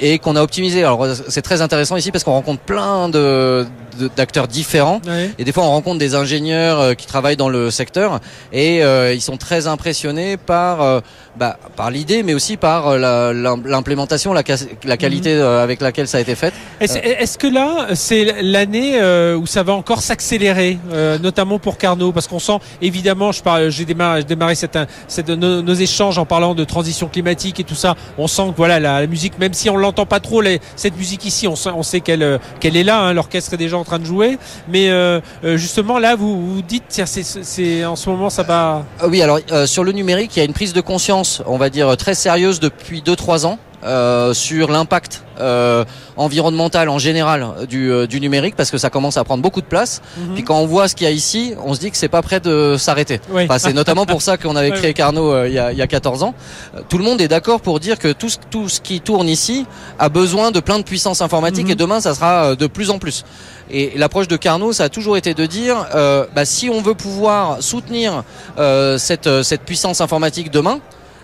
et 0.00 0.18
qu'on 0.18 0.36
a 0.36 0.42
Alors 0.84 1.06
c'est 1.28 1.42
très 1.42 1.62
intéressant 1.62 1.96
ici 1.96 2.10
parce 2.10 2.24
qu'on 2.24 2.32
rencontre 2.32 2.60
plein 2.60 3.08
de 3.08 3.66
d'acteurs 4.16 4.48
différents. 4.48 5.00
Et 5.38 5.44
des 5.44 5.52
fois 5.52 5.64
on 5.64 5.70
rencontre 5.70 5.98
des 5.98 6.14
ingénieurs 6.14 6.80
euh, 6.80 6.94
qui 6.94 7.06
travaillent 7.06 7.36
dans 7.36 7.48
le 7.48 7.70
secteur. 7.70 8.20
Et 8.52 8.82
euh, 8.82 9.12
ils 9.12 9.20
sont 9.20 9.36
très 9.36 9.66
impressionnés 9.66 10.36
par 10.36 10.82
euh, 10.82 11.00
bah, 11.36 11.58
par 11.76 11.90
l'idée 11.90 12.22
mais 12.22 12.34
aussi 12.34 12.56
par 12.56 12.96
l'implémentation 12.96 14.32
la, 14.32 14.42
la, 14.84 14.96
qualité 14.96 15.36
mhm. 15.36 15.42
avec 15.42 15.80
laquelle 15.80 16.08
ça 16.08 16.18
a 16.18 16.20
été 16.20 16.34
fait. 16.34 16.52
Est-ce 16.80 17.38
que 17.38 17.46
là 17.46 17.88
c'est 17.94 18.42
l'année 18.42 19.00
où 19.34 19.46
ça 19.46 19.62
va 19.62 19.72
encore 19.72 20.02
s'accélérer 20.02 20.78
notamment 21.22 21.58
pour 21.58 21.78
Carnot? 21.78 22.12
Parce 22.12 22.28
qu'on 22.28 22.38
sent 22.38 22.58
évidemment 22.82 23.32
je 23.32 23.42
parle 23.42 23.70
j'ai 23.70 23.84
démarré, 23.84 24.24
démarré 24.24 24.54
cette, 24.54 24.78
cette 25.08 25.28
nos, 25.28 25.62
nos, 25.62 25.74
échanges 25.74 26.18
en 26.18 26.26
parlant 26.26 26.54
de 26.54 26.64
transition 26.64 27.08
climatique 27.08 27.60
et 27.60 27.64
tout 27.64 27.74
ça. 27.74 27.96
On 28.18 28.26
sent 28.26 28.50
que 28.50 28.56
voilà 28.56 28.80
la, 28.80 29.00
la 29.00 29.06
musique 29.06 29.38
même 29.38 29.54
si 29.54 29.70
on 29.70 29.76
l'entend 29.76 30.06
pas 30.06 30.20
trop 30.20 30.40
cette 30.76 30.96
musique 30.96 31.24
ici 31.24 31.46
on 31.46 31.56
sait, 31.56 31.70
sait 31.82 32.00
qu'elle 32.00 32.40
est 32.62 32.84
là 32.84 33.00
hein, 33.00 33.12
l'orchestre 33.12 33.54
est 33.54 33.58
déjà 33.58 33.76
en 33.76 33.84
train 33.84 33.98
de 33.98 34.04
jouer. 34.04 34.38
Mais 34.68 34.90
euh, 34.90 35.20
euh, 35.44 35.56
justement, 35.56 35.98
là, 35.98 36.16
vous 36.16 36.62
dites, 36.66 36.84
c'est 36.88 37.84
en 37.84 37.96
ce 37.96 38.10
moment, 38.10 38.30
ça 38.30 38.42
va. 38.42 38.84
Euh, 39.02 39.08
oui, 39.08 39.22
alors 39.22 39.40
sur 39.66 39.84
le 39.84 39.92
numérique, 39.92 40.36
il 40.36 40.38
y 40.40 40.42
a 40.42 40.44
une 40.44 40.52
prise 40.52 40.72
de 40.72 40.80
conscience, 40.80 41.42
on 41.46 41.58
va 41.58 41.70
dire 41.70 41.96
très 41.96 42.14
sérieuse 42.14 42.60
depuis 42.60 43.02
2-3 43.02 43.46
ans. 43.46 43.58
Euh, 43.82 44.34
sur 44.34 44.70
l'impact 44.70 45.22
euh, 45.38 45.86
environnemental 46.18 46.90
en 46.90 46.98
général 46.98 47.66
du, 47.66 47.90
euh, 47.90 48.06
du, 48.06 48.20
numérique 48.20 48.54
parce 48.54 48.70
que 48.70 48.76
ça 48.76 48.90
commence 48.90 49.16
à 49.16 49.24
prendre 49.24 49.42
beaucoup 49.42 49.62
de 49.62 49.66
place. 49.66 50.02
Mhm. 50.18 50.34
Puis 50.34 50.42
quand 50.42 50.58
on 50.58 50.66
voit 50.66 50.86
ce 50.86 50.94
qu'il 50.94 51.06
y 51.06 51.08
a 51.08 51.12
ici, 51.12 51.54
on 51.64 51.72
se 51.72 51.80
dit 51.80 51.90
que 51.90 51.96
c'est 51.96 52.10
pas 52.10 52.20
prêt 52.20 52.40
de 52.40 52.76
s'arrêter. 52.78 53.22
Enfin, 53.34 53.58
c'est 53.58 53.72
notamment 53.72 54.04
pour 54.04 54.20
ça 54.20 54.36
qu'on 54.36 54.54
avait 54.54 54.70
créé 54.78 54.92
Carnot 54.92 55.46
il, 55.46 55.54
y 55.54 55.58
a, 55.58 55.72
il 55.72 55.78
y 55.78 55.82
a 55.82 55.86
14 55.86 56.22
ans. 56.24 56.34
Tout 56.90 56.98
le 56.98 57.04
monde 57.04 57.22
est 57.22 57.28
d'accord 57.28 57.62
pour 57.62 57.80
dire 57.80 57.98
que 57.98 58.12
tout, 58.12 58.28
tout 58.50 58.68
ce 58.68 58.82
qui 58.82 59.00
tourne 59.00 59.30
ici 59.30 59.64
a 59.98 60.10
besoin 60.10 60.50
de 60.50 60.60
plein 60.60 60.78
de 60.78 60.84
puissance 60.84 61.22
informatique 61.22 61.64
mhm. 61.64 61.72
et 61.72 61.76
demain 61.76 62.00
ça 62.02 62.14
sera 62.14 62.54
de 62.56 62.66
plus 62.66 62.90
en 62.90 62.98
plus. 62.98 63.24
Et 63.70 63.92
l'approche 63.96 64.28
de 64.28 64.36
Carnot, 64.36 64.74
ça 64.74 64.84
a 64.84 64.88
toujours 64.90 65.16
été 65.16 65.32
de 65.32 65.46
dire, 65.46 65.86
euh, 65.94 66.26
bah, 66.34 66.44
si 66.44 66.68
on 66.68 66.82
veut 66.82 66.94
pouvoir 66.94 67.62
soutenir 67.62 68.24
euh, 68.58 68.98
cette, 68.98 69.42
cette 69.42 69.62
puissance 69.62 70.02
informatique 70.02 70.50
demain, 70.50 70.80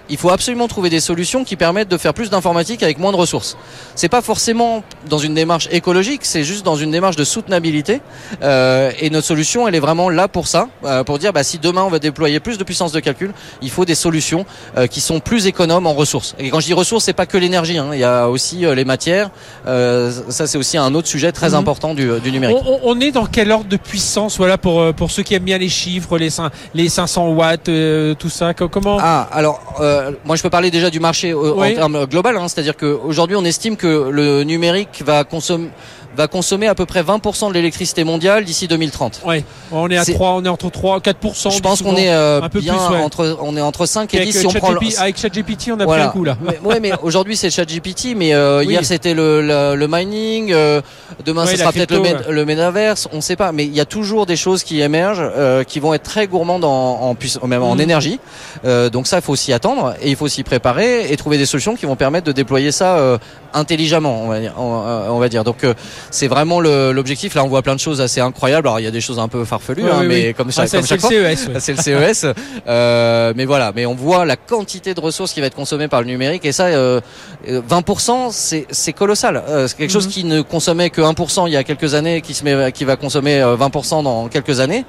il 0.08 0.16
faut 0.16 0.30
absolument 0.30 0.68
trouver 0.68 0.90
des 0.90 1.00
solutions 1.00 1.44
qui 1.44 1.56
permettent 1.56 1.88
de 1.88 1.96
faire 1.96 2.14
plus 2.14 2.30
d'informatique 2.30 2.82
avec 2.82 2.98
moins 2.98 3.12
de 3.12 3.16
ressources. 3.16 3.56
C'est 3.94 4.08
pas 4.08 4.22
forcément 4.22 4.82
dans 5.08 5.18
une 5.18 5.34
démarche 5.34 5.68
écologique, 5.70 6.24
c'est 6.24 6.44
juste 6.44 6.64
dans 6.64 6.76
une 6.76 6.90
démarche 6.90 7.16
de 7.16 7.24
soutenabilité. 7.24 8.00
Euh, 8.42 8.90
et 9.00 9.10
notre 9.10 9.26
solution, 9.26 9.66
elle 9.68 9.74
est 9.74 9.80
vraiment 9.80 10.08
là 10.08 10.28
pour 10.28 10.46
ça, 10.46 10.68
euh, 10.84 11.04
pour 11.04 11.18
dire 11.18 11.32
bah, 11.32 11.42
si 11.42 11.58
demain 11.58 11.82
on 11.82 11.88
va 11.88 11.98
déployer 11.98 12.40
plus 12.40 12.58
de 12.58 12.64
puissance 12.64 12.92
de 12.92 13.00
calcul, 13.00 13.32
il 13.62 13.70
faut 13.70 13.84
des 13.84 13.94
solutions 13.94 14.46
euh, 14.76 14.86
qui 14.86 15.00
sont 15.00 15.20
plus 15.20 15.46
économes 15.46 15.86
en 15.86 15.94
ressources. 15.94 16.34
Et 16.38 16.50
quand 16.50 16.60
je 16.60 16.66
dis 16.66 16.74
ressources, 16.74 17.04
c'est 17.04 17.12
pas 17.12 17.26
que 17.26 17.38
l'énergie, 17.38 17.78
hein. 17.78 17.90
il 17.92 17.98
y 17.98 18.04
a 18.04 18.28
aussi 18.28 18.66
euh, 18.66 18.74
les 18.74 18.84
matières. 18.84 19.30
Euh, 19.66 20.12
ça, 20.28 20.46
c'est 20.46 20.58
aussi 20.58 20.78
un 20.78 20.94
autre 20.94 21.08
sujet 21.08 21.32
très 21.32 21.50
mhm. 21.50 21.56
important 21.56 21.94
du, 21.94 22.20
du 22.20 22.32
numérique. 22.32 22.58
On, 22.66 22.80
on, 22.84 23.00
est 23.00 23.12
dans 23.12 23.26
quel 23.26 23.50
ordre 23.50 23.68
de 23.68 23.76
puissance, 23.76 24.36
voilà, 24.36 24.58
pour 24.58 24.94
pour 24.94 25.10
ceux 25.10 25.22
qui 25.22 25.34
aiment 25.34 25.44
bien 25.44 25.58
les 25.58 25.68
chiffres, 25.68 26.18
les 26.18 26.28
les 26.74 26.88
500 26.88 27.28
watts, 27.28 27.70
tout 28.18 28.30
ça. 28.30 28.54
Comment? 28.54 28.98
Ah, 29.00 29.28
alors 29.32 29.60
euh, 29.80 29.95
moi 30.24 30.36
je 30.36 30.42
peux 30.42 30.50
parler 30.50 30.70
déjà 30.70 30.90
du 30.90 31.00
marché 31.00 31.32
euh, 31.32 31.52
en 31.54 31.74
termes 31.74 32.06
global, 32.06 32.36
hein, 32.36 32.48
c'est-à-dire 32.48 32.76
qu'aujourd'hui 32.76 33.36
on 33.36 33.44
estime 33.44 33.76
que 33.76 34.08
le 34.10 34.42
numérique 34.44 35.02
va 35.04 35.24
consommer 35.24 35.68
va 36.16 36.28
consommer 36.28 36.66
à 36.66 36.74
peu 36.74 36.86
près 36.86 37.02
20% 37.02 37.48
de 37.48 37.54
l'électricité 37.54 38.04
mondiale 38.04 38.44
d'ici 38.44 38.68
2030. 38.68 39.22
Oui, 39.24 39.44
on 39.70 39.88
est 39.90 39.96
à 39.96 40.04
3, 40.04 40.30
on 40.32 40.44
est 40.44 40.48
entre 40.48 40.70
3 40.70 41.00
4%. 41.00 41.54
Je 41.54 41.60
pense 41.60 41.82
qu'on 41.82 41.96
est 41.96 42.10
euh, 42.10 42.42
un 42.42 42.48
peu 42.48 42.60
bien 42.60 42.74
plus, 42.74 42.96
entre 42.96 43.38
on 43.40 43.56
est 43.56 43.60
entre 43.60 43.86
5 43.86 44.12
et 44.14 44.24
10 44.24 44.38
si 44.38 44.46
on 44.46 44.52
prend 44.52 44.74
avec 44.98 45.18
ChatGPT, 45.18 45.70
on 45.72 45.80
a 45.80 45.84
voilà. 45.84 46.08
pris 46.08 46.08
un 46.08 46.12
coup 46.12 46.24
là. 46.24 46.36
mais, 46.42 46.58
ouais, 46.64 46.80
mais 46.80 46.92
aujourd'hui 47.02 47.36
c'est 47.36 47.50
ChatGPT 47.50 48.14
mais 48.16 48.34
euh, 48.34 48.64
hier 48.64 48.84
c'était 48.84 49.14
le, 49.14 49.40
le, 49.74 49.88
mining, 49.88 50.52
euh, 50.52 50.80
demain 51.24 51.46
ce 51.46 51.56
sera 51.56 51.72
peut-être 51.72 51.92
le, 51.92 52.32
le 52.32 52.44
metaverse, 52.44 53.08
on 53.12 53.20
sait 53.20 53.36
pas 53.36 53.52
mais 53.52 53.64
il 53.64 53.74
y 53.74 53.80
a 53.80 53.84
toujours 53.84 54.26
des 54.26 54.36
choses 54.36 54.62
qui 54.62 54.80
émergent 54.80 55.22
euh, 55.22 55.64
qui 55.64 55.80
vont 55.80 55.94
être 55.94 56.02
très 56.02 56.26
gourmandes 56.26 56.64
en 56.64 57.16
en, 57.42 57.46
même 57.46 57.62
en 57.62 57.76
mm. 57.76 57.80
énergie. 57.80 58.20
Euh, 58.64 58.90
donc 58.90 59.06
ça 59.06 59.18
il 59.18 59.22
faut 59.22 59.36
s'y 59.36 59.52
attendre 59.52 59.94
et 60.00 60.10
il 60.10 60.16
faut 60.16 60.28
s'y 60.28 60.42
préparer 60.42 61.12
et 61.12 61.16
trouver 61.16 61.38
des 61.38 61.46
solutions 61.46 61.76
qui 61.76 61.86
vont 61.86 61.96
permettre 61.96 62.26
de 62.26 62.32
déployer 62.32 62.72
ça 62.72 63.18
intelligemment, 63.56 64.22
on 64.22 64.28
va 64.28 64.40
dire. 64.40 64.52
On, 64.58 65.18
va 65.18 65.28
dire. 65.28 65.44
Donc 65.44 65.66
c'est 66.10 66.28
vraiment 66.28 66.60
l'objectif. 66.60 67.34
Là, 67.34 67.44
on 67.44 67.48
voit 67.48 67.62
plein 67.62 67.74
de 67.74 67.80
choses 67.80 68.00
assez 68.00 68.20
incroyables. 68.20 68.66
Alors, 68.66 68.80
il 68.80 68.84
y 68.84 68.88
a 68.88 68.90
des 68.90 69.00
choses 69.00 69.18
un 69.18 69.28
peu 69.28 69.44
farfelues, 69.44 69.90
hein, 69.90 70.02
mais 70.04 70.34
comme, 70.34 70.50
ça, 70.50 70.66
comme 70.66 70.86
chaque 70.86 71.00
fois, 71.00 71.10
c'est 71.58 71.72
le 71.72 72.12
CES. 72.12 72.26
euh, 72.66 73.32
mais 73.36 73.44
voilà, 73.44 73.72
mais 73.74 73.86
on 73.86 73.94
voit 73.94 74.24
la 74.24 74.36
quantité 74.36 74.94
de 74.94 75.00
ressources 75.00 75.32
qui 75.32 75.40
va 75.40 75.46
être 75.46 75.54
consommée 75.54 75.88
par 75.88 76.00
le 76.00 76.06
numérique, 76.06 76.44
et 76.44 76.52
ça, 76.52 76.66
euh, 76.66 77.00
20%, 77.46 78.30
c'est 78.70 78.92
colossal. 78.92 79.42
Euh, 79.48 79.68
c'est 79.68 79.76
quelque 79.76 79.90
chose 79.90 80.06
mhm. 80.06 80.12
qui 80.12 80.24
ne 80.24 80.42
consommait 80.42 80.90
que 80.90 81.00
1% 81.00 81.46
il 81.46 81.52
y 81.52 81.56
a 81.56 81.64
quelques 81.64 81.94
années, 81.94 82.20
qui 82.20 82.34
se 82.34 82.44
met, 82.44 82.72
qui 82.72 82.84
va 82.84 82.96
consommer 82.96 83.40
20% 83.40 84.00
euh, 84.00 84.02
dans 84.02 84.28
quelques 84.28 84.60
années 84.60 84.84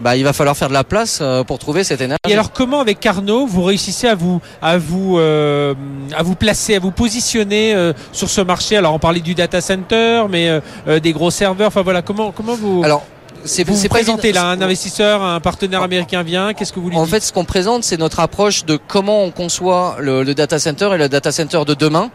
bah, 0.00 0.16
il 0.16 0.24
va 0.24 0.32
falloir 0.32 0.56
faire 0.56 0.68
de 0.68 0.74
la 0.74 0.84
place 0.84 1.18
euh, 1.20 1.44
pour 1.44 1.58
trouver 1.58 1.84
cette 1.84 2.00
énergie. 2.00 2.20
Et 2.28 2.32
alors 2.32 2.52
comment 2.52 2.80
avec 2.80 3.00
Carnot 3.00 3.46
vous 3.46 3.62
réussissez 3.62 4.08
à 4.08 4.14
vous 4.14 4.40
à 4.62 4.78
vous 4.78 5.18
euh, 5.18 5.74
à 6.16 6.22
vous 6.22 6.34
placer, 6.34 6.76
à 6.76 6.78
vous 6.78 6.90
positionner 6.90 7.74
euh, 7.74 7.92
sur 8.12 8.28
ce 8.28 8.40
marché? 8.40 8.76
Alors 8.76 8.94
on 8.94 8.98
parlait 8.98 9.20
du 9.20 9.34
data 9.34 9.60
center, 9.60 10.24
mais 10.30 10.60
des 11.00 11.12
gros 11.12 11.30
serveurs. 11.30 11.68
Enfin 11.68 11.82
voilà, 11.82 12.02
comment 12.02 12.32
comment 12.32 12.54
vous 12.54 12.82
Alors 12.84 13.04
c'est 13.44 13.64
vous, 13.64 13.88
présentez 13.88 14.32
là 14.32 14.46
un 14.46 14.60
investisseur, 14.60 15.22
un 15.22 15.40
partenaire 15.40 15.82
américain 15.82 16.22
vient? 16.22 16.52
Qu'est-ce 16.52 16.72
que 16.72 16.80
vous 16.80 16.90
lui 16.90 16.96
En 16.96 17.04
dites? 17.04 17.10
fait, 17.14 17.20
ce 17.20 17.32
qu'on 17.32 17.44
présente, 17.44 17.84
c'est 17.84 17.96
notre 17.96 18.20
approche 18.20 18.64
de 18.66 18.78
comment 18.88 19.24
on 19.24 19.30
conçoit 19.30 19.96
le, 19.98 20.22
le, 20.22 20.34
data 20.34 20.58
center 20.58 20.90
et 20.94 20.98
le 20.98 21.08
data 21.08 21.32
center 21.32 21.64
de 21.66 21.74
demain. 21.74 22.10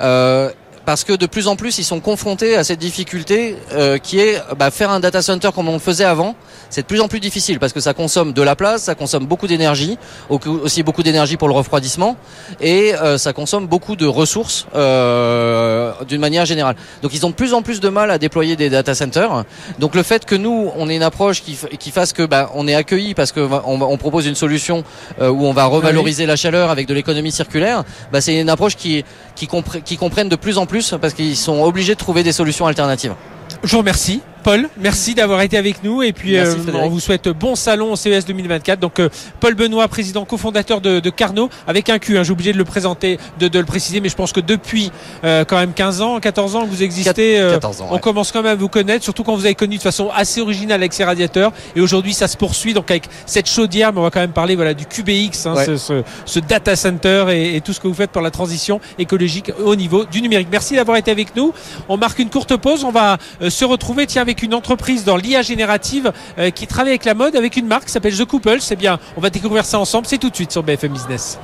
Euh, 0.00 0.50
parce 0.86 1.02
que 1.04 1.12
de 1.12 1.26
plus 1.26 1.48
en 1.48 1.56
plus 1.56 1.78
ils 1.78 1.84
sont 1.84 2.00
confrontés 2.00 2.56
à 2.56 2.64
cette 2.64 2.78
difficulté 2.78 3.56
euh, 3.72 3.98
qui 3.98 4.20
est 4.20 4.40
bah, 4.56 4.70
faire 4.70 4.90
un 4.90 5.00
data 5.00 5.20
center 5.20 5.50
comme 5.54 5.68
on 5.68 5.74
le 5.74 5.78
faisait 5.80 6.04
avant. 6.04 6.34
C'est 6.70 6.82
de 6.82 6.86
plus 6.86 7.00
en 7.00 7.08
plus 7.08 7.20
difficile 7.20 7.58
parce 7.58 7.72
que 7.72 7.80
ça 7.80 7.92
consomme 7.92 8.32
de 8.32 8.42
la 8.42 8.56
place, 8.56 8.84
ça 8.84 8.94
consomme 8.94 9.26
beaucoup 9.26 9.46
d'énergie, 9.46 9.98
aussi 10.30 10.82
beaucoup 10.82 11.02
d'énergie 11.02 11.36
pour 11.36 11.48
le 11.48 11.54
refroidissement 11.54 12.16
et 12.60 12.94
euh, 12.94 13.18
ça 13.18 13.32
consomme 13.32 13.66
beaucoup 13.66 13.96
de 13.96 14.06
ressources 14.06 14.66
euh, 14.74 15.92
d'une 16.08 16.20
manière 16.20 16.46
générale. 16.46 16.76
Donc 17.02 17.14
ils 17.14 17.26
ont 17.26 17.30
de 17.30 17.34
plus 17.34 17.52
en 17.52 17.62
plus 17.62 17.80
de 17.80 17.88
mal 17.88 18.10
à 18.10 18.18
déployer 18.18 18.54
des 18.54 18.70
data 18.70 18.94
centers. 18.94 19.44
Donc 19.80 19.94
le 19.96 20.04
fait 20.04 20.24
que 20.24 20.36
nous 20.36 20.70
on 20.76 20.88
ait 20.88 20.96
une 20.96 21.02
approche 21.02 21.42
qui, 21.42 21.58
qui 21.78 21.90
fasse 21.90 22.12
que 22.12 22.22
bah, 22.22 22.50
on 22.54 22.68
est 22.68 22.74
accueilli 22.74 23.14
parce 23.14 23.32
que 23.32 23.40
on, 23.40 23.80
on 23.80 23.96
propose 23.98 24.26
une 24.26 24.36
solution 24.36 24.84
euh, 25.20 25.30
où 25.30 25.44
on 25.44 25.52
va 25.52 25.64
revaloriser 25.64 26.26
la 26.26 26.36
chaleur 26.36 26.70
avec 26.70 26.86
de 26.86 26.94
l'économie 26.94 27.32
circulaire, 27.32 27.82
bah, 28.12 28.20
c'est 28.20 28.40
une 28.40 28.50
approche 28.50 28.76
qui 28.76 29.04
qui, 29.34 29.48
qui 29.84 29.96
comprennent 29.96 30.28
de 30.28 30.36
plus 30.36 30.58
en 30.58 30.66
plus 30.66 30.75
parce 31.00 31.14
qu'ils 31.14 31.36
sont 31.36 31.62
obligés 31.62 31.94
de 31.94 31.98
trouver 31.98 32.22
des 32.22 32.32
solutions 32.32 32.66
alternatives. 32.66 33.14
Je 33.62 33.72
vous 33.72 33.78
remercie. 33.78 34.20
Paul, 34.46 34.68
merci 34.76 35.16
d'avoir 35.16 35.40
été 35.40 35.56
avec 35.56 35.82
nous 35.82 36.04
et 36.04 36.12
puis 36.12 36.36
euh, 36.36 36.54
on 36.72 36.88
vous 36.88 37.00
souhaite 37.00 37.28
bon 37.28 37.56
salon 37.56 37.90
au 37.90 37.96
CES 37.96 38.26
2024. 38.26 38.78
Donc 38.78 39.00
euh, 39.00 39.08
Paul 39.40 39.56
Benoît, 39.56 39.88
président 39.88 40.24
cofondateur 40.24 40.80
de, 40.80 41.00
de 41.00 41.10
Carnot, 41.10 41.50
avec 41.66 41.90
un 41.90 41.98
Q. 41.98 42.16
Hein, 42.16 42.22
J'ai 42.22 42.30
oublié 42.30 42.52
de 42.52 42.56
le 42.56 42.64
présenter, 42.64 43.18
de, 43.40 43.48
de, 43.48 43.58
le 43.58 43.64
préciser, 43.64 44.00
mais 44.00 44.08
je 44.08 44.14
pense 44.14 44.32
que 44.32 44.38
depuis 44.38 44.92
euh, 45.24 45.44
quand 45.44 45.56
même 45.56 45.72
15 45.72 46.00
ans, 46.00 46.20
14 46.20 46.54
ans 46.54 46.64
que 46.64 46.70
vous 46.70 46.84
existez, 46.84 47.40
14 47.40 47.80
ans, 47.80 47.88
on 47.90 47.98
commence 47.98 48.30
quand 48.30 48.40
même 48.40 48.52
à 48.52 48.54
vous 48.54 48.68
connaître, 48.68 49.02
surtout 49.02 49.24
quand 49.24 49.34
vous 49.34 49.46
avez 49.46 49.56
connu 49.56 49.78
de 49.78 49.82
façon 49.82 50.10
assez 50.14 50.40
originale 50.40 50.78
avec 50.80 50.92
ces 50.92 51.02
radiateurs. 51.02 51.50
Et 51.74 51.80
aujourd'hui, 51.80 52.14
ça 52.14 52.28
se 52.28 52.36
poursuit 52.36 52.72
donc 52.72 52.88
avec 52.88 53.08
cette 53.26 53.48
chaudière, 53.48 53.92
mais 53.92 53.98
on 53.98 54.04
va 54.04 54.10
quand 54.12 54.20
même 54.20 54.30
parler 54.30 54.54
voilà 54.54 54.74
du 54.74 54.86
QBX, 54.86 55.46
hein, 55.46 55.56
ce, 55.66 55.76
ce, 55.76 56.04
ce, 56.24 56.38
data 56.38 56.76
center 56.76 57.24
et, 57.32 57.56
et, 57.56 57.60
tout 57.62 57.72
ce 57.72 57.80
que 57.80 57.88
vous 57.88 57.94
faites 57.94 58.12
pour 58.12 58.22
la 58.22 58.30
transition 58.30 58.80
écologique 58.96 59.50
au 59.64 59.74
niveau 59.74 60.04
du 60.04 60.22
numérique. 60.22 60.46
Merci 60.52 60.76
d'avoir 60.76 60.98
été 60.98 61.10
avec 61.10 61.34
nous. 61.34 61.52
On 61.88 61.96
marque 61.96 62.20
une 62.20 62.30
courte 62.30 62.56
pause. 62.56 62.84
On 62.84 62.92
va 62.92 63.18
se 63.40 63.64
retrouver 63.64 64.06
tiens 64.06 64.22
avec 64.22 64.35
une 64.42 64.54
entreprise 64.54 65.04
dans 65.04 65.16
l'IA 65.16 65.42
générative 65.42 66.12
euh, 66.38 66.50
qui 66.50 66.66
travaille 66.66 66.92
avec 66.92 67.04
la 67.04 67.14
mode 67.14 67.36
avec 67.36 67.56
une 67.56 67.66
marque 67.66 67.86
qui 67.86 67.92
s'appelle 67.92 68.16
The 68.16 68.24
Couple. 68.24 68.60
C'est 68.60 68.76
bien, 68.76 68.98
on 69.16 69.20
va 69.20 69.30
découvrir 69.30 69.64
ça 69.64 69.78
ensemble. 69.78 70.06
C'est 70.06 70.18
tout 70.18 70.30
de 70.30 70.34
suite 70.34 70.52
sur 70.52 70.62
BFM 70.62 70.92
Business. 70.92 71.38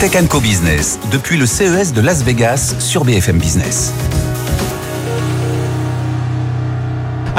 Tech 0.00 0.12
Co 0.28 0.40
Business 0.40 0.98
depuis 1.12 1.36
le 1.36 1.44
CES 1.44 1.92
de 1.92 2.00
Las 2.00 2.22
Vegas 2.22 2.74
sur 2.78 3.04
BFM 3.04 3.38
Business. 3.38 3.92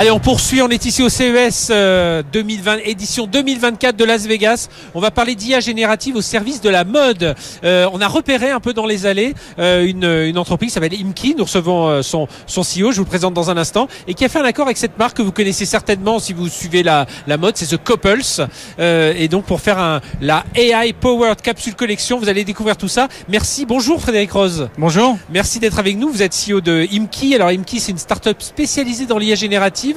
Allez, 0.02 0.10
on 0.10 0.20
poursuit. 0.20 0.64
On 0.64 0.70
est 0.70 0.84
ici 0.84 1.04
au 1.04 1.10
CES 1.10 1.68
2020, 1.70 1.72
euh, 1.72 2.80
édition 2.86 3.28
2024 3.28 3.96
de 3.96 4.04
Las 4.04 4.26
Vegas. 4.26 4.68
On 4.96 5.00
va 5.00 5.12
parler 5.12 5.36
d'IA 5.36 5.60
générative 5.60 6.16
au 6.16 6.24
service 6.24 6.60
de 6.60 6.72
la 6.72 6.86
mode. 6.86 7.36
Euh, 7.64 7.88
on 7.94 8.02
a 8.02 8.08
repéré 8.08 8.50
un 8.50 8.60
peu 8.60 8.74
dans 8.74 8.88
les 8.88 9.06
allées 9.06 9.36
euh, 9.60 9.86
une, 9.86 10.06
une, 10.06 10.40
entreprise 10.40 10.70
qui 10.70 10.74
s'appelle 10.74 10.96
Imki. 11.00 11.36
Nous 11.38 11.44
recevons 11.44 12.02
son, 12.02 12.28
son 12.48 12.62
CEO, 12.62 12.92
je 12.92 12.96
vous 12.96 13.04
le 13.04 13.10
présente 13.10 13.36
dans 13.36 13.52
un 13.52 13.58
instant, 13.58 13.88
et 14.08 14.16
qui 14.16 14.26
a 14.26 14.30
fait 14.30 14.40
un 14.40 14.44
accord 14.44 14.66
avec 14.66 14.78
cette 14.78 14.98
marque 14.98 15.18
que 15.18 15.22
vous 15.22 15.32
connaissez 15.32 15.68
certainement 15.68 16.18
si 16.18 16.34
vous 16.34 16.50
suivez 16.50 16.82
la, 16.82 17.06
la 17.28 17.38
mode. 17.38 17.56
C'est 17.56 17.68
The 17.68 17.78
Couples. 17.78 18.48
et 18.80 19.28
donc 19.28 19.46
pour 19.46 19.62
faire 19.62 19.78
un, 19.78 20.02
la 20.20 20.46
AI 20.56 20.94
Powered 20.94 21.44
Capsule 21.44 21.76
Collection, 21.76 22.18
vous 22.18 22.28
allez 22.28 22.44
découvrir 22.44 22.76
tout 22.76 22.88
ça. 22.88 23.08
Merci. 23.30 23.68
Bonjour 23.68 24.02
Frédéric 24.02 24.32
Rose. 24.32 24.68
Bonjour. 24.80 25.20
Merci 25.30 25.60
d'être 25.60 25.78
avec 25.78 25.96
nous. 25.96 26.10
Vous 26.10 26.24
êtes 26.24 26.34
CEO 26.34 26.60
de 26.60 26.88
Imki. 26.92 27.36
Alors 27.36 27.50
Imki, 27.50 27.80
c'est 27.80 27.92
une 27.92 28.00
start-up 28.00 28.42
spécialisée 28.42 29.06
dans 29.06 29.20
l'IA 29.20 29.36
générative 29.36 29.91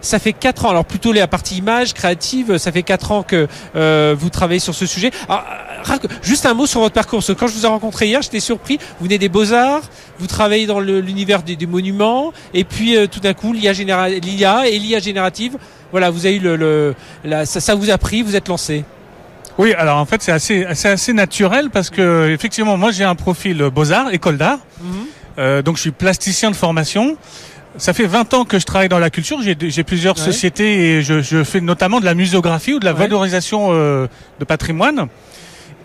ça 0.00 0.18
fait 0.18 0.32
4 0.32 0.66
ans, 0.66 0.70
alors 0.70 0.84
plutôt 0.84 1.12
la 1.12 1.26
partie 1.26 1.56
image, 1.56 1.94
créative, 1.94 2.58
ça 2.58 2.72
fait 2.72 2.82
4 2.82 3.12
ans 3.12 3.22
que 3.22 3.46
euh, 3.76 4.14
vous 4.18 4.30
travaillez 4.30 4.60
sur 4.60 4.74
ce 4.74 4.84
sujet. 4.86 5.10
juste 6.22 6.44
un 6.46 6.54
mot 6.54 6.66
sur 6.66 6.80
votre 6.80 6.94
parcours. 6.94 7.22
Quand 7.38 7.46
je 7.46 7.52
vous 7.54 7.64
ai 7.64 7.68
rencontré 7.68 8.08
hier, 8.08 8.20
j'étais 8.20 8.40
surpris. 8.40 8.78
Vous 8.98 9.06
venez 9.06 9.18
des 9.18 9.28
Beaux-Arts, 9.28 9.84
vous 10.18 10.26
travaillez 10.26 10.66
dans 10.66 10.80
l'univers 10.80 11.42
des, 11.42 11.56
monuments, 11.66 12.32
et 12.52 12.64
puis 12.64 12.96
euh, 12.96 13.06
tout 13.06 13.20
d'un 13.20 13.34
coup, 13.34 13.52
l'IA 13.52 13.72
et 13.72 14.78
l'IA 14.78 14.98
générative, 14.98 15.56
voilà, 15.92 16.10
vous 16.10 16.26
avez 16.26 16.36
eu 16.36 16.40
le, 16.40 16.94
ça, 17.44 17.74
vous 17.74 17.90
a 17.90 17.98
pris, 17.98 18.22
vous 18.22 18.34
êtes 18.34 18.48
lancé. 18.48 18.84
Oui, 19.58 19.74
alors 19.74 19.98
en 19.98 20.06
fait 20.06 20.22
c'est 20.22 20.32
assez, 20.32 20.64
assez, 20.64 20.88
assez 20.88 21.12
naturel 21.12 21.68
parce 21.70 21.90
que 21.90 22.30
effectivement 22.30 22.78
moi 22.78 22.90
j'ai 22.90 23.04
un 23.04 23.14
profil 23.14 23.62
Beaux-Arts, 23.72 24.08
école 24.12 24.38
d'art, 24.38 24.60
mhm. 24.80 24.92
euh, 25.38 25.60
donc 25.60 25.76
je 25.76 25.82
suis 25.82 25.90
plasticien 25.90 26.50
de 26.50 26.56
formation. 26.56 27.18
Ça 27.78 27.92
fait 27.94 28.06
20 28.06 28.34
ans 28.34 28.44
que 28.44 28.58
je 28.58 28.66
travaille 28.66 28.88
dans 28.88 28.98
la 28.98 29.10
culture. 29.10 29.38
J'ai 29.42 29.84
plusieurs 29.84 30.18
sociétés 30.18 30.98
et 30.98 31.02
je, 31.02 31.22
je, 31.22 31.42
fais 31.42 31.60
notamment 31.60 32.00
de 32.00 32.04
la 32.04 32.14
muséographie 32.14 32.74
ou 32.74 32.78
de 32.78 32.84
la 32.84 32.92
valorisation 32.92 33.68
euh, 33.70 34.06
de 34.40 34.44
patrimoine. 34.44 35.08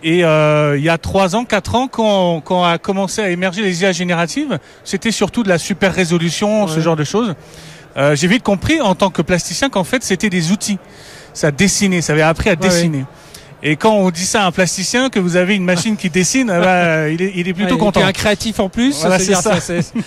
Et 0.02 0.24
euh, 0.24 0.76
il 0.78 0.84
y 0.84 0.88
a 0.88 0.98
3 0.98 1.34
ans, 1.34 1.44
4 1.44 1.74
ans, 1.74 1.88
quand, 1.88 2.40
quand 2.40 2.64
a 2.64 2.78
commencé 2.78 3.20
à 3.20 3.30
émerger 3.30 3.62
les 3.62 3.82
IA 3.82 3.92
génératives, 3.92 4.58
c'était 4.84 5.10
surtout 5.10 5.42
de 5.42 5.48
la 5.48 5.58
super 5.58 5.92
résolution, 5.92 6.68
ce 6.68 6.80
genre 6.80 6.96
de 6.96 7.04
choses. 7.04 7.34
Euh, 7.96 8.14
J'ai 8.14 8.28
vite 8.28 8.42
compris 8.42 8.80
en 8.80 8.94
tant 8.94 9.10
que 9.10 9.22
plasticien 9.22 9.70
qu'en 9.70 9.84
fait 9.84 10.04
c'était 10.04 10.30
des 10.30 10.52
outils. 10.52 10.78
Ça 11.32 11.50
dessinait, 11.50 12.00
ça 12.00 12.12
avait 12.12 12.22
appris 12.22 12.50
à 12.50 12.56
dessiner. 12.56 13.04
Et 13.62 13.76
quand 13.76 13.92
on 13.92 14.10
dit 14.10 14.24
ça 14.24 14.44
à 14.44 14.46
un 14.46 14.52
plasticien, 14.52 15.10
que 15.10 15.18
vous 15.18 15.36
avez 15.36 15.56
une 15.56 15.64
machine 15.64 15.96
qui 15.96 16.10
dessine, 16.10 16.46
bah, 16.46 17.08
il, 17.10 17.20
est, 17.20 17.32
il 17.34 17.48
est 17.48 17.54
plutôt 17.54 17.76
content. 17.76 18.00
Il 18.00 18.06
un 18.06 18.12
créatif 18.12 18.60
en 18.60 18.68
plus. 18.68 18.92
c'est 19.18 19.34
ça. 19.34 19.54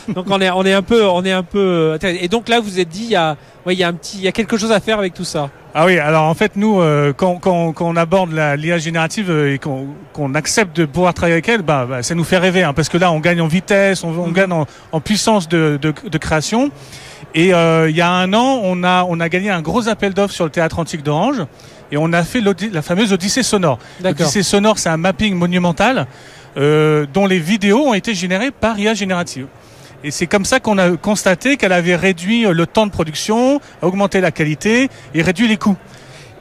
donc 0.07 0.25
on 0.29 0.39
est, 0.39 0.49
on 0.49 0.63
est 0.63 0.73
un 0.73 0.81
peu, 0.81 1.05
on 1.05 1.23
est 1.25 1.31
un 1.31 1.43
peu. 1.43 1.59
Euh, 1.59 1.97
et 2.01 2.27
donc 2.27 2.47
là, 2.47 2.59
vous 2.59 2.79
êtes 2.79 2.87
dit, 2.89 3.03
il 3.03 3.11
y 3.11 3.15
a, 3.15 3.35
ouais, 3.65 3.73
il 3.73 3.79
y 3.79 3.83
a 3.83 3.89
un 3.89 3.93
petit, 3.93 4.19
il 4.19 4.23
y 4.23 4.27
a 4.27 4.31
quelque 4.31 4.57
chose 4.57 4.71
à 4.71 4.79
faire 4.79 4.99
avec 4.99 5.13
tout 5.13 5.25
ça. 5.25 5.49
Ah 5.73 5.85
oui, 5.85 5.99
alors 5.99 6.23
en 6.23 6.33
fait, 6.33 6.57
nous, 6.57 6.81
euh, 6.81 7.13
quand, 7.15 7.37
quand, 7.37 7.71
quand, 7.71 7.87
on 7.87 7.95
aborde 7.95 8.31
l'IA 8.57 8.77
générative 8.77 9.29
euh, 9.29 9.53
et 9.53 9.59
qu'on 9.59 10.33
accepte 10.33 10.75
de 10.75 10.85
pouvoir 10.85 11.13
travailler 11.13 11.35
avec 11.35 11.47
elle, 11.47 11.61
bah, 11.61 11.85
bah, 11.89 12.03
ça 12.03 12.13
nous 12.13 12.25
fait 12.25 12.37
rêver, 12.37 12.63
hein, 12.63 12.73
parce 12.73 12.89
que 12.89 12.97
là, 12.97 13.11
on 13.11 13.19
gagne 13.19 13.39
en 13.39 13.47
vitesse, 13.47 14.03
on, 14.03 14.09
on 14.09 14.27
mm-hmm. 14.27 14.33
gagne 14.33 14.51
en, 14.51 14.65
en, 14.91 14.99
puissance 14.99 15.47
de, 15.47 15.79
de, 15.81 15.93
de 16.09 16.17
création. 16.17 16.71
Et 17.33 17.53
euh, 17.53 17.89
il 17.89 17.95
y 17.95 18.01
a 18.01 18.09
un 18.09 18.33
an, 18.33 18.59
on 18.63 18.83
a, 18.83 19.05
on 19.07 19.19
a 19.19 19.29
gagné 19.29 19.49
un 19.49 19.61
gros 19.61 19.87
appel 19.87 20.13
d'offres 20.13 20.33
sur 20.33 20.43
le 20.43 20.51
théâtre 20.51 20.79
antique 20.79 21.03
d'Orange 21.03 21.45
et 21.91 21.97
on 21.97 22.13
a 22.13 22.23
fait 22.23 22.41
la 22.71 22.81
fameuse 22.81 23.13
Odyssée 23.13 23.43
sonore. 23.43 23.79
L'Odyssée 24.03 24.43
sonore, 24.43 24.79
c'est 24.79 24.89
un 24.89 24.97
mapping 24.97 25.35
monumental 25.35 26.07
euh, 26.57 27.05
dont 27.13 27.25
les 27.27 27.39
vidéos 27.39 27.87
ont 27.87 27.93
été 27.93 28.13
générées 28.13 28.51
par 28.51 28.79
IA 28.79 28.93
générative. 28.93 29.47
Et 30.03 30.11
c'est 30.11 30.27
comme 30.27 30.45
ça 30.45 30.59
qu'on 30.59 30.77
a 30.77 30.97
constaté 30.97 31.57
qu'elle 31.57 31.73
avait 31.73 31.95
réduit 31.95 32.43
le 32.43 32.65
temps 32.65 32.87
de 32.87 32.91
production, 32.91 33.61
augmenté 33.81 34.19
la 34.19 34.31
qualité 34.31 34.89
et 35.13 35.21
réduit 35.21 35.47
les 35.47 35.57
coûts. 35.57 35.77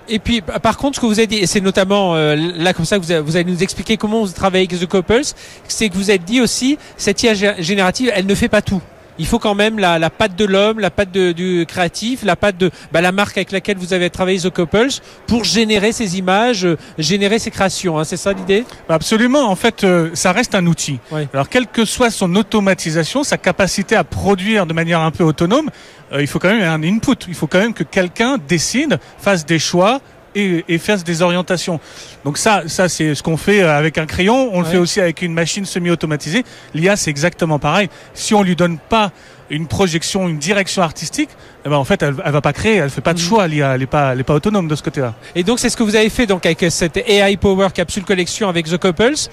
Et 0.08 0.18
puis, 0.18 0.40
par 0.40 0.76
contre, 0.76 0.96
ce 0.96 1.00
que 1.00 1.06
vous 1.06 1.18
avez 1.18 1.26
dit, 1.26 1.36
et 1.36 1.46
c'est 1.46 1.60
notamment 1.60 2.16
euh, 2.16 2.34
là 2.34 2.72
comme 2.72 2.84
ça 2.84 2.98
que 2.98 3.04
vous, 3.04 3.24
vous, 3.24 3.36
allez 3.36 3.50
nous 3.50 3.62
expliquer 3.62 3.96
comment 3.96 4.24
vous 4.24 4.32
travaillez 4.32 4.66
avec 4.68 4.80
The 4.80 4.86
Couples, 4.86 5.22
c'est 5.68 5.88
que 5.88 5.94
vous 5.94 6.10
avez 6.10 6.18
dit 6.18 6.40
aussi, 6.40 6.78
cette 6.96 7.22
IA 7.22 7.34
générative, 7.60 8.10
elle 8.14 8.26
ne 8.26 8.34
fait 8.34 8.48
pas 8.48 8.62
tout 8.62 8.82
il 9.20 9.26
faut 9.26 9.38
quand 9.38 9.54
même 9.54 9.78
la, 9.78 9.98
la 9.98 10.08
patte 10.08 10.34
de 10.34 10.46
l'homme, 10.46 10.80
la 10.80 10.90
patte 10.90 11.12
de, 11.12 11.32
du 11.32 11.66
créatif, 11.68 12.24
la 12.24 12.36
patte 12.36 12.56
de 12.56 12.70
bah, 12.90 13.02
la 13.02 13.12
marque 13.12 13.36
avec 13.36 13.52
laquelle 13.52 13.76
vous 13.76 13.92
avez 13.92 14.08
travaillé 14.08 14.40
The 14.40 14.48
Couples 14.50 14.88
pour 15.26 15.44
générer 15.44 15.92
ces 15.92 16.16
images, 16.16 16.64
euh, 16.64 16.78
générer 16.96 17.38
ces 17.38 17.50
créations. 17.50 17.98
Hein, 17.98 18.04
c'est 18.04 18.16
ça 18.16 18.32
l'idée? 18.32 18.64
Bah, 18.88 18.94
Absolument. 18.94 19.50
En 19.50 19.56
fait, 19.56 19.84
euh, 19.84 20.10
ça 20.14 20.32
reste 20.32 20.54
un 20.54 20.66
outil. 20.66 20.98
Alors, 21.34 21.50
quelle 21.50 21.66
que 21.66 21.84
soit 21.84 22.10
son 22.10 22.34
automatisation, 22.34 23.22
sa 23.22 23.36
capacité 23.36 23.94
à 23.94 24.04
produire 24.04 24.64
de 24.66 24.72
manière 24.72 25.00
un 25.00 25.10
peu 25.10 25.22
autonome, 25.24 25.68
euh, 26.12 26.22
il 26.22 26.26
faut 26.26 26.38
quand 26.38 26.48
même 26.48 26.62
un 26.62 26.82
input. 26.82 27.26
Il 27.28 27.34
faut 27.34 27.46
quand 27.46 27.60
même 27.60 27.74
que 27.74 27.84
quelqu'un 27.84 28.38
décide, 28.48 28.98
fasse 29.18 29.44
des 29.44 29.58
choix, 29.58 30.00
et, 30.34 30.64
et 30.68 30.78
fasse 30.78 31.04
des 31.04 31.22
orientations. 31.22 31.80
Donc 32.24 32.38
ça, 32.38 32.62
ça 32.66 32.88
c'est 32.88 33.14
ce 33.14 33.22
qu'on 33.22 33.36
fait 33.36 33.62
euh, 33.62 33.76
avec 33.76 33.98
un 33.98 34.06
crayon. 34.06 34.50
On 34.52 34.60
le 34.60 34.66
fait 34.66 34.78
aussi 34.78 35.00
avec 35.00 35.22
une 35.22 35.32
machine 35.32 35.64
semi-automatisée. 35.64 36.44
L'IA, 36.74 36.96
c'est 36.96 37.10
exactement 37.10 37.58
pareil. 37.58 37.88
Si 38.14 38.34
on 38.34 38.42
lui 38.42 38.56
donne 38.56 38.78
pas 38.78 39.12
une 39.50 39.66
projection, 39.66 40.28
une 40.28 40.38
direction 40.38 40.82
artistique, 40.82 41.30
eh 41.66 41.68
ben 41.68 41.76
en 41.76 41.84
fait, 41.84 42.02
elle, 42.02 42.14
elle 42.24 42.32
va 42.32 42.40
pas 42.40 42.52
créer, 42.52 42.76
elle 42.76 42.90
fait 42.90 43.00
pas 43.00 43.14
de 43.14 43.18
mhm. 43.18 43.24
choix. 43.24 43.48
L'IA, 43.48 43.74
elle 43.74 43.82
est 43.82 43.86
pas, 43.86 44.12
elle 44.12 44.20
est 44.20 44.24
pas 44.24 44.34
autonome 44.34 44.68
de 44.68 44.76
ce 44.76 44.82
côté-là. 44.82 45.14
Et 45.34 45.42
donc, 45.42 45.58
c'est 45.58 45.68
ce 45.68 45.76
que 45.76 45.82
vous 45.82 45.96
avez 45.96 46.08
fait 46.08 46.26
donc 46.26 46.46
avec 46.46 46.64
cette 46.70 46.96
AI 46.96 47.36
Power 47.36 47.68
Capsule 47.74 48.04
Collection 48.04 48.48
avec 48.48 48.66
The 48.66 48.78
Couples 48.78 49.28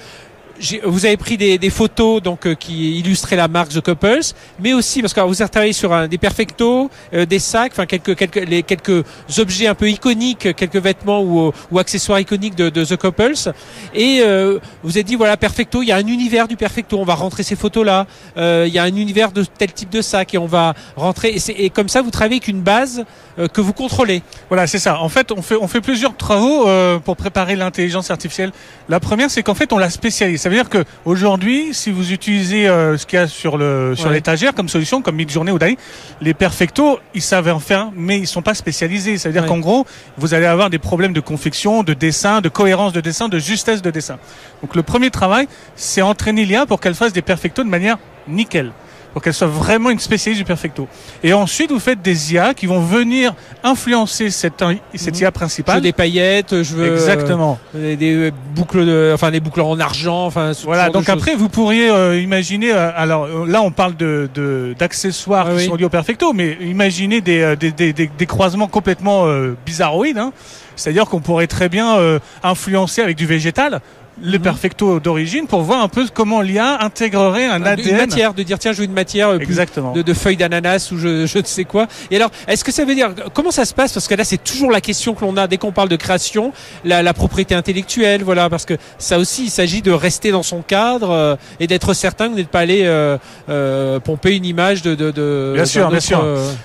vous 0.86 1.06
avez 1.06 1.18
pris 1.18 1.38
des, 1.38 1.58
des 1.58 1.70
photos 1.70 2.22
donc 2.22 2.46
euh, 2.46 2.56
qui 2.56 3.00
illustraient 3.00 3.36
la 3.36 3.48
marque 3.48 3.70
The 3.70 3.82
Couples, 3.82 4.34
mais 4.60 4.74
aussi 4.74 5.02
parce 5.02 5.14
que 5.14 5.22
vous 5.22 5.42
avez 5.42 5.50
travaillé 5.50 5.74
sur 5.74 5.94
un, 5.94 6.08
des 6.08 6.18
perfectos, 6.18 6.90
euh, 7.14 7.26
des 7.26 7.40
sacs, 7.40 7.72
enfin 7.74 7.86
quelques 7.86 8.16
quelques 8.16 8.48
les 8.48 8.64
quelques 8.64 9.04
objets 9.38 9.68
un 9.68 9.76
peu 9.76 9.90
iconiques, 9.90 10.56
quelques 10.56 10.78
vêtements 10.78 11.22
ou, 11.22 11.52
ou 11.72 11.80
accessoires 11.80 12.20
iconiques 12.20 12.56
de, 12.56 12.70
de 12.70 12.84
The 12.84 12.96
Couples. 12.96 13.54
Et 13.94 14.22
euh, 14.22 14.60
vous 14.84 14.92
avez 14.92 15.04
dit 15.04 15.16
voilà 15.16 15.38
perfecto, 15.38 15.82
il 15.82 15.88
y 15.88 15.92
a 15.92 15.98
un 15.98 16.08
univers 16.08 16.48
du 16.48 16.56
perfecto, 16.56 16.98
on 17.00 17.06
va 17.06 17.16
rentrer 17.16 17.44
ces 17.44 17.56
photos 17.56 17.86
là. 17.86 18.08
il 18.38 18.74
y 18.74 18.80
a 18.80 18.84
un 18.84 18.96
univers 18.96 19.32
de 19.32 19.44
tel 19.44 19.72
type 19.72 19.90
de 19.90 20.02
sac 20.02 20.34
et 20.34 20.38
on 20.38 20.48
va 20.48 20.74
rentrer. 20.96 21.30
Et, 21.30 21.66
et 21.66 21.70
comme 21.70 21.90
ça, 21.90 22.02
vous 22.02 22.12
travaillez 22.12 22.38
avec 22.38 22.48
une 22.48 22.62
base 22.62 23.06
que 23.54 23.62
vous 23.62 23.74
contrôlez. 23.74 24.24
Voilà, 24.50 24.68
c'est 24.68 24.80
ça. 24.80 25.00
En 25.00 25.10
fait, 25.10 25.32
on 25.32 25.42
fait 25.42 25.56
on 25.60 25.68
fait 25.68 25.82
plusieurs 25.82 26.16
travaux 26.16 26.68
pour 27.06 27.16
préparer 27.16 27.56
l'intelligence 27.56 28.10
artificielle. 28.12 28.52
La 28.90 29.00
première, 29.00 29.30
c'est 29.30 29.44
qu'en 29.44 29.56
fait, 29.56 29.72
on 29.74 29.78
la 29.78 29.90
spécialise 29.90 30.47
Ça 30.48 30.50
veut 30.50 30.56
dire 30.56 30.70
que 30.70 30.86
aujourd'hui, 31.04 31.74
si 31.74 31.92
vous 31.92 32.14
utilisez 32.14 32.70
euh, 32.70 32.98
ce 32.98 33.06
qu'il 33.06 33.20
y 33.20 33.22
a 33.22 33.28
sur 33.28 33.58
le 33.58 33.96
sur 33.98 34.10
l'étagère 34.10 34.54
comme 34.54 34.70
solution, 34.70 35.02
comme 35.02 35.18
Midjourney 35.18 35.52
ou 35.52 35.60
Dali, 35.60 35.78
les 36.22 36.34
perfectos, 36.34 37.02
ils 37.14 37.22
savent 37.22 37.50
en 37.50 37.60
faire, 37.60 37.90
mais 37.94 38.18
ils 38.18 38.28
sont 38.28 38.42
pas 38.42 38.54
spécialisés. 38.54 39.18
Ça 39.18 39.28
veut 39.28 39.34
dire 39.34 39.46
qu'en 39.46 39.58
gros, 39.58 39.86
vous 40.18 40.34
allez 40.34 40.46
avoir 40.46 40.70
des 40.70 40.78
problèmes 40.80 41.12
de 41.12 41.20
confection, 41.20 41.84
de 41.84 41.94
dessin, 41.94 42.40
de 42.40 42.48
cohérence 42.48 42.94
de 42.94 43.02
dessin, 43.02 43.28
de 43.28 43.40
justesse 43.40 43.82
de 43.82 43.92
dessin. 43.92 44.20
Donc 44.62 44.74
le 44.78 44.84
premier 44.84 45.12
travail, 45.12 45.50
c'est 45.76 46.02
entraîner 46.02 46.46
l'IA 46.46 46.66
pour 46.66 46.80
qu'elle 46.80 46.96
fasse 46.96 47.12
des 47.12 47.22
perfectos 47.22 47.66
de 47.66 47.70
manière 47.70 47.98
nickel 48.30 48.72
pour 49.18 49.24
qu'elle 49.24 49.34
soit 49.34 49.48
vraiment 49.48 49.90
une 49.90 49.98
spécialiste 49.98 50.44
du 50.44 50.46
perfecto. 50.46 50.88
Et 51.24 51.34
ensuite, 51.34 51.72
vous 51.72 51.80
faites 51.80 52.04
des 52.04 52.36
IA 52.36 52.54
qui 52.54 52.68
vont 52.68 52.82
venir 52.82 53.34
influencer 53.64 54.30
cette, 54.30 54.64
cette 54.94 55.16
mhm. 55.16 55.22
IA 55.22 55.32
principale. 55.32 55.74
Je 55.74 55.80
veux 55.80 55.84
des 55.86 55.92
paillettes, 55.92 56.62
je 56.62 56.76
veux 56.76 56.94
exactement 56.94 57.58
euh, 57.76 57.96
des, 57.96 58.14
euh, 58.14 58.32
boucles, 58.54 58.86
de, 58.86 59.10
enfin 59.16 59.32
des 59.32 59.40
boucles 59.40 59.62
en 59.62 59.80
argent, 59.80 60.28
enfin. 60.28 60.52
Voilà. 60.66 60.92
Donc 60.92 61.10
après, 61.10 61.34
vous 61.34 61.50
pourriez 61.50 61.90
euh, 61.90 62.22
imaginer. 62.22 62.70
alors 62.72 63.48
là, 63.48 63.64
on 63.64 63.72
parle 63.72 63.96
de 63.96 64.30
d'accessoires 64.78 65.50
qui 65.58 65.66
sont 65.66 65.74
liés 65.74 65.86
au 65.86 65.90
perfecto, 65.90 66.32
mais 66.32 66.56
imaginez 66.62 67.20
des 67.20 67.56
des, 67.56 67.72
des, 67.72 67.94
des, 67.94 68.26
croisements 68.28 68.68
complètement 68.68 69.26
bizarroïdes. 69.66 70.20
Hein. 70.20 70.32
C'est-à-dire 70.76 71.06
qu'on 71.06 71.22
pourrait 71.22 71.48
très 71.48 71.70
bien 71.70 72.20
influencer 72.44 73.02
avec 73.02 73.18
du 73.18 73.26
végétal 73.26 73.82
le 74.22 74.40
perfecto 74.40 75.00
d'origine 75.00 75.48
pour 75.48 75.62
voir 75.62 75.82
un 75.82 75.88
peu 75.88 76.06
comment 76.14 76.42
l'IA 76.42 76.82
intégrerait 76.82 77.46
un 77.46 77.64
ADN. 77.64 77.90
Une 77.90 77.98
matière, 77.98 78.34
de 78.34 78.44
dire 78.44 78.60
tiens, 78.60 78.72
je 78.72 78.80
veux 78.80 78.86
une 78.86 78.94
matière 78.94 79.30
euh, 79.30 79.40
Exactement. 79.40 79.94
De, 79.94 80.02
de, 80.02 80.14
feuilles 80.14 80.38
d'ananas 80.38 80.92
ou 80.92 80.98
je, 80.98 81.26
je 81.26 81.38
ne 81.38 81.44
sais 81.44 81.66
quoi. 81.66 81.88
Et 82.10 82.16
alors, 82.16 82.32
est-ce 82.48 82.64
que 82.64 82.72
ça 82.72 82.86
veut 82.86 82.96
dire, 82.96 83.14
comment 83.34 83.52
ça 83.52 83.66
se 83.66 83.74
passe? 83.74 83.94
Parce 83.94 84.08
que 84.08 84.16
là, 84.16 84.24
c'est 84.24 84.44
toujours 84.44 84.72
la 84.72 84.82
question 84.82 85.14
que 85.14 85.24
l'on 85.24 85.38
a 85.38 85.48
dès 85.48 85.58
qu'on 85.58 85.72
parle 85.72 85.90
de 85.90 85.96
création, 85.96 86.52
la, 86.84 87.04
la, 87.04 87.14
propriété 87.14 87.56
intellectuelle, 87.56 88.24
voilà, 88.24 88.50
parce 88.50 88.66
que 88.66 88.76
ça 88.98 89.20
aussi, 89.20 89.46
il 89.46 89.50
s'agit 89.50 89.82
de 89.82 89.92
rester 89.92 90.32
dans 90.32 90.44
son 90.44 90.62
cadre 90.62 91.12
euh, 91.12 91.36
et 91.60 91.68
d'être 91.68 91.94
certain 91.94 92.26
que 92.26 92.32
vous 92.32 92.38
n'êtes 92.38 92.50
pas 92.50 92.60
allé 92.60 92.84
euh, 92.86 93.18
euh, 93.50 94.00
pomper 94.00 94.36
une 94.36 94.46
image 94.46 94.82
de, 94.82 94.96
de, 94.96 95.12
de 95.12 95.54
bien 95.56 95.66
sûr, 95.66 95.90
bien 95.90 96.00
sûr. 96.00 96.24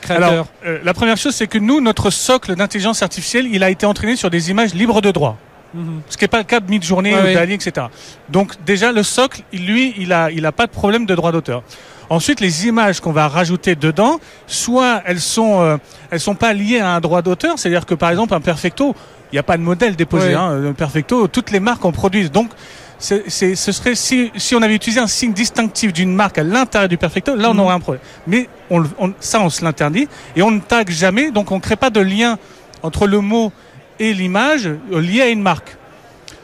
Alors, 0.08 0.46
la 0.84 0.94
première 0.94 1.16
chose, 1.16 1.34
c'est 1.34 1.46
que 1.46 1.58
nous, 1.58 1.80
notre 1.80 2.10
socle 2.10 2.54
d'intelligence 2.54 3.02
artificielle, 3.02 3.46
il 3.50 3.62
a 3.62 3.70
été 3.70 3.86
entraîné 3.86 4.16
sur 4.16 4.30
des 4.30 4.50
images 4.50 4.74
libres 4.74 5.00
de 5.00 5.10
droit. 5.10 5.36
Mhm. 5.74 6.02
Ce 6.08 6.16
qui 6.16 6.24
n'est 6.24 6.28
pas 6.28 6.38
le 6.38 6.44
cas 6.44 6.60
de 6.60 6.70
Midjourney 6.70 7.14
ou 7.14 7.34
Dali, 7.34 7.54
etc. 7.54 7.86
Donc 8.28 8.52
déjà 8.64 8.92
le 8.92 9.02
socle, 9.02 9.42
lui, 9.52 9.94
il 9.98 10.12
a, 10.12 10.30
il 10.30 10.44
a 10.46 10.52
pas 10.52 10.66
de 10.66 10.72
problème 10.72 11.06
de 11.06 11.14
droit 11.14 11.32
d'auteur. 11.32 11.62
Ensuite, 12.10 12.40
les 12.40 12.66
images 12.66 13.00
qu'on 13.00 13.12
va 13.12 13.26
rajouter 13.26 13.74
dedans, 13.74 14.20
soit 14.46 15.02
elles 15.06 15.20
sont, 15.20 15.62
euh, 15.62 15.76
elles 16.10 16.20
sont 16.20 16.34
pas 16.34 16.52
liées 16.52 16.80
à 16.80 16.94
un 16.94 17.00
droit 17.00 17.22
d'auteur, 17.22 17.58
c'est-à-dire 17.58 17.86
que 17.86 17.94
par 17.94 18.10
exemple 18.10 18.34
un 18.34 18.40
perfecto, 18.40 18.94
il 19.32 19.36
n'y 19.36 19.38
a 19.38 19.42
pas 19.42 19.56
de 19.56 19.62
modèle 19.62 19.96
déposé. 19.96 20.34
Hein, 20.34 20.62
un 20.68 20.72
perfecto, 20.74 21.26
toutes 21.26 21.50
les 21.50 21.60
marques 21.60 21.84
en 21.86 21.92
produisent. 21.92 22.30
Donc 22.30 22.50
c'est, 22.98 23.30
ce 23.30 23.72
serait 23.72 23.94
si, 23.94 24.30
si 24.36 24.54
on 24.54 24.60
avait 24.62 24.74
utilisé 24.74 25.00
un 25.00 25.06
signe 25.06 25.32
distinctif 25.32 25.92
d'une 25.92 26.14
marque 26.14 26.36
à 26.38 26.44
l'intérieur 26.44 26.88
du 26.88 26.98
perfecto, 26.98 27.34
là 27.34 27.50
on 27.50 27.54
mhm. 27.54 27.60
aurait 27.60 27.74
un 27.74 27.80
problème. 27.80 28.02
Mais 28.26 28.48
on, 28.68 28.84
on, 28.98 29.14
ça, 29.18 29.40
on 29.40 29.48
se 29.48 29.64
l'interdit 29.64 30.06
et 30.36 30.42
on 30.42 30.50
ne 30.50 30.60
tag 30.60 30.90
jamais, 30.90 31.30
donc 31.30 31.50
on 31.50 31.56
ne 31.56 31.60
crée 31.60 31.76
pas 31.76 31.90
de 31.90 32.00
lien 32.00 32.38
entre 32.82 33.06
le 33.06 33.20
mot 33.20 33.52
et 33.98 34.12
l'image 34.14 34.68
liée 34.90 35.22
à 35.22 35.28
une 35.28 35.42
marque. 35.42 35.76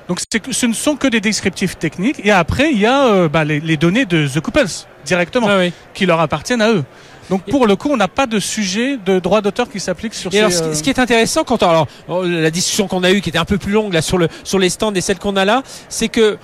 Donc 0.09 0.21
ce 0.51 0.67
ne 0.67 0.73
sont 0.73 0.97
que 0.97 1.07
des 1.07 1.21
descriptifs 1.21 1.79
techniques. 1.79 2.21
Et 2.25 2.31
après, 2.31 2.73
il 2.73 2.79
y 2.79 2.87
a 2.87 3.07
euh, 3.07 3.29
bah, 3.29 3.45
les, 3.45 3.77
données 3.77 4.07
de 4.07 4.27
The 4.27 4.41
Couples 4.41 4.87
directement, 5.05 5.49
ah 5.51 5.65
qui 5.95 6.07
leur 6.07 6.21
appartiennent 6.21 6.63
à 6.63 6.71
eux. 6.71 6.85
Donc 7.31 7.43
pour 7.45 7.67
le 7.67 7.77
coup, 7.77 7.91
on 7.91 7.97
n'a 7.99 8.09
pas 8.09 8.27
de 8.27 8.39
sujet 8.39 8.97
de 8.97 9.19
droit 9.19 9.43
d'auteur 9.43 9.71
qui 9.71 9.81
s'applique 9.81 10.15
sur. 10.15 10.33
Et 10.33 10.39
alors, 10.39 10.51
ce 10.51 10.83
qui 10.83 10.89
est 10.89 10.99
intéressant 10.99 11.45
quand 11.45 11.63
alors 11.63 11.87
la 12.09 12.51
discussion 12.51 12.89
qu'on 12.89 13.05
a 13.05 13.13
eue, 13.13 13.21
qui 13.21 13.29
était 13.29 13.39
un 13.39 13.45
peu 13.45 13.59
plus 13.59 13.73
longue 13.73 13.93
là 13.93 14.01
sur 14.01 14.17
le 14.17 14.29
sur 14.45 14.59
les 14.59 14.71
stands 14.71 14.95
et 14.95 15.03
celle 15.03 15.19
qu'on 15.19 15.37
a 15.37 15.45
là, 15.45 15.63
c'est 15.91 16.09
que 16.09 16.39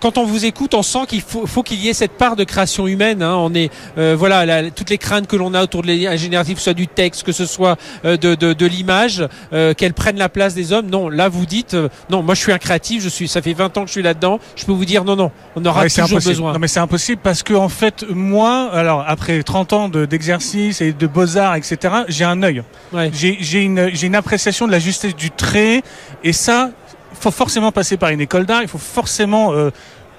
quand 0.00 0.18
on 0.18 0.24
vous 0.24 0.44
écoute, 0.44 0.74
on 0.74 0.82
sent 0.82 1.06
qu'il 1.08 1.20
faut, 1.20 1.62
qu'il 1.62 1.80
y 1.80 1.88
ait 1.88 1.94
cette 1.94 2.12
part 2.12 2.36
de 2.36 2.44
création 2.44 2.86
humaine. 2.86 3.22
Hein. 3.22 3.34
On 3.36 3.54
est, 3.54 3.70
euh, 3.98 4.14
voilà, 4.18 4.70
toutes 4.70 4.90
les 4.90 4.98
craintes 4.98 5.26
que 5.26 5.36
l'on 5.36 5.54
a 5.54 5.62
autour 5.62 5.82
de 5.82 5.88
l'IA 5.88 6.16
générative, 6.16 6.58
soit 6.58 6.74
du 6.74 6.86
texte, 6.86 7.22
que 7.22 7.32
ce 7.32 7.46
soit 7.46 7.76
euh, 8.04 8.16
de, 8.16 8.34
de, 8.34 8.52
de 8.52 8.66
l'image, 8.66 9.26
euh, 9.52 9.74
qu'elle 9.74 9.94
prenne 9.94 10.16
la 10.16 10.28
place 10.28 10.54
des 10.54 10.72
hommes. 10.72 10.88
Non, 10.88 11.08
là 11.08 11.28
vous 11.28 11.46
dites, 11.46 11.76
non, 12.10 12.22
moi 12.22 12.34
je 12.34 12.40
suis 12.40 12.52
un 12.52 12.58
créatif, 12.58 13.02
je 13.02 13.08
suis, 13.08 13.28
ça 13.28 13.42
fait 13.42 13.52
20 13.52 13.76
ans 13.76 13.82
que 13.82 13.88
je 13.88 13.92
suis 13.92 14.02
là-dedans. 14.02 14.38
Je 14.56 14.64
peux 14.64 14.72
vous 14.72 14.84
dire, 14.84 15.04
non, 15.04 15.16
non, 15.16 15.30
on 15.56 15.64
aura 15.64 15.88
toujours 15.88 16.20
besoin. 16.20 16.52
Non, 16.52 16.58
mais 16.58 16.68
c'est 16.68 16.80
impossible 16.80 17.20
parce 17.22 17.42
que 17.42 17.54
en 17.54 17.68
fait, 17.68 18.04
moi, 18.10 18.70
alors 18.72 19.04
après 19.06 19.42
30 19.42 19.72
ans 19.72 19.88
d'exercice 19.88 20.80
et 20.80 20.92
de 20.92 21.06
beaux 21.06 21.36
arts, 21.36 21.56
etc., 21.56 21.94
j'ai 22.08 22.24
un 22.24 22.42
œil. 22.42 22.62
J'ai 23.12 23.62
une, 23.62 23.90
j'ai 23.94 24.06
une 24.06 24.16
appréciation 24.16 24.66
de 24.66 24.72
la 24.72 24.78
justesse 24.78 25.16
du 25.16 25.30
trait 25.30 25.82
et 26.22 26.32
ça, 26.32 26.70
faut 27.24 27.30
forcément 27.30 27.72
passer 27.72 27.96
par 27.96 28.10
une 28.10 28.20
école 28.20 28.44
d'art, 28.44 28.62
il 28.62 28.68
faut 28.68 28.78
forcément 28.78 29.52
euh, 29.52 29.70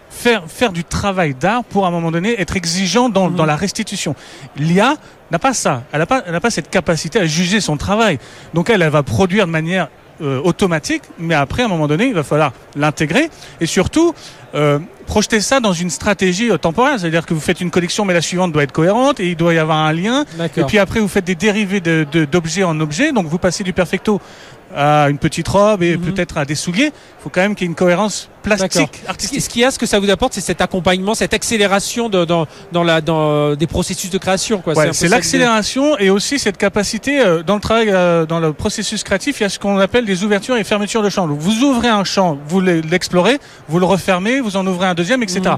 faire, 0.10 0.44
faire 0.48 0.72
du 0.72 0.84
travail 0.84 1.36
d'art 1.36 1.64
pour 1.64 1.86
à 1.86 1.90
un 1.90 1.92
moment 1.92 2.12
donné 2.12 2.40
être 2.42 2.56
exigeant 2.56 3.10
dans, 3.10 3.30
dans 3.30 3.46
la 3.46 3.56
restitution. 3.56 4.16
L'IA 4.58 4.96
n'a 5.30 5.38
pas 5.38 5.54
ça, 5.54 5.84
elle 5.92 6.00
n'a 6.00 6.08
pas, 6.08 6.24
elle 6.26 6.40
pas 6.42 6.50
cette 6.50 6.70
capacité 6.70 7.20
à 7.20 7.26
juger 7.26 7.62
son 7.62 7.78
travail. 7.78 8.18
Donc 8.56 8.72
elle, 8.72 8.82
elle 8.82 8.90
va 8.90 9.04
produire 9.04 9.46
de 9.46 9.52
manière 9.52 9.88
euh, 10.22 10.40
automatique, 10.42 11.04
mais 11.20 11.36
après, 11.36 11.64
à 11.64 11.66
un 11.66 11.68
moment 11.68 11.88
donné, 11.88 12.06
il 12.06 12.14
va 12.14 12.24
falloir 12.24 12.54
l'intégrer 12.78 13.30
et 13.60 13.66
surtout 13.66 14.14
euh, 14.54 14.80
projeter 15.08 15.42
ça 15.42 15.60
dans 15.60 15.74
une 15.74 15.90
stratégie 15.90 16.50
euh, 16.50 16.58
temporelle. 16.58 16.98
C'est-à-dire 16.98 17.26
que 17.26 17.34
vous 17.34 17.42
faites 17.42 17.60
une 17.60 17.70
collection, 17.70 18.06
mais 18.06 18.14
la 18.14 18.22
suivante 18.22 18.54
doit 18.54 18.64
être 18.64 18.72
cohérente 18.72 19.20
et 19.20 19.28
il 19.28 19.36
doit 19.36 19.54
y 19.54 19.58
avoir 19.58 19.80
un 19.80 19.92
lien. 19.92 20.24
Et 20.56 20.64
puis 20.64 20.80
après, 20.80 21.02
vous 21.02 21.10
faites 21.10 21.26
des 21.26 21.36
dérivés 21.36 21.82
d'objet 21.82 22.62
de, 22.62 22.66
en 22.66 22.80
objet. 22.80 23.12
Donc 23.12 23.28
vous 23.28 23.40
passez 23.40 23.66
du 23.66 23.74
perfecto 23.74 24.22
à 24.76 25.10
une 25.10 25.18
petite 25.18 25.48
robe 25.48 25.84
et 25.84 25.98
mhm. 25.98 26.04
peut-être 26.04 26.38
à 26.38 26.46
des 26.46 26.56
souliers. 26.56 26.92
Il 27.20 27.24
faut 27.24 27.30
quand 27.30 27.42
même 27.42 27.56
qu'il 27.56 27.66
y 27.66 27.68
ait 27.68 27.72
une 27.72 27.76
cohérence 27.76 28.30
plastique, 28.44 29.02
artistique. 29.08 29.42
Ce 29.42 29.50
qu'il 29.50 29.62
y 29.62 29.66
a, 29.66 29.72
ce 29.72 29.80
que 29.80 29.86
ça 29.86 30.00
vous 30.00 30.10
apporte, 30.10 30.34
c'est 30.34 30.42
cet 30.42 30.62
accompagnement, 30.62 31.16
cette 31.16 31.34
accélération 31.34 32.10
de, 32.10 32.26
dans, 32.26 32.46
dans, 32.72 32.84
la, 32.84 33.02
dans 33.02 33.56
des 33.56 33.68
processus 33.68 34.10
de 34.10 34.18
création. 34.18 34.62
Ouais, 34.66 34.94
c'est 34.94 35.08
l'accélération 35.08 35.98
et 35.98 36.10
aussi 36.10 36.38
cette 36.40 36.58
capacité 36.58 37.22
euh, 37.22 37.44
dans 37.44 37.56
le 37.56 37.62
travail, 37.62 37.90
euh, 37.90 38.26
dans 38.26 38.40
le 38.40 38.54
processus 38.54 39.04
créatif, 39.04 39.40
il 39.40 39.44
y 39.44 39.46
a 39.46 39.50
ce 39.50 39.60
qu'on 39.60 39.78
appelle 39.80 40.06
des 40.06 40.24
ouvertures 40.24 40.58
et 40.58 40.64
fermetures 40.64 41.04
de 41.04 41.10
champs. 41.10 41.28
vous 41.28 41.64
ouvrez 41.64 41.90
un 41.90 42.04
champ, 42.04 42.38
vous 42.48 42.62
l'explorez, 42.62 43.40
vous 43.68 43.80
le 43.80 43.86
refermez, 43.86 44.40
vous 44.42 44.58
en 44.58 44.66
ouvrez 44.68 44.88
un 44.88 44.94
deuxième, 44.94 45.24
etc. 45.24 45.42
Mhm. 45.44 45.58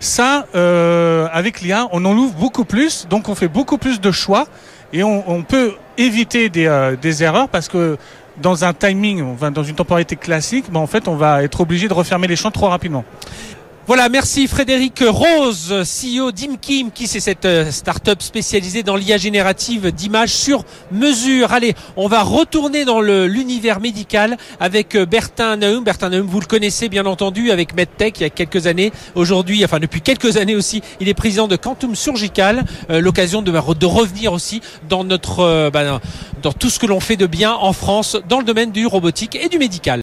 Ça, 0.00 0.46
euh, 0.54 1.28
avec 1.32 1.60
l'IA, 1.60 1.88
on 1.92 2.04
en 2.04 2.16
ouvre 2.16 2.34
beaucoup 2.34 2.64
plus, 2.64 3.06
donc 3.08 3.28
on 3.28 3.34
fait 3.34 3.48
beaucoup 3.48 3.78
plus 3.78 4.00
de 4.00 4.10
choix 4.10 4.46
et 4.92 5.02
on, 5.02 5.28
on 5.30 5.42
peut 5.42 5.72
éviter 5.96 6.48
des, 6.48 6.66
euh, 6.66 6.96
des 6.96 7.22
erreurs 7.22 7.48
parce 7.48 7.68
que 7.68 7.96
dans 8.40 8.64
un 8.64 8.72
timing, 8.72 9.36
dans 9.36 9.62
une 9.62 9.74
temporalité 9.74 10.16
classique, 10.16 10.66
ben, 10.70 10.80
en 10.80 10.86
fait, 10.86 11.08
on 11.08 11.16
va 11.16 11.42
être 11.42 11.60
obligé 11.60 11.88
de 11.88 11.94
refermer 11.94 12.26
les 12.26 12.36
champs 12.36 12.50
trop 12.50 12.68
rapidement. 12.68 13.04
Voilà, 13.86 14.08
merci 14.08 14.48
Frédéric 14.48 15.04
Rose, 15.06 15.74
CEO 15.84 16.32
d'Imkim, 16.32 16.90
qui 16.90 17.06
c'est 17.06 17.20
cette 17.20 17.44
euh, 17.44 17.70
start-up 17.70 18.22
spécialisée 18.22 18.82
dans 18.82 18.96
l'IA 18.96 19.18
générative 19.18 19.92
d'images 19.92 20.32
sur 20.32 20.64
mesure. 20.90 21.52
Allez, 21.52 21.74
on 21.98 22.08
va 22.08 22.22
retourner 22.22 22.86
dans 22.86 23.02
l'univers 23.02 23.80
médical 23.80 24.38
avec 24.58 24.94
euh, 24.94 25.04
Bertin 25.04 25.58
Naum. 25.58 25.84
Bertin 25.84 26.08
Naum, 26.08 26.26
vous 26.26 26.40
le 26.40 26.46
connaissez 26.46 26.88
bien 26.88 27.04
entendu 27.04 27.50
avec 27.50 27.76
MedTech 27.76 28.20
il 28.20 28.22
y 28.22 28.26
a 28.26 28.30
quelques 28.30 28.66
années. 28.66 28.90
Aujourd'hui, 29.16 29.62
enfin 29.66 29.80
depuis 29.80 30.00
quelques 30.00 30.38
années 30.38 30.56
aussi, 30.56 30.80
il 30.98 31.10
est 31.10 31.14
président 31.14 31.46
de 31.46 31.56
Quantum 31.56 31.94
Surgical. 31.94 32.64
Euh, 32.88 33.02
l'occasion 33.02 33.42
de, 33.42 33.54
revenir 33.84 34.32
aussi 34.32 34.62
dans 34.88 35.04
notre, 35.04 35.68
bah, 35.68 36.00
dans 36.42 36.52
tout 36.54 36.70
ce 36.70 36.78
que 36.78 36.86
l'on 36.86 37.00
fait 37.00 37.16
de 37.16 37.26
bien 37.26 37.52
en 37.52 37.74
France 37.74 38.16
dans 38.30 38.38
le 38.38 38.44
domaine 38.44 38.72
du 38.72 38.86
robotique 38.86 39.36
et 39.36 39.50
du 39.50 39.58
médical. 39.58 40.00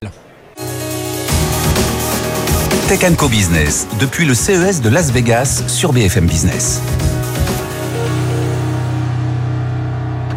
Tech 2.92 3.16
Co 3.16 3.30
Business, 3.30 3.88
depuis 4.02 4.26
le 4.26 4.34
CES 4.34 4.82
de 4.82 4.90
Las 4.90 5.14
Vegas 5.14 5.64
sur 5.68 5.94
BFM 5.94 6.26
Business. 6.26 6.82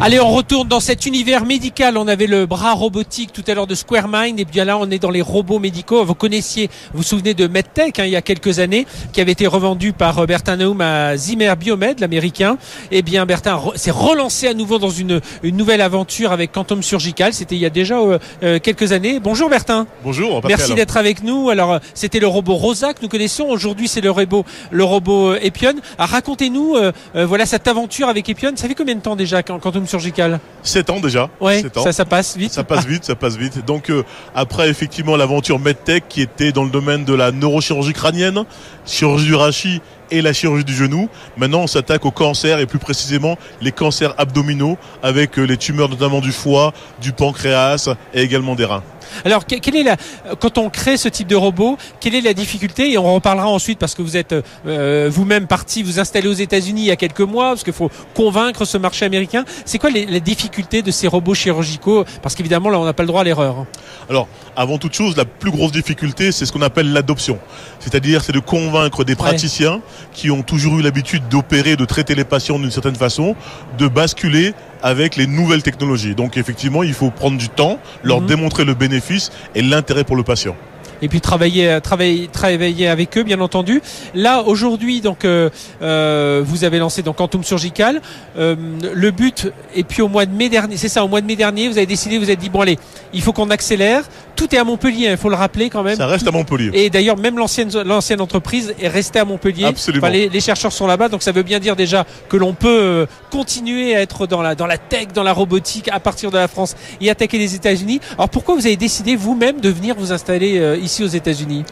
Allez, 0.01 0.19
on 0.19 0.29
retourne 0.29 0.67
dans 0.67 0.81
cet 0.81 1.05
univers 1.05 1.45
médical. 1.45 1.97
On 1.97 2.07
avait 2.07 2.27
le 2.27 2.45
bras 2.45 2.73
robotique 2.73 3.31
tout 3.31 3.43
à 3.47 3.53
l'heure 3.53 3.65
de 3.65 3.75
Square 3.75 4.07
Mind, 4.11 4.37
et 4.39 4.45
bien 4.45 4.65
là, 4.65 4.77
on 4.77 4.91
est 4.91 4.99
dans 4.99 5.09
les 5.09 5.21
robots 5.21 5.57
médicaux. 5.57 6.03
Vous 6.03 6.13
connaissiez, 6.13 6.69
vous 6.91 6.97
vous 6.97 7.03
souvenez 7.03 7.33
de 7.33 7.47
MedTech 7.47 7.97
hein, 7.99 8.05
il 8.05 8.11
y 8.11 8.17
a 8.17 8.21
quelques 8.21 8.59
années, 8.59 8.85
qui 9.13 9.21
avait 9.21 9.31
été 9.31 9.47
revendu 9.47 9.93
par 9.93 10.19
euh, 10.19 10.25
Bertin 10.25 10.57
Naum 10.57 10.81
à 10.81 11.15
Zimmer 11.15 11.53
Biomed, 11.57 12.01
l'américain. 12.01 12.57
Et 12.91 12.97
eh 12.97 13.01
bien, 13.03 13.25
Bertin 13.25 13.59
s'est 13.75 13.89
relancé 13.89 14.47
à 14.47 14.53
nouveau 14.53 14.79
dans 14.79 14.89
une, 14.89 15.21
une 15.43 15.55
nouvelle 15.55 15.81
aventure 15.81 16.33
avec 16.33 16.51
Quantum 16.51 16.83
Surgical. 16.83 17.33
C'était 17.33 17.55
il 17.55 17.61
y 17.61 17.65
a 17.65 17.69
déjà 17.69 17.97
euh, 17.97 18.19
euh, 18.43 18.59
quelques 18.59 18.91
années. 18.91 19.21
Bonjour 19.21 19.49
Bertin. 19.49 19.87
Bonjour. 20.03 20.41
Merci 20.45 20.75
d'être 20.75 20.97
avec 20.97 21.23
nous. 21.23 21.49
Alors, 21.49 21.79
c'était 21.93 22.19
le 22.19 22.27
robot 22.27 22.55
Rosa 22.55 22.93
que 22.93 22.99
nous 23.01 23.09
connaissons. 23.09 23.45
Aujourd'hui, 23.45 23.87
c'est 23.87 24.01
le 24.01 24.11
robot, 24.11 24.43
le 24.71 24.83
robot 24.83 25.35
Epion. 25.35 25.75
Racontez-nous, 25.97 26.75
voilà 27.13 27.45
cette 27.45 27.67
aventure 27.67 28.09
avec 28.09 28.27
Epion. 28.27 28.51
Ça 28.55 28.67
fait 28.67 28.75
combien 28.75 28.95
de 28.95 29.01
temps 29.01 29.15
déjà 29.15 29.41
Quantum 29.41 29.84
surgical 29.87 30.39
7 30.63 30.89
ans 30.89 30.99
déjà. 30.99 31.29
Ouais, 31.39 31.63
Ça, 31.75 31.91
ça 31.91 32.05
passe 32.05 32.35
vite. 32.37 32.51
Ça 32.51 32.63
passe 32.63 32.85
vite, 32.85 33.05
ça 33.05 33.15
passe 33.15 33.37
vite. 33.37 33.63
Donc 33.65 33.89
euh, 33.89 34.03
après 34.33 34.69
effectivement 34.69 35.15
l'aventure 35.15 35.59
MedTech 35.59 36.05
qui 36.09 36.21
était 36.21 36.51
dans 36.51 36.63
le 36.63 36.69
domaine 36.69 37.05
de 37.05 37.13
la 37.13 37.31
neurochirurgie 37.31 37.93
crânienne, 37.93 38.43
chirurgie 38.85 39.25
du 39.25 39.35
rachis 39.35 39.81
et 40.11 40.21
la 40.21 40.33
chirurgie 40.33 40.63
du 40.63 40.73
genou. 40.73 41.09
Maintenant, 41.37 41.61
on 41.61 41.67
s'attaque 41.67 42.05
au 42.05 42.11
cancer 42.11 42.59
et 42.59 42.65
plus 42.65 42.79
précisément 42.79 43.37
les 43.61 43.71
cancers 43.71 44.13
abdominaux 44.17 44.77
avec 45.03 45.37
euh, 45.37 45.43
les 45.43 45.57
tumeurs 45.57 45.89
notamment 45.89 46.21
du 46.21 46.31
foie, 46.31 46.73
du 47.01 47.11
pancréas 47.11 47.89
et 48.13 48.21
également 48.21 48.55
des 48.55 48.65
reins. 48.65 48.83
Alors, 49.23 49.45
quelle 49.45 49.75
est 49.75 49.83
la, 49.83 49.97
quand 50.39 50.57
on 50.57 50.69
crée 50.69 50.97
ce 50.97 51.07
type 51.07 51.27
de 51.27 51.35
robot, 51.35 51.77
quelle 51.99 52.15
est 52.15 52.21
la 52.21 52.33
difficulté? 52.33 52.91
Et 52.91 52.97
on 52.97 53.13
reparlera 53.13 53.47
ensuite 53.47 53.79
parce 53.79 53.95
que 53.95 54.01
vous 54.01 54.17
êtes 54.17 54.35
euh, 54.65 55.09
vous-même 55.11 55.47
parti 55.47 55.83
vous 55.83 55.99
installer 55.99 56.27
aux 56.27 56.33
États-Unis 56.33 56.81
il 56.81 56.87
y 56.87 56.91
a 56.91 56.95
quelques 56.95 57.21
mois, 57.21 57.49
parce 57.49 57.63
qu'il 57.63 57.73
faut 57.73 57.91
convaincre 58.13 58.65
ce 58.65 58.77
marché 58.77 59.05
américain. 59.05 59.45
C'est 59.65 59.77
quoi 59.77 59.89
les, 59.89 60.05
les, 60.05 60.19
difficultés 60.19 60.81
de 60.81 60.91
ces 60.91 61.07
robots 61.07 61.33
chirurgicaux? 61.33 62.03
Parce 62.21 62.35
qu'évidemment, 62.35 62.69
là, 62.69 62.79
on 62.79 62.85
n'a 62.85 62.93
pas 62.93 63.03
le 63.03 63.07
droit 63.07 63.21
à 63.21 63.23
l'erreur. 63.23 63.65
Alors, 64.09 64.27
avant 64.55 64.77
toute 64.77 64.93
chose, 64.93 65.15
la 65.17 65.25
plus 65.25 65.51
grosse 65.51 65.71
difficulté, 65.71 66.31
c'est 66.31 66.45
ce 66.45 66.51
qu'on 66.51 66.61
appelle 66.61 66.91
l'adoption. 66.91 67.39
C'est-à-dire, 67.79 68.23
c'est 68.23 68.31
de 68.31 68.39
convaincre 68.39 69.03
des 69.03 69.15
praticiens 69.15 69.81
qui 70.13 70.31
ont 70.31 70.43
toujours 70.43 70.79
eu 70.79 70.81
l'habitude 70.81 71.27
d'opérer, 71.29 71.75
de 71.75 71.85
traiter 71.85 72.15
les 72.15 72.23
patients 72.23 72.59
d'une 72.59 72.71
certaine 72.71 72.95
façon, 72.95 73.35
de 73.77 73.87
basculer 73.87 74.53
avec 74.81 75.15
les 75.15 75.27
nouvelles 75.27 75.63
technologies. 75.63 76.15
Donc 76.15 76.37
effectivement, 76.37 76.83
il 76.83 76.93
faut 76.93 77.11
prendre 77.11 77.37
du 77.37 77.49
temps, 77.49 77.79
leur 78.03 78.21
mhm. 78.21 78.27
démontrer 78.27 78.65
le 78.65 78.73
bénéfice 78.73 79.31
et 79.55 79.61
l'intérêt 79.61 80.03
pour 80.03 80.15
le 80.15 80.23
patient 80.23 80.55
et 81.01 81.07
puis 81.07 81.21
travailler, 81.21 81.79
travailler, 81.81 82.27
travailler 82.27 82.87
avec 82.87 83.17
eux, 83.17 83.23
bien 83.23 83.39
entendu. 83.41 83.81
Là, 84.13 84.43
aujourd'hui, 84.43 85.01
donc, 85.01 85.25
euh, 85.25 85.49
euh, 85.81 86.41
vous 86.45 86.63
avez 86.63 86.79
lancé 86.79 87.01
donc 87.01 87.17
Quantum 87.17 87.43
Surgical. 87.43 88.01
Euh, 88.37 88.55
le 88.93 89.11
but, 89.11 89.51
et 89.75 89.83
puis 89.83 90.01
au 90.01 90.07
mois 90.07 90.25
de 90.25 90.33
mai 90.33 90.49
dernier, 90.49 90.77
c'est 90.77 90.89
ça, 90.89 91.03
au 91.03 91.07
mois 91.07 91.21
de 91.21 91.27
mai 91.27 91.35
dernier, 91.35 91.67
vous 91.67 91.77
avez 91.77 91.85
décidé, 91.85 92.17
vous 92.17 92.23
avez 92.25 92.35
dit 92.35 92.49
bon 92.49 92.61
allez, 92.61 92.79
il 93.13 93.21
faut 93.21 93.33
qu'on 93.33 93.49
accélère. 93.49 94.03
Tout 94.35 94.53
est 94.53 94.57
à 94.57 94.63
Montpellier, 94.63 95.05
il 95.05 95.07
hein, 95.07 95.17
faut 95.17 95.29
le 95.29 95.35
rappeler 95.35 95.69
quand 95.69 95.83
même. 95.83 95.95
Ça 95.95 96.07
reste 96.07 96.27
à 96.27 96.31
Montpellier. 96.31 96.71
Et 96.73 96.89
d'ailleurs, 96.89 97.17
même 97.17 97.37
l'ancienne 97.37 97.71
l'ancienne 97.85 98.21
entreprise 98.21 98.73
est 98.79 98.87
restée 98.87 99.19
à 99.19 99.25
Montpellier. 99.25 99.65
Absolument. 99.65 100.07
les, 100.07 100.29
les, 100.29 100.39
chercheurs 100.39 100.71
sont 100.71 100.87
là-bas, 100.87 101.09
donc 101.09 101.23
ça 101.23 101.31
veut 101.31 101.43
bien 101.43 101.59
dire 101.59 101.75
déjà 101.75 102.05
que 102.29 102.37
l'on 102.37 102.53
peut 102.53 103.07
continuer 103.31 103.95
à 103.95 104.01
être 104.01 104.27
dans 104.27 104.41
la 104.41 104.55
dans 104.55 104.67
la 104.67 104.77
tech, 104.77 105.07
dans 105.13 105.23
la 105.23 105.33
robotique 105.33 105.89
à 105.91 105.99
partir 105.99 106.31
de 106.31 106.37
la 106.37 106.47
France 106.47 106.75
et 107.01 107.09
attaquer 107.09 107.37
les 107.37 107.55
États-Unis. 107.55 107.99
Alors 108.17 108.29
pourquoi 108.29 108.55
vous 108.55 108.65
avez 108.65 108.77
décidé 108.77 109.15
vous-même 109.15 109.61
de 109.61 109.69
venir 109.69 109.95
vous 109.97 110.11
installer 110.11 110.79
ici 110.81 111.03
aux 111.03 111.07
États-Unis? 111.07 111.63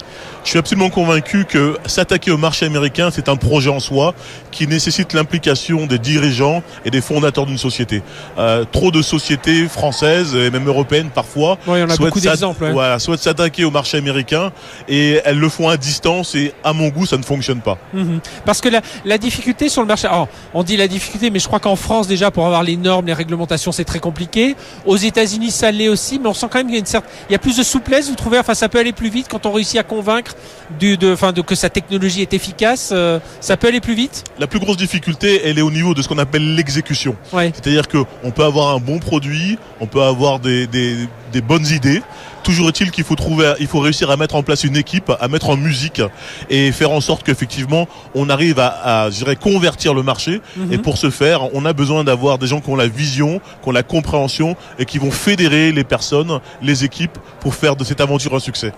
Je 0.43 0.49
suis 0.49 0.59
absolument 0.59 0.89
convaincu 0.89 1.45
que 1.45 1.78
s'attaquer 1.86 2.32
au 2.32 2.38
marché 2.38 2.66
américain, 2.66 3.09
c'est 3.11 3.30
un 3.30 3.38
projet 3.38 3.70
en 3.70 3.80
soi 3.80 4.14
qui 4.51 4.68
nécessite 4.68 5.14
l'implication 5.14 5.86
des 5.86 5.99
dirigeants 5.99 6.64
et 6.86 6.91
des 6.91 7.01
fondateurs 7.01 7.45
d'une 7.45 7.57
société. 7.57 8.01
Euh, 8.38 8.66
trop 8.70 8.91
de 8.91 9.01
sociétés 9.01 9.68
françaises 9.68 10.36
et 10.36 10.49
même 10.49 10.68
européennes 10.68 11.09
parfois 11.14 11.57
ouais, 11.68 11.84
on 11.84 11.89
a 11.89 11.97
beaucoup 11.97 12.20
d'exemples. 12.54 12.74
Voilà, 12.74 12.99
souhaitent 12.99 13.22
s'attaquer 13.22 13.66
au 13.66 13.72
marché 13.72 13.97
américain 13.97 14.51
et 14.88 15.20
elles 15.26 15.39
le 15.39 15.49
font 15.49 15.70
à 15.70 15.78
distance 15.78 16.36
et 16.36 16.54
à 16.64 16.74
mon 16.74 16.89
goût, 16.89 17.06
ça 17.06 17.18
ne 17.18 17.24
fonctionne 17.24 17.62
pas. 17.62 17.78
Mhm. 17.93 18.20
Parce 18.45 18.62
que 18.62 18.70
la, 18.70 18.82
la, 19.06 19.18
difficulté 19.18 19.70
sur 19.70 19.82
le 19.82 19.88
marché, 19.88 20.08
alors, 20.08 20.28
on 20.54 20.64
dit 20.64 20.78
la 20.78 20.88
difficulté, 20.88 21.30
mais 21.30 21.39
je 21.39 21.47
crois 21.47 21.60
qu'en 21.60 21.76
France 21.76 22.08
déjà 22.08 22.32
pour 22.32 22.45
avoir 22.45 22.64
les 22.64 22.78
normes, 22.78 23.06
les 23.06 23.14
réglementations, 23.14 23.72
c'est 23.72 23.86
très 23.86 23.99
compliqué. 23.99 24.56
Aux 24.86 24.97
États-Unis, 24.97 25.51
ça 25.51 25.72
l'est 25.72 25.88
aussi, 25.88 26.20
mais 26.20 26.28
on 26.28 26.34
sent 26.34 26.47
quand 26.51 26.60
même 26.60 26.68
qu'il 26.68 26.76
y 26.76 26.78
a 26.78 26.80
une 26.80 26.86
certaine, 26.86 27.12
il 27.30 27.34
y 27.34 27.36
a 27.36 27.39
plus 27.39 27.58
de 27.58 27.64
souplesse. 27.64 28.10
Vous 28.10 28.16
trouvez, 28.16 28.39
enfin, 28.39 28.54
ça 28.54 28.70
peut 28.70 28.80
aller 28.80 28.93
plus 28.93 29.10
vite 29.10 29.28
quand 29.30 29.45
on 29.45 29.51
réussit 29.51 29.80
à 29.80 29.84
convaincre 29.84 30.36
du, 30.80 30.97
de, 30.97 31.14
enfin, 31.14 31.32
de, 31.32 31.41
que 31.41 31.56
sa 31.56 31.70
technologie 31.70 32.22
est 32.22 32.34
efficace, 32.34 32.89
euh, 32.91 33.20
ça 33.39 33.58
peut 33.58 33.68
aller 33.68 33.82
plus 33.82 33.95
vite? 33.95 34.24
La 34.39 34.47
plus 34.47 34.60
grosse 34.60 34.78
difficulté, 34.78 35.41
elle 35.45 35.58
est 35.58 35.64
au 35.64 35.72
niveau 35.72 35.93
de 35.93 36.01
ce 36.01 36.08
qu'on 36.08 36.18
appelle 36.18 36.56
l'exécution. 36.56 37.16
C'est-à-dire 37.32 37.88
qu'on 37.88 38.32
peut 38.32 38.43
avoir 38.43 38.76
un 38.76 38.80
bon 38.80 38.99
produit, 38.99 39.58
on 39.80 39.88
peut 39.88 40.01
avoir 40.01 40.39
des, 40.39 40.68
des, 40.68 41.08
des 41.32 41.41
bonnes 41.41 41.68
idées, 41.68 42.01
Toujours 42.44 42.68
est-il 42.68 42.91
qu'il 42.91 43.04
faut 43.04 43.16
trouver, 43.16 43.54
il 43.60 43.68
faut 43.68 43.80
réussir 43.80 44.12
à 44.12 44.18
mettre 44.18 44.36
en 44.36 44.44
place 44.44 44.64
une 44.64 44.76
équipe, 44.76 45.12
à 45.20 45.28
mettre 45.28 45.50
en 45.50 45.56
musique 45.58 46.02
et 46.50 46.72
faire 46.72 46.91
en 46.91 47.02
sorte 47.02 47.24
qu'effectivement 47.24 47.88
on 48.16 48.30
arrive 48.30 48.60
à, 48.60 49.06
à 49.06 49.10
convertir 49.39 49.94
le 49.94 50.04
marché. 50.04 50.41
Mhm. 50.58 50.74
Et 50.74 50.78
pour 50.78 50.98
ce 50.98 51.10
faire, 51.10 51.54
on 51.56 51.66
a 51.66 51.74
besoin 51.74 52.04
d'avoir 52.04 52.38
des 52.38 52.48
gens 52.48 52.60
qui 52.60 52.70
ont 52.70 52.76
la 52.76 52.88
vision, 52.88 53.39
qui 53.62 53.70
ont 53.70 53.72
la 53.72 53.84
compréhension 53.84 54.56
et 54.78 54.86
qui 54.86 54.98
vont 54.98 55.12
fédérer 55.12 55.72
les 55.72 55.84
personnes, 55.84 56.39
les 56.62 56.84
équipes 56.84 57.18
pour 57.39 57.56
faire 57.56 57.76
de 57.76 57.84
cette 57.84 58.02
aventure 58.02 58.36
un 58.36 58.39
succès. 58.39 58.74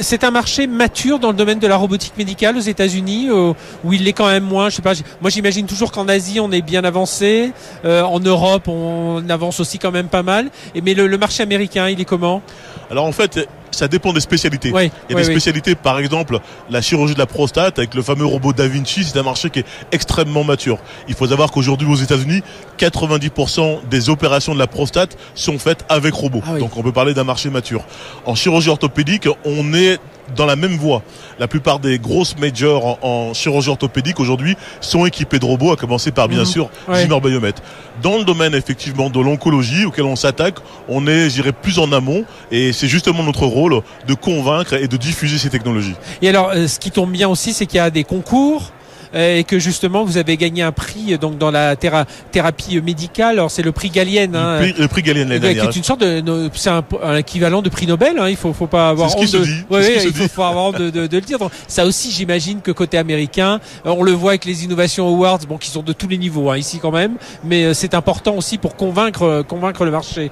C'est 0.00 0.24
un 0.24 0.30
marché 0.30 0.66
mature 0.66 1.18
dans 1.18 1.30
le 1.30 1.36
domaine 1.36 1.58
de 1.58 1.66
la 1.66 1.76
robotique 1.76 2.16
médicale 2.16 2.56
aux 2.56 2.60
États-Unis 2.60 3.28
euh, 3.30 3.52
où 3.84 3.92
il 3.92 4.04
l'est 4.04 4.12
quand 4.12 4.28
même 4.28 4.44
moins. 4.44 4.70
Je 4.70 4.76
sais 4.76 4.82
pas. 4.82 4.94
Moi, 5.20 5.30
j'imagine 5.30 5.66
toujours 5.66 5.92
qu'en 5.92 6.08
Asie 6.08 6.40
on 6.40 6.50
est 6.52 6.62
bien 6.62 6.84
avancé, 6.84 7.52
euh, 7.84 8.02
en 8.02 8.20
Europe 8.20 8.66
on 8.68 9.22
avance 9.28 9.60
aussi 9.60 9.78
quand 9.78 9.92
même 9.92 10.08
pas 10.08 10.22
mal. 10.22 10.50
Et 10.74 10.80
mais 10.80 10.94
le, 10.94 11.06
le 11.06 11.18
marché 11.18 11.42
américain, 11.42 11.88
il 11.88 12.00
est 12.00 12.04
comment? 12.06 12.42
Alors 12.90 13.06
en 13.10 13.12
fait, 13.12 13.48
ça 13.72 13.88
dépend 13.88 14.12
des 14.12 14.20
spécialités. 14.20 14.68
il 14.68 14.90
y 15.10 15.14
a 15.14 15.16
des 15.16 15.24
spécialités, 15.24 15.74
par 15.74 15.98
exemple, 15.98 16.38
la 16.70 16.80
chirurgie 16.80 17.14
de 17.14 17.18
la 17.18 17.26
prostate 17.26 17.80
avec 17.80 17.94
le 17.94 18.02
fameux 18.02 18.24
robot 18.24 18.52
Da 18.52 18.68
Vinci, 18.68 19.02
c'est 19.02 19.18
un 19.18 19.24
marché 19.24 19.50
qui 19.50 19.58
est 19.58 19.64
extrêmement 19.90 20.44
mature. 20.44 20.78
Il 21.08 21.16
faut 21.16 21.26
savoir 21.26 21.50
qu'aujourd'hui 21.50 21.88
aux 21.88 21.96
États-Unis, 21.96 22.42
90% 22.78 23.88
des 23.90 24.10
opérations 24.10 24.54
de 24.54 24.60
la 24.60 24.68
prostate 24.68 25.18
sont 25.34 25.58
faites 25.58 25.84
avec 25.88 26.14
robot. 26.14 26.40
Ah 26.46 26.56
Donc 26.56 26.76
on 26.76 26.84
peut 26.84 26.92
parler 26.92 27.12
d'un 27.12 27.24
marché 27.24 27.50
mature. 27.50 27.84
En 28.26 28.36
chirurgie 28.36 28.70
orthopédique, 28.70 29.26
on 29.44 29.74
est 29.74 29.98
dans 30.36 30.46
la 30.46 30.56
même 30.56 30.76
voie. 30.76 31.02
La 31.38 31.48
plupart 31.48 31.78
des 31.78 31.98
grosses 31.98 32.36
majors 32.38 32.98
en, 33.02 33.32
chirurgie 33.34 33.70
orthopédique 33.70 34.20
aujourd'hui 34.20 34.56
sont 34.80 35.06
équipés 35.06 35.38
de 35.38 35.44
robots, 35.44 35.72
à 35.72 35.76
commencer 35.76 36.10
par 36.10 36.28
bien 36.28 36.40
mhm. 36.40 36.46
sûr 36.46 36.70
Zimmer 36.92 37.20
Biomet. 37.20 37.54
Dans 38.02 38.18
le 38.18 38.24
domaine 38.24 38.54
effectivement 38.54 39.10
de 39.10 39.20
l'oncologie 39.20 39.84
auquel 39.84 40.04
on 40.04 40.16
s'attaque, 40.16 40.56
on 40.88 41.06
est, 41.06 41.30
j'irais, 41.30 41.52
plus 41.52 41.78
en 41.78 41.92
amont 41.92 42.24
et 42.50 42.72
c'est 42.72 42.88
justement 42.88 43.22
notre 43.22 43.46
rôle 43.46 43.82
de 44.06 44.14
convaincre 44.14 44.74
et 44.74 44.88
de 44.88 44.96
diffuser 44.96 45.38
ces 45.38 45.50
technologies. 45.50 45.94
Et 46.22 46.28
alors, 46.28 46.50
euh, 46.54 46.66
ce 46.66 46.78
qui 46.78 46.90
tombe 46.90 47.10
bien 47.10 47.28
aussi, 47.28 47.52
c'est 47.52 47.66
qu'il 47.66 47.76
y 47.76 47.80
a 47.80 47.90
des 47.90 48.04
concours 48.04 48.72
et 49.14 49.44
que 49.44 49.58
justement 49.58 50.04
vous 50.04 50.18
avez 50.18 50.36
gagné 50.36 50.62
un 50.62 50.72
prix 50.72 51.18
donc 51.18 51.38
dans 51.38 51.50
la 51.50 51.76
thérapie 51.76 52.80
médicale. 52.80 53.38
Alors 53.38 53.50
c'est 53.50 53.62
le 53.62 53.72
prix 53.72 53.90
Galien. 53.90 54.34
Hein, 54.34 54.60
le, 54.78 54.88
prix, 54.88 55.02
Galien 55.02 55.24
l'année 55.24 55.40
dernière. 55.40 55.64
Qui 55.64 55.68
est 55.70 55.76
une 55.78 55.84
sorte 55.84 56.00
de, 56.00 56.50
c'est 56.54 56.70
un, 56.70 57.16
équivalent 57.16 57.62
de 57.62 57.68
prix 57.68 57.86
Nobel. 57.86 58.18
Hein, 58.18 58.28
il 58.28 58.36
faut, 58.36 58.52
faut 58.52 58.66
pas 58.66 58.90
avoir 58.90 59.16
honte. 59.16 59.32
de, 59.32 59.44
il 59.44 60.28
faut, 60.28 60.42
avoir 60.42 60.66
honte 60.66 60.78
de, 60.78 60.90
de, 60.90 61.16
le 61.16 61.20
dire. 61.22 61.38
Donc, 61.38 61.52
ça 61.68 61.84
aussi, 61.84 62.10
j'imagine 62.10 62.60
que 62.60 62.70
côté 62.70 62.98
américain, 62.98 63.60
euh, 63.86 63.90
on 63.96 64.02
le 64.02 64.12
voit 64.12 64.32
avec 64.32 64.44
les 64.44 64.64
innovations 64.64 65.06
awards, 65.08 65.40
bon, 65.48 65.58
qui 65.58 65.70
sont 65.70 65.82
de 65.82 65.92
tous 65.92 66.08
les 66.08 66.18
niveaux 66.18 66.50
hein, 66.50 66.56
ici 66.56 66.78
quand 66.80 66.90
même, 66.90 67.16
mais 67.44 67.64
euh, 67.64 67.74
c'est 67.74 67.94
important 67.94 68.36
aussi 68.36 68.58
pour 68.58 68.76
convaincre, 68.76 69.44
convaincre 69.48 69.84
le 69.84 69.90
marché 69.90 70.30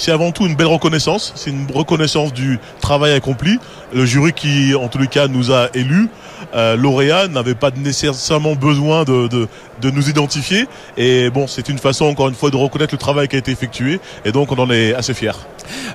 c'est 0.00 0.12
avant 0.12 0.32
tout 0.32 0.46
une 0.46 0.54
belle 0.54 0.66
reconnaissance. 0.66 1.32
C'est 1.36 1.50
une 1.50 1.66
reconnaissance 1.72 2.32
du 2.32 2.58
travail 2.80 3.12
accompli. 3.12 3.58
Le 3.92 4.04
jury 4.06 4.32
qui, 4.32 4.74
en 4.74 4.88
tous 4.88 4.98
les 4.98 5.06
cas, 5.06 5.28
nous 5.28 5.52
a 5.52 5.68
élus, 5.74 6.08
euh, 6.54 6.76
lauréats, 6.76 7.28
n'avait 7.28 7.54
pas 7.54 7.70
nécessairement 7.70 8.54
besoin 8.54 9.04
de, 9.04 9.28
de, 9.28 9.48
de, 9.80 9.90
nous 9.90 10.08
identifier. 10.08 10.66
Et 10.96 11.30
bon, 11.30 11.46
c'est 11.46 11.68
une 11.68 11.78
façon, 11.78 12.06
encore 12.06 12.28
une 12.28 12.34
fois, 12.34 12.50
de 12.50 12.56
reconnaître 12.56 12.94
le 12.94 12.98
travail 12.98 13.28
qui 13.28 13.36
a 13.36 13.38
été 13.38 13.50
effectué. 13.50 14.00
Et 14.24 14.32
donc, 14.32 14.52
on 14.52 14.58
en 14.58 14.70
est 14.70 14.94
assez 14.94 15.14
fiers. 15.14 15.32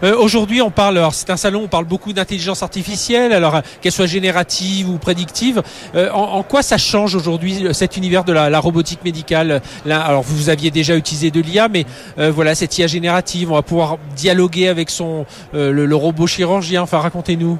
Euh, 0.03 0.15
Aujourd'hui, 0.17 0.61
on 0.61 0.71
parle, 0.71 0.97
alors 0.97 1.13
c'est 1.13 1.29
un 1.29 1.37
salon, 1.37 1.61
on 1.63 1.67
parle 1.67 1.85
beaucoup 1.85 2.13
d'intelligence 2.13 2.63
artificielle, 2.63 3.33
alors 3.33 3.61
qu'elle 3.81 3.91
soit 3.91 4.05
générative 4.05 4.89
ou 4.89 4.97
prédictive. 4.97 5.61
Euh, 5.95 6.09
en, 6.11 6.21
en, 6.37 6.43
quoi 6.43 6.63
ça 6.63 6.77
change 6.77 7.15
aujourd'hui 7.15 7.67
cet 7.73 7.97
univers 7.97 8.23
de 8.23 8.33
la, 8.33 8.49
la 8.49 8.59
robotique 8.59 9.03
médicale? 9.03 9.61
Là, 9.85 10.01
alors 10.01 10.23
vous 10.23 10.49
aviez 10.49 10.71
déjà 10.71 10.95
utilisé 10.95 11.31
de 11.31 11.41
l'IA, 11.41 11.67
mais 11.67 11.85
euh, 12.17 12.31
voilà 12.31 12.55
cette 12.55 12.77
IA 12.77 12.87
générative, 12.87 13.51
on 13.51 13.55
va 13.55 13.61
pouvoir 13.61 13.97
dialoguer 14.15 14.67
avec 14.67 14.89
son 14.89 15.25
euh, 15.53 15.71
le, 15.71 15.85
le, 15.85 15.95
robot 15.95 16.27
chirurgien. 16.27 16.81
Enfin, 16.81 16.99
racontez-nous. 16.99 17.57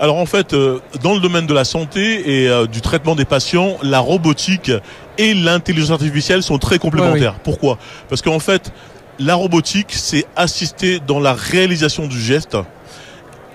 Alors 0.00 0.16
en 0.16 0.24
fait, 0.24 0.54
euh, 0.54 0.80
dans 1.02 1.12
le 1.12 1.20
domaine 1.20 1.46
de 1.46 1.52
la 1.52 1.64
santé 1.64 2.42
et 2.42 2.48
euh, 2.48 2.66
du 2.66 2.80
traitement 2.80 3.14
des 3.14 3.26
patients, 3.26 3.76
la 3.82 4.00
robotique 4.00 4.72
et 5.18 5.34
l'intelligence 5.34 5.90
artificielle 5.90 6.42
sont 6.42 6.56
très 6.56 6.78
complémentaires. 6.78 7.34
Pourquoi? 7.44 7.76
Parce 8.08 8.22
qu'en 8.22 8.38
fait, 8.38 8.72
la 9.18 9.34
robotique, 9.34 9.88
c'est 9.90 10.24
assister 10.36 11.00
dans 11.06 11.20
la 11.20 11.34
réalisation 11.34 12.06
du 12.06 12.18
geste 12.18 12.56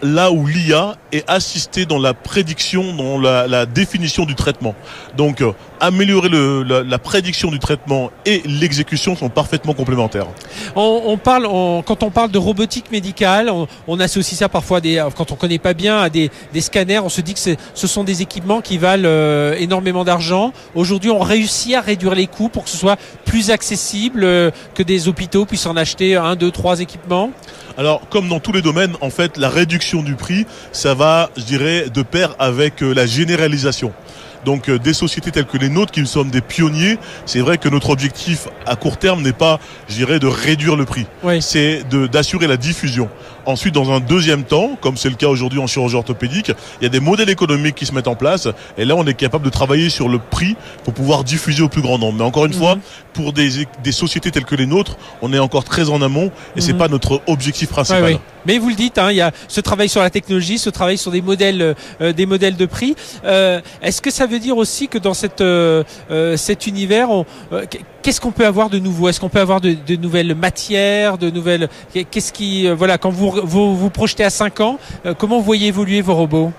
là 0.02 0.32
où 0.32 0.46
l'IA 0.46 0.96
est 1.12 1.28
assistée 1.30 1.86
dans 1.86 2.00
la 2.00 2.14
prédiction, 2.14 2.94
dans 2.94 3.18
la, 3.20 3.66
définition 3.66 4.26
du 4.26 4.36
traitement. 4.36 4.76
Donc, 5.18 5.42
euh, 5.42 5.52
améliorer 5.80 6.30
le, 6.30 6.64
la, 6.64 7.00
prédiction 7.00 7.52
du 7.52 7.60
traitement 7.60 8.12
et 8.26 8.42
l'exécution 8.46 9.16
sont 9.16 9.30
parfaitement 9.30 9.74
complémentaires. 9.74 10.28
On, 10.76 11.18
parle, 11.18 11.44
quand 11.86 12.04
on 12.04 12.10
parle 12.10 12.32
de 12.32 12.38
robotique 12.38 12.92
médicale, 12.92 13.52
on, 13.88 14.00
associe 14.00 14.38
ça 14.40 14.50
parfois 14.50 14.82
des, 14.82 15.06
quand 15.16 15.32
on 15.32 15.36
connaît 15.36 15.60
pas 15.60 15.74
bien 15.74 16.00
à 16.00 16.10
des, 16.10 16.32
scanners. 16.60 17.00
On 17.00 17.10
se 17.10 17.22
dit 17.22 17.34
que 17.34 17.40
ce 17.74 17.88
sont 17.88 18.04
des 18.04 18.22
équipements 18.22 18.62
qui 18.62 18.78
valent 18.78 19.08
euh, 19.08 19.56
énormément 19.58 20.04
d'argent. 20.04 20.54
Aujourd'hui, 20.74 21.12
on 21.12 21.20
réussit 21.20 21.76
à 21.76 21.82
réduire 21.82 22.16
les 22.16 22.28
coûts 22.28 22.50
pour 22.50 22.64
que 22.64 22.70
ce 22.70 22.78
soit 22.78 22.98
plus 23.26 23.52
accessible, 23.52 24.24
euh, 24.24 24.52
que 24.74 24.84
des 24.84 25.08
hôpitaux 25.08 25.46
puissent 25.46 25.66
en 25.66 25.76
acheter 25.76 26.16
un, 26.16 26.36
deux, 26.36 26.52
trois 26.52 26.80
équipements. 26.80 27.32
Alors, 27.78 28.08
comme 28.10 28.30
dans 28.30 28.40
tous 28.40 28.54
les 28.54 28.62
domaines, 28.62 28.94
en 29.02 29.10
fait, 29.10 29.38
la 29.38 29.50
réduction 29.50 30.02
du 30.02 30.16
prix, 30.16 30.46
ça 30.72 30.94
va, 30.94 31.30
je 31.36 31.44
dirais, 31.44 31.90
de 31.94 32.04
pair 32.04 32.34
avec 32.40 32.82
euh, 32.82 32.94
la 32.94 33.06
généralisation. 33.06 33.92
Donc 34.46 34.70
euh, 34.70 34.78
des 34.78 34.94
sociétés 34.94 35.32
telles 35.32 35.46
que 35.46 35.58
les 35.58 35.70
nôtres, 35.70 35.92
qui 35.92 36.06
sommes 36.06 36.30
des 36.30 36.42
pionniers, 36.42 36.98
c'est 37.26 37.40
vrai 37.40 37.58
que 37.58 37.68
notre 37.68 37.90
objectif 37.90 38.48
à 38.66 38.76
court 38.76 38.98
terme 38.98 39.24
n'est 39.24 39.34
pas, 39.34 39.60
je 39.90 39.96
dirais, 39.96 40.20
de 40.20 40.28
réduire 40.28 40.76
le 40.76 40.86
prix. 40.86 41.08
C'est 41.42 41.84
d'assurer 42.12 42.48
la 42.48 42.58
diffusion. 42.58 43.10
Ensuite, 43.46 43.74
dans 43.76 43.92
un 43.92 44.00
deuxième 44.00 44.44
temps, 44.44 44.78
comme 44.82 44.98
c'est 44.98 45.10
le 45.10 45.16
cas 45.16 45.28
aujourd'hui 45.28 45.60
en 45.60 45.68
chirurgie 45.68 45.96
orthopédique, 45.96 46.52
il 46.82 46.84
y 46.84 46.88
a 46.88 46.90
des 46.90 47.00
modèles 47.00 47.30
économiques 47.30 47.76
qui 47.76 47.86
se 47.86 47.94
mettent 47.94 48.08
en 48.08 48.16
place. 48.16 48.48
Et 48.78 48.86
là, 48.86 48.96
on 48.96 49.06
est 49.06 49.14
capable 49.14 49.46
de 49.46 49.50
travailler 49.50 49.90
sur 49.90 50.10
le 50.10 50.20
prix 50.20 50.56
pour 50.84 50.94
pouvoir 50.94 51.24
diffuser 51.24 51.62
au 51.62 51.70
plus 51.70 51.82
grand 51.82 51.98
nombre. 51.98 52.18
Mais 52.18 52.24
encore 52.24 52.46
une 52.46 52.54
mhm. 52.54 52.60
fois, 52.60 52.78
pour 53.14 53.34
des, 53.34 53.68
des, 53.84 53.92
sociétés 53.92 54.32
telles 54.32 54.46
que 54.46 54.56
les 54.56 54.66
nôtres, 54.66 54.98
on 55.22 55.32
est 55.34 55.40
encore 55.40 55.64
très 55.64 55.90
en 55.90 56.02
amont 56.02 56.32
et 56.56 56.62
c'est 56.62 56.74
mhm. 56.74 56.80
pas 56.80 56.88
notre 56.88 57.22
objectif 57.28 57.70
principal. 57.70 58.20
Mais 58.46 58.58
vous 58.58 58.70
le 58.70 58.76
dites, 58.76 58.98
hein, 58.98 59.12
il 59.12 59.18
y 59.18 59.22
a 59.22 59.32
ce 59.48 59.62
travail 59.62 59.90
sur 59.90 60.02
la 60.02 60.10
technologie, 60.10 60.58
ce 60.58 60.70
travail 60.70 60.98
sur 60.98 61.12
des 61.12 61.22
modèles, 61.22 61.76
euh, 62.02 62.14
des 62.14 62.26
modèles 62.26 62.56
de 62.56 62.66
prix. 62.66 62.96
Euh, 63.24 63.62
Est-ce 63.82 64.02
que 64.02 64.12
ça 64.12 64.28
veut 64.28 64.40
dire 64.40 64.58
aussi 64.58 64.88
que 64.88 64.98
dans 64.98 65.14
cette, 65.14 65.42
euh, 65.42 65.84
euh 66.12 66.38
cet 66.38 66.68
univers, 66.68 67.10
euh, 67.52 67.66
qu'est-ce 68.06 68.22
qu'on 68.22 68.32
peut 68.32 68.46
avoir 68.46 68.70
de 68.70 68.78
nouveau? 68.78 69.10
Est-ce 69.10 69.20
qu'on 69.20 69.30
peut 69.30 69.40
avoir 69.40 69.60
de, 69.62 69.96
nouvelles 69.96 70.36
matières, 70.36 71.18
de 71.18 71.32
nouvelles 71.32 71.70
Qu'est-ce 72.12 72.32
qui, 72.32 72.70
voilà, 72.70 73.00
quand 73.00 73.10
vous, 73.10 73.32
vous 73.44 73.76
vous 73.76 73.90
projetez 73.90 74.24
à 74.24 74.30
5 74.30 74.60
ans, 74.60 74.78
comment 75.18 75.40
vous 75.40 75.44
voyez 75.44 75.68
évoluer 75.70 76.02
vos 76.02 76.14
robots? 76.14 76.52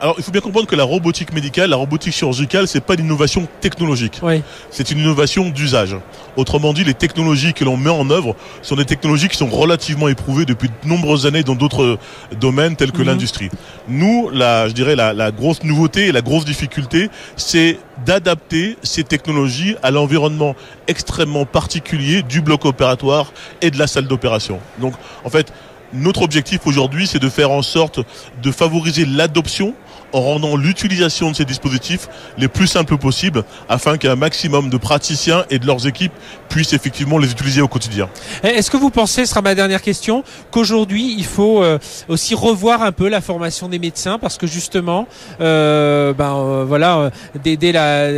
Alors, 0.00 0.14
il 0.16 0.24
faut 0.24 0.30
bien 0.30 0.40
comprendre 0.40 0.66
que 0.66 0.76
la 0.76 0.84
robotique 0.84 1.32
médicale, 1.34 1.70
la 1.70 1.76
robotique 1.76 2.14
chirurgicale, 2.14 2.66
c'est 2.66 2.80
pas 2.80 2.94
l'innovation 2.94 3.46
technologique. 3.60 4.18
Oui. 4.22 4.42
C'est 4.70 4.90
une 4.90 4.98
innovation 4.98 5.50
d'usage. 5.50 5.94
Autrement 6.36 6.72
dit, 6.72 6.84
les 6.84 6.94
technologies 6.94 7.52
que 7.52 7.64
l'on 7.64 7.76
met 7.76 7.90
en 7.90 8.08
œuvre 8.08 8.34
sont 8.62 8.76
des 8.76 8.86
technologies 8.86 9.28
qui 9.28 9.36
sont 9.36 9.48
relativement 9.48 10.08
éprouvées 10.08 10.46
depuis 10.46 10.68
de 10.68 10.88
nombreuses 10.88 11.26
années 11.26 11.42
dans 11.42 11.54
d'autres 11.54 11.98
domaines 12.40 12.76
tels 12.76 12.92
que 12.92 13.02
mhm. 13.02 13.08
l'industrie. 13.08 13.50
Nous, 13.88 14.30
la, 14.32 14.68
je 14.68 14.72
dirais, 14.72 14.96
la, 14.96 15.12
la 15.12 15.32
grosse 15.32 15.62
nouveauté 15.64 16.06
et 16.06 16.12
la 16.12 16.22
grosse 16.22 16.46
difficulté, 16.46 17.10
c'est 17.36 17.78
d'adapter 18.06 18.78
ces 18.82 19.04
technologies 19.04 19.76
à 19.82 19.90
l'environnement 19.90 20.56
extrêmement 20.88 21.44
particulier 21.44 22.22
du 22.22 22.40
bloc 22.40 22.64
opératoire 22.64 23.34
et 23.60 23.70
de 23.70 23.78
la 23.78 23.86
salle 23.86 24.06
d'opération. 24.06 24.60
Donc, 24.78 24.94
en 25.24 25.28
fait, 25.28 25.52
notre 25.92 26.22
objectif 26.22 26.66
aujourd'hui, 26.66 27.06
c'est 27.06 27.18
de 27.18 27.28
faire 27.28 27.50
en 27.50 27.62
sorte 27.62 28.00
de 28.42 28.50
favoriser 28.50 29.04
l'adoption 29.04 29.74
en 30.12 30.20
rendant 30.20 30.56
l'utilisation 30.56 31.30
de 31.30 31.36
ces 31.36 31.44
dispositifs 31.44 32.08
les 32.38 32.48
plus 32.48 32.66
simples 32.66 32.96
possibles 32.96 33.44
afin 33.68 33.96
qu'un 33.96 34.16
maximum 34.16 34.70
de 34.70 34.76
praticiens 34.76 35.44
et 35.50 35.58
de 35.58 35.66
leurs 35.66 35.86
équipes 35.86 36.12
puissent 36.48 36.72
effectivement 36.72 37.18
les 37.18 37.30
utiliser 37.30 37.60
au 37.60 37.68
quotidien. 37.68 38.08
Eh, 38.42 38.48
est-ce 38.48 38.70
que 38.70 38.76
vous 38.76 38.90
pensez, 38.90 39.24
ce 39.24 39.30
sera 39.30 39.42
ma 39.42 39.54
dernière 39.54 39.82
question, 39.82 40.24
qu'aujourd'hui 40.50 41.14
il 41.16 41.24
faut 41.24 41.62
euh, 41.62 41.78
aussi 42.08 42.34
revoir 42.34 42.82
un 42.82 42.92
peu 42.92 43.08
la 43.08 43.20
formation 43.20 43.68
des 43.68 43.78
médecins 43.78 44.18
parce 44.18 44.36
que 44.36 44.46
justement, 44.46 45.06
euh, 45.40 46.12
ben 46.12 46.34
euh, 46.36 46.64
voilà, 46.66 47.10
dès, 47.42 47.56
dès 47.56 47.72
la, 47.72 48.08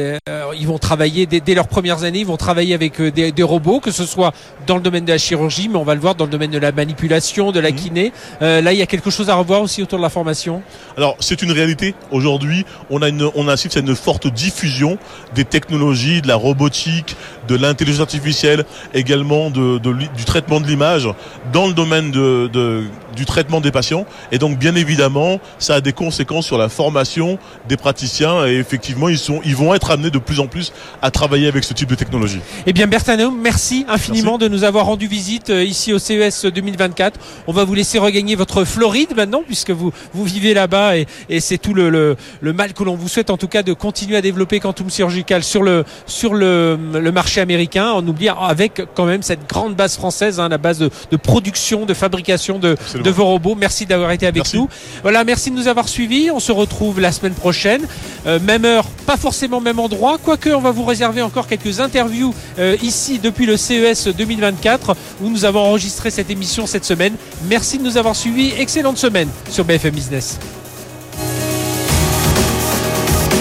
ils 0.59 0.66
vont 0.66 0.78
travailler 0.78 1.26
dès, 1.26 1.40
dès, 1.40 1.55
leurs 1.55 1.68
premières 1.68 2.05
années, 2.05 2.20
ils 2.20 2.26
vont 2.26 2.36
travailler 2.36 2.74
avec 2.74 3.01
des, 3.01 3.32
des, 3.32 3.43
robots, 3.43 3.80
que 3.80 3.90
ce 3.90 4.07
soit 4.07 4.32
dans 4.66 4.76
le 4.76 4.82
domaine 4.82 5.05
de 5.05 5.12
la 5.12 5.18
chirurgie, 5.18 5.68
mais 5.68 5.76
on 5.76 5.84
va 5.84 5.95
le 5.95 6.01
voir 6.01 6.14
dans 6.14 6.24
le 6.24 6.30
domaine 6.30 6.51
de 6.51 6.59
la 6.59 6.72
manipulation, 6.72 7.53
de 7.53 7.61
la 7.61 7.70
mmh. 7.70 7.74
kiné. 7.74 8.12
là, 8.40 8.72
il 8.72 8.78
y 8.78 8.82
a 8.82 8.86
quelque 8.86 9.11
chose 9.11 9.28
à 9.28 9.34
revoir 9.34 9.62
aussi 9.62 9.82
autour 9.82 9.99
de 9.99 10.03
la 10.03 10.11
formation? 10.11 10.62
Alors, 10.97 11.16
c'est 11.20 11.43
une 11.43 11.53
réalité 11.53 11.82
Aujourd'hui, 12.11 12.64
on 12.91 13.03
a 13.03 13.09
une, 13.09 13.28
on 13.35 13.49
assiste 13.49 13.76
à 13.76 13.80
une 13.80 13.95
forte 13.95 14.26
diffusion 14.26 14.99
des 15.35 15.45
technologies, 15.45 16.22
de 16.22 16.28
la 16.28 16.37
robotique, 16.37 17.16
de 17.49 17.57
l'intelligence 17.57 18.01
artificielle, 18.01 18.64
également 18.95 19.51
du 19.51 20.24
traitement 20.24 20.61
de 20.61 20.66
l'image 20.66 21.09
dans 21.53 21.66
le 21.66 21.72
domaine 21.72 22.11
de, 22.11 22.85
du 23.14 23.24
traitement 23.24 23.60
des 23.60 23.70
patients. 23.70 24.06
Et 24.30 24.38
donc, 24.38 24.58
bien 24.58 24.74
évidemment, 24.74 25.40
ça 25.58 25.76
a 25.76 25.80
des 25.80 25.92
conséquences 25.92 26.46
sur 26.46 26.58
la 26.58 26.68
formation 26.68 27.38
des 27.68 27.76
praticiens. 27.76 28.46
Et 28.46 28.56
effectivement, 28.56 29.08
ils 29.08 29.18
sont, 29.18 29.40
ils 29.44 29.56
vont 29.56 29.74
être 29.74 29.90
amenés 29.90 30.10
de 30.10 30.18
plus 30.18 30.40
en 30.40 30.46
plus 30.46 30.72
à 31.00 31.10
travailler 31.10 31.48
avec 31.48 31.64
ce 31.64 31.74
type 31.74 31.88
de 31.88 31.94
technologie. 31.94 32.40
Eh 32.66 32.72
bien, 32.72 32.86
Bertano, 32.86 33.30
merci 33.30 33.84
infiniment 33.88 34.38
de 34.38 34.48
nous 34.48 34.64
avoir 34.64 34.86
rendu 34.86 35.06
visite 35.06 35.50
euh, 35.50 35.64
ici 35.64 35.92
au 35.92 35.98
CES 35.98 36.46
2024. 36.46 37.18
On 37.46 37.52
va 37.52 37.64
vous 37.64 37.74
laisser 37.74 37.98
regagner 37.98 38.34
votre 38.34 38.64
Floride 38.64 39.14
maintenant, 39.16 39.42
puisque 39.46 39.70
vous, 39.70 39.92
vous 40.12 40.24
vivez 40.24 40.54
là-bas 40.54 40.96
et, 40.96 41.06
et 41.28 41.40
c'est 41.40 41.58
tout 41.58 41.74
le, 41.74 41.90
le, 41.90 42.16
le 42.40 42.52
mal 42.52 42.72
que 42.72 42.84
l'on 42.84 42.94
vous 42.94 43.08
souhaite, 43.08 43.30
en 43.30 43.36
tout 43.36 43.48
cas, 43.48 43.62
de 43.62 43.72
continuer 43.72 44.16
à 44.16 44.20
développer 44.22 44.60
Quantum 44.60 44.90
Surgical 44.90 45.42
sur 45.42 45.62
le, 45.62 45.84
sur 46.06 46.34
le, 46.34 46.78
le 46.92 47.12
marché 47.12 47.40
américain, 47.40 47.90
en 47.90 48.06
oubliant 48.06 48.38
avec 48.40 48.82
quand 48.94 49.04
même 49.04 49.22
cette 49.22 49.48
grande 49.48 49.74
base 49.74 49.96
française, 49.96 50.40
hein, 50.40 50.48
la 50.48 50.58
base 50.58 50.78
de, 50.78 50.90
de, 51.10 51.16
production, 51.16 51.84
de 51.86 51.94
fabrication 51.94 52.58
de, 52.58 52.76
de 53.03 53.11
vos 53.11 53.24
robots. 53.24 53.55
Merci 53.55 53.86
d'avoir 53.86 54.11
été 54.12 54.26
avec 54.26 54.53
nous. 54.55 54.68
Voilà, 55.03 55.24
merci 55.24 55.50
de 55.50 55.57
nous 55.57 55.68
avoir 55.68 55.88
suivis. 55.88 56.30
On 56.30 56.40
se 56.40 56.53
retrouve 56.53 57.00
la 57.00 57.12
semaine 57.12 57.34
prochaine, 57.34 57.86
euh, 58.26 58.38
même 58.40 58.64
heure, 58.64 58.86
pas 59.07 59.16
forcément 59.16 59.61
même 59.61 59.78
endroit, 59.78 60.18
quoique 60.22 60.50
on 60.50 60.61
va 60.61 60.70
vous 60.70 60.84
réserver 60.84 61.22
encore 61.22 61.46
quelques 61.46 61.80
interviews 61.80 62.34
euh, 62.59 62.76
ici 62.82 63.18
depuis 63.18 63.46
le 63.46 63.57
CES 63.57 64.09
2024 64.09 64.96
où 65.22 65.28
nous 65.28 65.44
avons 65.44 65.61
enregistré 65.61 66.11
cette 66.11 66.30
émission 66.30 66.66
cette 66.66 66.84
semaine. 66.84 67.14
Merci 67.48 67.78
de 67.78 67.84
nous 67.84 67.96
avoir 67.96 68.16
suivis. 68.16 68.53
Excellente 68.59 68.98
semaine 68.98 69.28
sur 69.50 69.64
BFM 69.64 69.94
Business. 69.94 70.38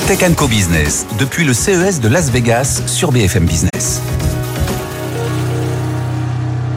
Tech 0.08 0.36
Co 0.36 0.48
Business 0.48 1.06
depuis 1.18 1.46
le 1.46 1.54
CES 1.54 2.02
de 2.02 2.10
Las 2.10 2.30
Vegas 2.32 2.82
sur 2.86 3.12
BFM 3.12 3.46
Business. 3.46 4.02